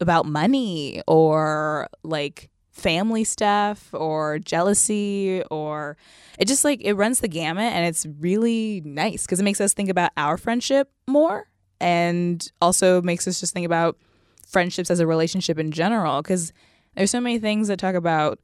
about 0.01 0.27
money 0.27 1.03
or 1.07 1.89
like 2.03 2.51
family 2.79 3.25
stuff 3.25 3.89
or 3.93 4.39
jealousy 4.39 5.43
or 5.51 5.97
it 6.39 6.47
just 6.47 6.65
like 6.65 6.81
it 6.83 6.95
runs 6.95 7.21
the 7.21 7.29
gamut 7.29 7.73
and 7.73 7.85
it's 7.87 8.07
really 8.21 8.81
nice 8.85 9.27
because 9.27 9.41
it 9.41 9.43
makes 9.43 9.61
us 9.61 9.75
think 9.75 9.89
about 9.89 10.13
our 10.17 10.37
friendship 10.37 10.91
more 11.09 11.49
and 11.81 12.53
also 12.63 13.03
makes 13.03 13.27
us 13.27 13.41
just 13.41 13.53
think 13.53 13.67
about 13.67 13.97
friendships 14.47 14.91
as 14.91 15.01
a 15.01 15.07
relationship 15.07 15.59
in 15.59 15.73
general 15.73 16.23
because 16.23 16.53
there's 16.95 17.11
so 17.11 17.21
many 17.21 17.39
things 17.39 17.69
that 17.69 17.79
talk 17.79 17.95
about 17.95 18.39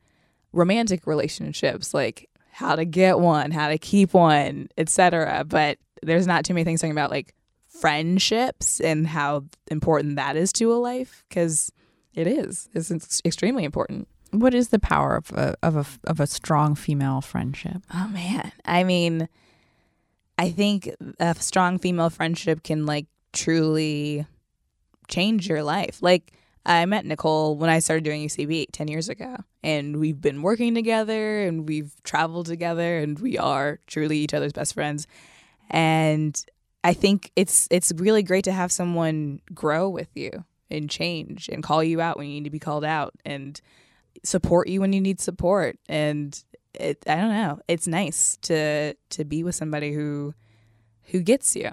romantic 0.52 1.06
relationships 1.06 1.94
like 1.94 2.28
how 2.50 2.74
to 2.74 2.84
get 2.84 3.20
one 3.20 3.52
how 3.52 3.68
to 3.68 3.78
keep 3.78 4.14
one 4.14 4.68
etc 4.76 5.44
but 5.46 5.78
there's 6.02 6.26
not 6.26 6.44
too 6.44 6.54
many 6.54 6.64
things 6.64 6.80
talking 6.80 6.92
about 6.92 7.10
like 7.10 7.34
friendships 7.68 8.80
and 8.80 9.06
how 9.06 9.44
important 9.70 10.16
that 10.16 10.36
is 10.36 10.52
to 10.52 10.72
a 10.72 10.76
life 10.76 11.24
because 11.28 11.72
it 12.14 12.28
is. 12.28 12.68
It's 12.74 13.20
extremely 13.24 13.64
important 13.64 14.06
What 14.40 14.54
is 14.54 14.68
the 14.68 14.78
power 14.78 15.16
of 15.16 15.30
a 15.32 15.56
of 15.62 15.76
a 15.76 15.86
of 16.10 16.20
a 16.20 16.26
strong 16.26 16.74
female 16.74 17.20
friendship? 17.20 17.82
Oh 17.92 18.08
man. 18.08 18.52
I 18.64 18.84
mean, 18.84 19.28
I 20.38 20.50
think 20.50 20.90
a 21.20 21.34
strong 21.36 21.78
female 21.78 22.10
friendship 22.10 22.62
can 22.62 22.86
like 22.86 23.06
truly 23.32 24.26
change 25.08 25.48
your 25.48 25.62
life. 25.62 26.02
Like 26.02 26.32
I 26.66 26.84
met 26.86 27.04
Nicole 27.04 27.56
when 27.56 27.70
I 27.70 27.78
started 27.78 28.04
doing 28.04 28.26
UCB 28.26 28.66
10 28.72 28.88
years 28.88 29.08
ago. 29.08 29.36
And 29.62 29.98
we've 29.98 30.20
been 30.20 30.42
working 30.42 30.74
together 30.74 31.42
and 31.42 31.68
we've 31.68 31.92
traveled 32.02 32.46
together 32.46 32.98
and 32.98 33.18
we 33.18 33.38
are 33.38 33.78
truly 33.86 34.18
each 34.18 34.34
other's 34.34 34.52
best 34.52 34.74
friends. 34.74 35.06
And 35.70 36.42
I 36.82 36.92
think 36.92 37.30
it's 37.36 37.68
it's 37.70 37.92
really 37.96 38.22
great 38.22 38.44
to 38.44 38.52
have 38.52 38.72
someone 38.72 39.40
grow 39.54 39.88
with 39.88 40.08
you 40.14 40.44
and 40.70 40.90
change 40.90 41.48
and 41.48 41.62
call 41.62 41.84
you 41.84 42.00
out 42.00 42.16
when 42.16 42.28
you 42.28 42.34
need 42.34 42.44
to 42.44 42.50
be 42.50 42.58
called 42.58 42.84
out 42.84 43.14
and 43.24 43.60
support 44.22 44.68
you 44.68 44.80
when 44.80 44.92
you 44.92 45.00
need 45.00 45.20
support. 45.20 45.78
And 45.88 46.38
it, 46.74 47.02
I 47.06 47.16
don't 47.16 47.30
know, 47.32 47.60
it's 47.68 47.86
nice 47.86 48.36
to 48.42 48.94
to 49.10 49.24
be 49.24 49.42
with 49.42 49.54
somebody 49.54 49.92
who 49.92 50.34
who 51.04 51.20
gets 51.20 51.54
you. 51.56 51.70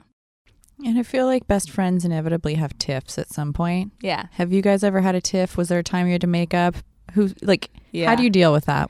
And 0.83 0.97
I 0.97 1.03
feel 1.03 1.25
like 1.27 1.47
best 1.47 1.69
friends 1.69 2.05
inevitably 2.05 2.55
have 2.55 2.77
tiffs 2.79 3.17
at 3.19 3.29
some 3.29 3.53
point. 3.53 3.91
Yeah. 4.01 4.25
Have 4.31 4.51
you 4.51 4.61
guys 4.63 4.83
ever 4.83 5.01
had 5.01 5.13
a 5.15 5.21
tiff? 5.21 5.55
Was 5.55 5.67
there 5.67 5.79
a 5.79 5.83
time 5.83 6.07
you 6.07 6.13
had 6.13 6.21
to 6.21 6.27
make 6.27 6.53
up? 6.53 6.75
Who 7.13 7.29
like 7.41 7.69
Yeah. 7.91 8.09
how 8.09 8.15
do 8.15 8.23
you 8.23 8.29
deal 8.29 8.51
with 8.51 8.65
that? 8.65 8.89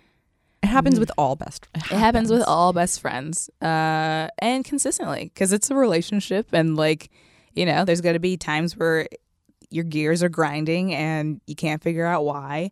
It 0.64 0.68
happens 0.68 0.97
Mm. 0.97 0.99
with 0.99 1.12
all 1.18 1.36
best. 1.36 1.68
It 1.76 1.82
happens 1.82 2.32
with 2.32 2.43
all 2.43 2.72
best 2.72 3.02
friends, 3.02 3.49
uh, 3.62 4.28
and 4.39 4.64
consistently 4.64 5.26
because 5.34 5.52
it's 5.52 5.72
a 5.72 5.76
relationship, 5.76 6.47
and 6.54 6.78
like 6.78 7.10
you 7.54 7.66
know, 7.66 7.84
there's 7.84 7.99
got 7.99 8.14
to 8.14 8.20
be 8.20 8.38
times 8.38 8.78
where 8.78 9.08
your 9.70 9.84
gears 9.84 10.22
are 10.24 10.30
grinding 10.30 10.93
and 10.93 11.41
you 11.47 11.56
can't 11.56 11.82
figure 11.84 12.06
out 12.06 12.24
why. 12.24 12.72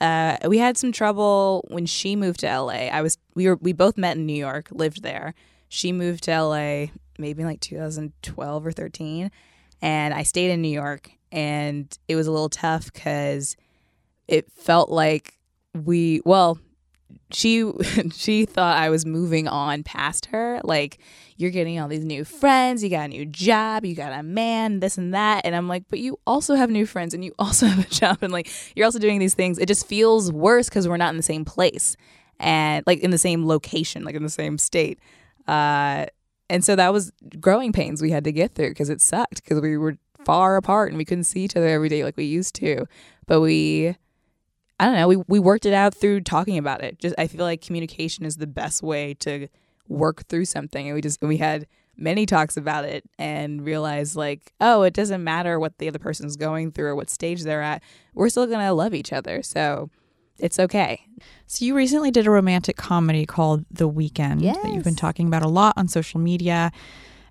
Uh, 0.00 0.36
we 0.46 0.58
had 0.58 0.78
some 0.78 0.92
trouble 0.92 1.64
when 1.68 1.86
she 1.86 2.16
moved 2.16 2.40
to 2.40 2.46
LA. 2.46 2.88
I 2.88 3.02
was 3.02 3.18
we 3.34 3.48
were 3.48 3.56
we 3.56 3.72
both 3.72 3.98
met 3.98 4.16
in 4.16 4.26
New 4.26 4.32
York, 4.32 4.68
lived 4.70 5.02
there. 5.02 5.34
She 5.68 5.92
moved 5.92 6.24
to 6.24 6.42
LA 6.42 6.86
maybe 7.18 7.42
in 7.42 7.48
like 7.48 7.60
2012 7.60 8.66
or 8.66 8.72
13, 8.72 9.30
and 9.82 10.14
I 10.14 10.22
stayed 10.22 10.50
in 10.50 10.62
New 10.62 10.68
York, 10.68 11.10
and 11.30 11.86
it 12.08 12.16
was 12.16 12.26
a 12.26 12.32
little 12.32 12.48
tough 12.48 12.92
because 12.92 13.56
it 14.26 14.50
felt 14.50 14.90
like 14.90 15.38
we 15.74 16.22
well 16.24 16.58
she 17.32 17.70
she 18.12 18.44
thought 18.44 18.78
I 18.78 18.90
was 18.90 19.06
moving 19.06 19.48
on 19.48 19.82
past 19.82 20.26
her. 20.26 20.60
Like, 20.64 20.98
you're 21.36 21.50
getting 21.50 21.80
all 21.80 21.88
these 21.88 22.04
new 22.04 22.24
friends, 22.24 22.84
you 22.84 22.90
got 22.90 23.06
a 23.06 23.08
new 23.08 23.24
job, 23.24 23.84
you 23.84 23.94
got 23.94 24.12
a 24.12 24.22
man, 24.22 24.80
this 24.80 24.98
and 24.98 25.14
that. 25.14 25.44
And 25.44 25.56
I'm 25.56 25.68
like, 25.68 25.84
but 25.88 25.98
you 25.98 26.18
also 26.26 26.54
have 26.54 26.70
new 26.70 26.86
friends 26.86 27.14
and 27.14 27.24
you 27.24 27.34
also 27.38 27.66
have 27.68 27.84
a 27.84 27.88
job 27.88 28.18
and 28.20 28.32
like 28.32 28.50
you're 28.76 28.84
also 28.84 28.98
doing 28.98 29.18
these 29.18 29.34
things. 29.34 29.58
It 29.58 29.66
just 29.66 29.86
feels 29.86 30.30
worse 30.30 30.68
because 30.68 30.86
we're 30.86 30.98
not 30.98 31.10
in 31.10 31.16
the 31.16 31.22
same 31.22 31.44
place 31.44 31.96
and 32.38 32.84
like 32.86 33.00
in 33.00 33.10
the 33.10 33.18
same 33.18 33.46
location, 33.46 34.04
like 34.04 34.14
in 34.14 34.22
the 34.22 34.28
same 34.28 34.58
state. 34.58 34.98
Uh 35.48 36.06
and 36.50 36.64
so 36.64 36.74
that 36.74 36.92
was 36.92 37.12
growing 37.38 37.72
pains 37.72 38.02
we 38.02 38.10
had 38.10 38.24
to 38.24 38.32
get 38.32 38.54
through 38.54 38.70
because 38.70 38.90
it 38.90 39.00
sucked 39.00 39.36
because 39.36 39.60
we 39.60 39.78
were 39.78 39.96
far 40.24 40.56
apart 40.56 40.90
and 40.90 40.98
we 40.98 41.04
couldn't 41.04 41.24
see 41.24 41.40
each 41.40 41.56
other 41.56 41.68
every 41.68 41.88
day 41.88 42.04
like 42.04 42.16
we 42.16 42.24
used 42.24 42.54
to. 42.56 42.86
But 43.26 43.40
we 43.40 43.96
I 44.80 44.86
don't 44.86 44.94
know. 44.94 45.08
We 45.08 45.16
we 45.28 45.38
worked 45.38 45.66
it 45.66 45.74
out 45.74 45.94
through 45.94 46.22
talking 46.22 46.56
about 46.56 46.82
it. 46.82 46.98
Just 46.98 47.14
I 47.18 47.26
feel 47.26 47.44
like 47.44 47.60
communication 47.60 48.24
is 48.24 48.38
the 48.38 48.46
best 48.46 48.82
way 48.82 49.12
to 49.20 49.46
work 49.88 50.26
through 50.26 50.46
something. 50.46 50.86
And 50.86 50.94
we 50.94 51.02
just 51.02 51.20
we 51.20 51.36
had 51.36 51.66
many 51.98 52.24
talks 52.24 52.56
about 52.56 52.86
it 52.86 53.04
and 53.18 53.62
realized 53.62 54.16
like, 54.16 54.54
oh, 54.58 54.80
it 54.82 54.94
doesn't 54.94 55.22
matter 55.22 55.60
what 55.60 55.76
the 55.76 55.86
other 55.86 55.98
person's 55.98 56.34
going 56.34 56.72
through 56.72 56.86
or 56.86 56.96
what 56.96 57.10
stage 57.10 57.42
they're 57.42 57.60
at. 57.60 57.82
We're 58.14 58.30
still 58.30 58.46
gonna 58.46 58.72
love 58.72 58.94
each 58.94 59.12
other. 59.12 59.42
So 59.42 59.90
it's 60.38 60.58
okay. 60.58 61.04
So 61.46 61.66
you 61.66 61.76
recently 61.76 62.10
did 62.10 62.26
a 62.26 62.30
romantic 62.30 62.78
comedy 62.78 63.26
called 63.26 63.66
The 63.70 63.86
Weekend 63.86 64.40
that 64.40 64.72
you've 64.72 64.84
been 64.84 64.96
talking 64.96 65.26
about 65.26 65.42
a 65.42 65.48
lot 65.48 65.74
on 65.76 65.88
social 65.88 66.20
media. 66.20 66.72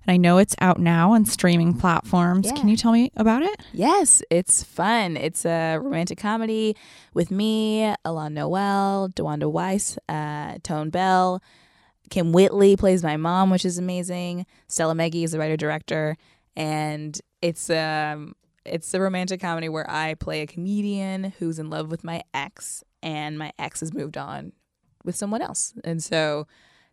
And 0.06 0.14
I 0.14 0.16
know 0.16 0.38
it's 0.38 0.56
out 0.60 0.78
now 0.80 1.12
on 1.12 1.24
streaming 1.24 1.74
platforms. 1.74 2.46
Yeah. 2.46 2.54
Can 2.54 2.68
you 2.68 2.76
tell 2.76 2.92
me 2.92 3.12
about 3.16 3.42
it? 3.42 3.60
Yes, 3.72 4.22
it's 4.30 4.62
fun. 4.62 5.16
It's 5.16 5.44
a 5.44 5.76
romantic 5.78 6.18
comedy 6.18 6.76
with 7.12 7.30
me, 7.30 7.94
Y'lan 8.04 8.34
Noel, 8.34 9.10
DeWanda 9.14 9.50
Wise, 9.50 9.98
uh, 10.08 10.56
Tone 10.62 10.90
Bell. 10.90 11.42
Kym 12.10 12.32
Whitley 12.32 12.76
plays 12.76 13.02
my 13.04 13.16
mom, 13.16 13.50
which 13.50 13.64
is 13.64 13.78
amazing. 13.78 14.44
Stella 14.66 14.94
Meghie 14.94 15.22
is 15.24 15.32
the 15.32 15.38
writer 15.38 15.56
director, 15.56 16.16
and 16.56 17.18
it's 17.40 17.70
um 17.70 18.34
it's 18.66 18.92
a 18.92 19.00
romantic 19.00 19.40
comedy 19.40 19.68
where 19.68 19.88
I 19.88 20.14
play 20.14 20.42
a 20.42 20.46
comedian 20.46 21.32
who's 21.38 21.58
in 21.58 21.70
love 21.70 21.90
with 21.90 22.02
my 22.02 22.22
ex, 22.34 22.82
and 23.02 23.38
my 23.38 23.52
ex 23.58 23.80
has 23.80 23.94
moved 23.94 24.16
on 24.16 24.52
with 25.04 25.14
someone 25.14 25.40
else, 25.40 25.72
and 25.84 26.02
so 26.02 26.48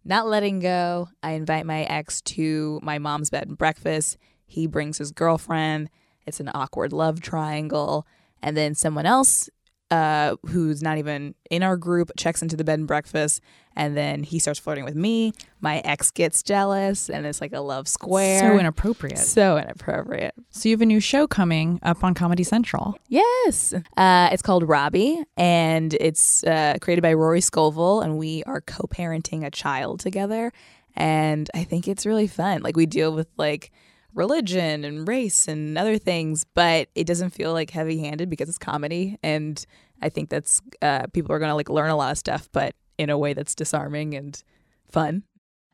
not 0.08 0.28
letting 0.28 0.60
go. 0.60 1.10
I 1.22 1.32
invite 1.32 1.66
my 1.66 1.84
ex 1.84 2.22
to 2.22 2.80
my 2.82 2.98
mom's 2.98 3.30
bed 3.30 3.48
and 3.48 3.58
breakfast. 3.58 4.18
He 4.46 4.68
brings 4.68 4.98
his 4.98 5.12
girlfriend. 5.12 5.90
It's 6.26 6.40
an 6.40 6.50
awkward 6.54 6.94
love 6.94 7.22
triangle. 7.22 8.08
And 8.42 8.56
then 8.56 8.76
someone 8.76 9.06
else 9.06 9.50
uh, 9.92 10.36
who's 10.48 10.82
not 10.82 10.98
even 10.98 11.36
in 11.50 11.64
our 11.64 11.78
group 11.78 12.12
checks 12.18 12.42
into 12.42 12.56
the 12.56 12.64
bed 12.64 12.80
and 12.80 12.88
breakfast. 12.88 13.42
And 13.78 13.96
then 13.96 14.24
he 14.24 14.40
starts 14.40 14.60
flirting 14.60 14.84
with 14.84 14.96
me. 14.96 15.34
My 15.62 15.82
ex 15.86 16.10
gets 16.10 16.42
jealous, 16.42 17.12
and 17.12 17.28
it's 17.28 17.40
like 17.40 17.54
a 17.54 17.60
love 17.60 17.88
square. 17.88 18.40
So 18.40 18.60
inappropriate. 18.60 19.20
So 19.20 19.58
inappropriate. 19.58 20.34
So 20.50 20.68
you 20.68 20.74
have 20.74 20.82
a 20.82 20.86
new 20.86 21.00
show 21.00 21.28
coming 21.28 21.80
up 21.84 22.04
on 22.04 22.16
Comedy 22.16 22.44
Central. 22.44 22.98
Yes. 23.08 23.76
Uh, 23.96 24.30
it's 24.32 24.42
called 24.42 24.68
Robbie, 24.68 25.24
and 25.38 25.94
it's 25.94 26.44
uh, 26.44 26.78
created 26.82 27.04
by 27.04 27.14
Rory 27.14 27.40
Scovel, 27.40 28.02
and 28.02 28.18
we 28.18 28.44
are 28.46 28.62
co 28.62 28.88
parenting 28.88 29.46
a 29.46 29.52
child 29.52 30.00
together. 30.00 30.52
And 30.96 31.48
I 31.54 31.64
think 31.64 31.88
it's 31.88 32.08
really 32.08 32.26
fun. 32.26 32.64
Like, 32.64 32.76
we 32.76 32.88
deal 32.88 33.14
with 33.14 33.28
like 33.38 33.72
religion 34.16 34.84
and 34.86 35.08
race 35.08 35.48
and 35.48 35.78
other 35.78 36.00
things, 36.00 36.46
but 36.56 36.90
it 36.96 37.06
doesn't 37.06 37.30
feel 37.30 37.54
like 37.54 37.70
heavy 37.70 38.00
handed 38.00 38.28
because 38.28 38.50
it's 38.50 38.58
comedy. 38.58 39.20
And 39.22 39.64
I 40.02 40.10
think 40.10 40.32
that's 40.32 40.64
uh, 40.82 41.06
people 41.14 41.32
are 41.36 41.38
going 41.38 41.50
to 41.50 41.56
like 41.56 41.70
learn 41.70 41.92
a 41.92 41.96
lot 41.96 42.12
of 42.12 42.18
stuff, 42.18 42.50
but 42.52 42.74
in 42.98 43.10
a 43.10 43.18
way 43.18 43.34
that's 43.34 43.56
disarming 43.56 44.14
and 44.14 44.42
fun. 44.90 45.24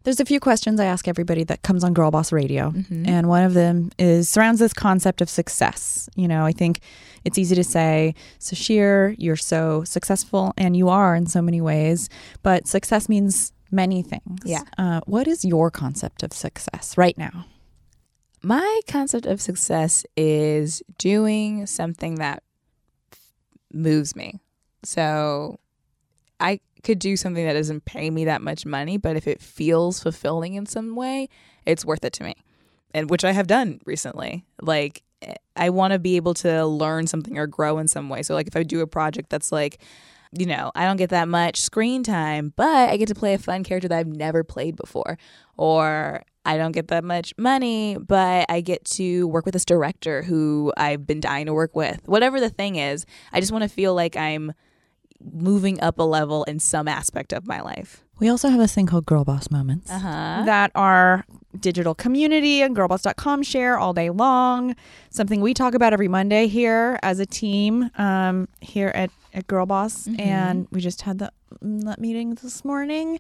There's 0.04 0.20
a 0.20 0.26
few 0.26 0.42
questions 0.42 0.82
I 0.82 0.86
ask 0.86 1.08
everybody 1.08 1.46
that 1.46 1.62
comes 1.62 1.82
on 1.84 1.94
Girl 1.94 2.12
Boss 2.12 2.34
Radio. 2.34 2.72
Mhm. 2.72 3.08
And 3.08 3.30
one 3.30 3.44
of 3.44 3.54
them 3.54 3.90
is 3.98 4.30
surrounds 4.30 4.60
this 4.60 4.74
concept 4.74 5.22
of 5.22 5.30
success. 5.30 6.10
You 6.16 6.28
know, 6.28 6.46
I 6.46 6.52
think 6.52 6.80
it's 7.24 7.38
easy 7.38 7.56
to 7.56 7.64
say, 7.64 8.14
Sasheer, 8.40 9.16
you're 9.18 9.38
so 9.38 9.86
successful, 9.86 10.54
and 10.58 10.76
you 10.76 10.90
are 10.90 11.16
in 11.16 11.26
so 11.26 11.42
many 11.42 11.62
ways, 11.62 12.10
but 12.42 12.68
success 12.68 13.08
means 13.08 13.54
many 13.72 14.04
things. 14.04 14.42
Yeah. 14.44 14.64
Uh, 14.78 15.00
what 15.06 15.26
is 15.26 15.46
your 15.46 15.72
concept 15.72 16.22
of 16.22 16.34
success 16.34 16.98
right 16.98 17.18
now? 17.18 17.46
My 18.42 18.82
concept 18.88 19.26
of 19.26 19.40
success 19.42 20.06
is 20.18 20.84
doing 20.98 21.66
something 21.66 22.16
that 22.16 22.44
moves 23.72 24.18
me. 24.18 24.42
So 24.84 25.60
I 26.42 26.60
could 26.84 27.00
do 27.00 27.16
something 27.16 27.46
that 27.46 27.54
doesn't 27.54 27.86
pay 27.86 28.10
me 28.10 28.26
that 28.26 28.42
much 28.42 28.66
money, 28.66 28.98
but 28.98 29.16
if 29.16 29.28
it 29.28 29.42
feels 29.42 30.02
fulfilling 30.02 30.56
in 30.56 30.66
some 30.66 30.96
way, 30.96 31.30
it's 31.66 31.86
worth 31.86 32.04
it 32.04 32.14
to 32.14 32.24
me. 32.24 32.36
And 32.94 33.10
which 33.10 33.24
I 33.24 33.32
have 33.32 33.48
done 33.48 33.80
recently. 33.86 34.46
Like 34.62 35.02
I 35.56 35.70
want 35.70 35.94
to 35.94 36.00
be 36.00 36.16
able 36.16 36.34
to 36.36 36.66
learn 36.66 37.08
something 37.08 37.38
or 37.38 37.48
grow 37.48 37.78
in 37.78 37.88
some 37.88 38.10
way. 38.10 38.22
So 38.24 38.34
like 38.34 38.48
if 38.48 38.56
I 38.56 38.64
do 38.64 38.82
a 38.82 38.88
project 38.88 39.30
that's 39.30 39.52
like 39.52 39.80
you 40.36 40.46
know, 40.46 40.72
I 40.74 40.86
don't 40.86 40.98
get 40.98 41.12
that 41.12 41.28
much 41.28 41.62
screen 41.62 42.04
time, 42.04 42.54
but 42.56 42.90
I 42.90 42.98
get 42.98 43.08
to 43.10 43.16
play 43.16 43.36
a 43.36 43.38
fun 43.38 43.64
character 43.64 43.88
that 43.88 43.98
I've 43.98 44.08
never 44.08 44.44
played 44.44 44.76
before. 44.76 45.18
Or 45.58 46.24
I 46.46 46.58
don't 46.58 46.72
get 46.72 46.88
that 46.88 47.04
much 47.04 47.34
money, 47.38 47.98
but 47.98 48.48
I 48.50 48.62
get 48.62 48.84
to 48.86 49.28
work 49.28 49.46
with 49.46 49.54
this 49.54 49.66
director 49.66 50.24
who 50.24 50.74
I've 50.76 51.06
been 51.06 51.20
dying 51.20 51.46
to 51.46 51.54
work 51.54 51.76
with. 51.76 52.08
Whatever 52.08 52.40
the 52.40 52.50
thing 52.50 52.78
is, 52.78 53.06
I 53.32 53.40
just 53.40 53.52
want 53.52 53.64
to 53.64 53.70
feel 53.70 53.94
like 53.94 54.18
I'm 54.18 54.54
moving 55.32 55.80
up 55.82 56.00
a 56.00 56.04
level 56.04 56.44
in 56.46 56.60
some 56.60 56.88
aspect 56.88 57.34
of 57.34 57.48
my 57.48 57.62
life. 57.62 58.04
We 58.20 58.30
also 58.30 58.50
have 58.50 58.60
this 58.60 58.74
thing 58.74 58.86
called 58.86 59.06
Girl 59.06 59.24
Boss 59.24 59.50
Moments. 59.50 59.90
Uh-huh. 59.90 60.44
That 60.46 60.72
our 60.76 61.26
digital 61.60 61.94
community 61.96 62.62
and 62.62 62.76
girlboss.com 62.76 63.44
share 63.44 63.78
all 63.78 63.94
day 63.94 64.10
long. 64.10 64.76
Something 65.10 65.42
we 65.42 65.54
talk 65.54 65.74
about 65.74 65.94
every 65.94 66.08
Monday 66.08 66.48
here 66.48 67.00
as 67.04 67.20
a 67.20 67.26
team 67.26 67.90
um, 67.98 68.48
here 68.62 68.90
at, 68.90 69.10
at 69.34 69.48
Girl 69.48 69.66
Boss. 69.66 70.08
Mhm. 70.08 70.20
And 70.20 70.68
we 70.72 70.80
just 70.82 71.02
had 71.02 71.20
the 71.20 71.32
that 71.62 72.00
meeting 72.00 72.36
this 72.36 72.64
morning. 72.66 73.20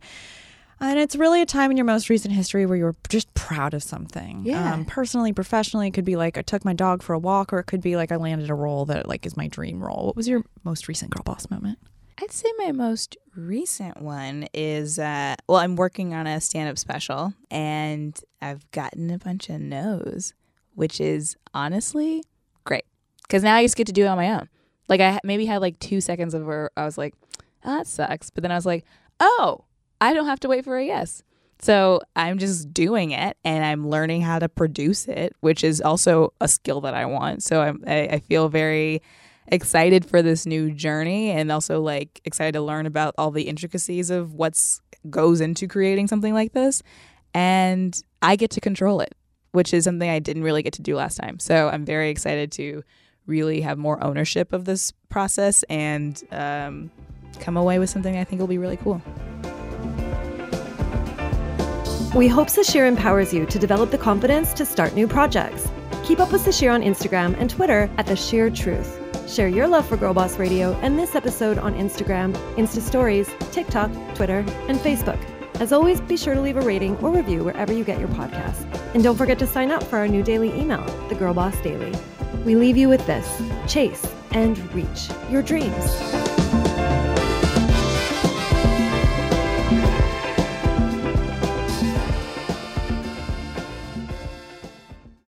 And 0.79 0.99
it's 0.99 1.15
really 1.15 1.41
a 1.41 1.45
time 1.45 1.71
in 1.71 1.77
your 1.77 1.85
most 1.85 2.09
recent 2.09 2.33
history 2.33 2.65
where 2.65 2.77
you're 2.77 2.95
just 3.07 3.33
proud 3.35 3.73
of 3.73 3.81
something. 3.83 4.41
Yeah. 4.43 4.73
Um, 4.73 4.85
personally, 4.85 5.31
professionally, 5.31 5.87
it 5.87 5.93
could 5.93 6.03
be 6.03 6.15
like 6.17 6.37
I 6.37 6.41
took 6.41 6.65
my 6.65 6.73
dog 6.73 7.01
for 7.03 7.13
a 7.13 7.19
walk, 7.19 7.53
or 7.53 7.59
it 7.59 7.65
could 7.65 7.81
be 7.81 7.95
like 7.95 8.11
I 8.11 8.17
landed 8.17 8.49
a 8.49 8.53
role 8.55 8.85
that 8.85 9.07
like 9.07 9.25
is 9.25 9.37
my 9.37 9.47
dream 9.47 9.81
role. 9.81 10.07
What 10.07 10.15
was 10.15 10.27
your 10.27 10.43
most 10.63 10.87
recent 10.87 11.11
Girl 11.11 11.23
Boss 11.23 11.49
moment? 11.49 11.77
I'd 12.21 12.31
say 12.31 12.51
my 12.57 12.71
most 12.71 13.17
recent 13.35 14.01
one 14.01 14.47
is 14.53 14.99
uh, 14.99 15.35
well, 15.47 15.57
I'm 15.57 15.75
working 15.75 16.13
on 16.13 16.27
a 16.27 16.39
stand 16.39 16.69
up 16.69 16.77
special 16.77 17.33
and 17.49 18.19
I've 18.41 18.69
gotten 18.71 19.09
a 19.09 19.17
bunch 19.17 19.49
of 19.49 19.59
no's, 19.59 20.33
which 20.75 21.01
is 21.01 21.35
honestly 21.53 22.23
great 22.63 22.85
because 23.23 23.43
now 23.43 23.55
I 23.55 23.63
just 23.63 23.75
get 23.75 23.87
to 23.87 23.93
do 23.93 24.03
it 24.03 24.07
on 24.07 24.17
my 24.17 24.31
own. 24.31 24.49
Like, 24.89 25.01
I 25.01 25.19
maybe 25.23 25.45
had 25.45 25.61
like 25.61 25.79
two 25.79 26.01
seconds 26.01 26.33
of 26.33 26.45
where 26.45 26.69
I 26.77 26.85
was 26.85 26.97
like, 26.97 27.15
oh, 27.63 27.77
that 27.77 27.87
sucks. 27.87 28.29
But 28.29 28.43
then 28.43 28.51
I 28.51 28.55
was 28.55 28.65
like, 28.65 28.85
oh, 29.19 29.63
I 30.01 30.13
don't 30.13 30.25
have 30.25 30.39
to 30.41 30.47
wait 30.47 30.65
for 30.65 30.77
a 30.77 30.85
yes. 30.85 31.23
So 31.59 32.01
I'm 32.15 32.37
just 32.37 32.73
doing 32.73 33.11
it 33.11 33.37
and 33.45 33.63
I'm 33.63 33.89
learning 33.89 34.21
how 34.21 34.37
to 34.39 34.49
produce 34.49 35.07
it, 35.07 35.33
which 35.39 35.63
is 35.63 35.79
also 35.79 36.33
a 36.41 36.47
skill 36.47 36.81
that 36.81 36.93
I 36.93 37.05
want. 37.05 37.41
So 37.41 37.61
I'm, 37.61 37.83
I, 37.87 38.07
I 38.07 38.19
feel 38.19 38.49
very 38.49 39.01
excited 39.47 40.05
for 40.05 40.21
this 40.21 40.45
new 40.45 40.71
journey 40.71 41.31
and 41.31 41.51
also 41.51 41.81
like 41.81 42.21
excited 42.25 42.53
to 42.53 42.61
learn 42.61 42.85
about 42.85 43.13
all 43.17 43.31
the 43.31 43.43
intricacies 43.43 44.09
of 44.09 44.33
what's 44.33 44.81
goes 45.09 45.41
into 45.41 45.67
creating 45.67 46.07
something 46.07 46.33
like 46.33 46.53
this 46.53 46.81
and 47.33 48.01
I 48.21 48.35
get 48.35 48.51
to 48.51 48.61
control 48.61 49.01
it 49.01 49.15
which 49.51 49.73
is 49.73 49.83
something 49.83 50.09
I 50.09 50.19
didn't 50.19 50.43
really 50.43 50.63
get 50.63 50.73
to 50.73 50.81
do 50.81 50.95
last 50.95 51.15
time 51.17 51.39
so 51.39 51.69
I'm 51.69 51.85
very 51.85 52.09
excited 52.09 52.51
to 52.53 52.83
really 53.25 53.61
have 53.61 53.77
more 53.77 54.01
ownership 54.03 54.53
of 54.53 54.65
this 54.65 54.91
process 55.09 55.63
and 55.63 56.21
um, 56.31 56.91
come 57.39 57.57
away 57.57 57.79
with 57.79 57.89
something 57.89 58.17
I 58.17 58.23
think 58.23 58.39
will 58.39 58.47
be 58.47 58.57
really 58.57 58.77
cool. 58.77 59.01
We 62.15 62.27
hope 62.27 62.47
Sasheer 62.47 62.87
empowers 62.87 63.33
you 63.33 63.45
to 63.47 63.57
develop 63.57 63.89
the 63.89 63.97
confidence 63.97 64.53
to 64.53 64.65
start 64.65 64.93
new 64.93 65.07
projects. 65.07 65.67
Keep 66.03 66.19
up 66.19 66.31
with 66.31 66.45
Sasheer 66.45 66.71
on 66.71 66.83
Instagram 66.83 67.35
and 67.39 67.49
Twitter 67.49 67.89
at 67.97 68.05
The 68.05 68.15
Sheer 68.15 68.51
Truth. 68.51 69.02
Share 69.27 69.47
your 69.47 69.67
love 69.67 69.87
for 69.87 69.97
Girl 69.97 70.13
Boss 70.13 70.37
Radio 70.37 70.73
and 70.81 70.99
this 70.99 71.15
episode 71.15 71.57
on 71.57 71.73
Instagram, 71.75 72.33
Insta 72.55 72.81
Stories, 72.81 73.29
TikTok, 73.51 73.91
Twitter, 74.15 74.39
and 74.67 74.77
Facebook. 74.79 75.19
As 75.59 75.71
always, 75.71 76.01
be 76.01 76.17
sure 76.17 76.33
to 76.33 76.41
leave 76.41 76.57
a 76.57 76.61
rating 76.61 76.97
or 76.97 77.11
review 77.11 77.43
wherever 77.43 77.71
you 77.71 77.83
get 77.83 77.99
your 77.99 78.09
podcasts. 78.09 78.67
And 78.93 79.03
don't 79.03 79.15
forget 79.15 79.39
to 79.39 79.47
sign 79.47 79.71
up 79.71 79.83
for 79.83 79.97
our 79.97 80.07
new 80.07 80.23
daily 80.23 80.49
email, 80.59 80.83
The 81.09 81.15
Girl 81.15 81.33
Boss 81.33 81.55
Daily. 81.61 81.93
We 82.43 82.55
leave 82.55 82.77
you 82.77 82.89
with 82.89 83.05
this 83.07 83.41
chase 83.71 84.05
and 84.31 84.57
reach 84.73 85.09
your 85.29 85.41
dreams. 85.41 86.32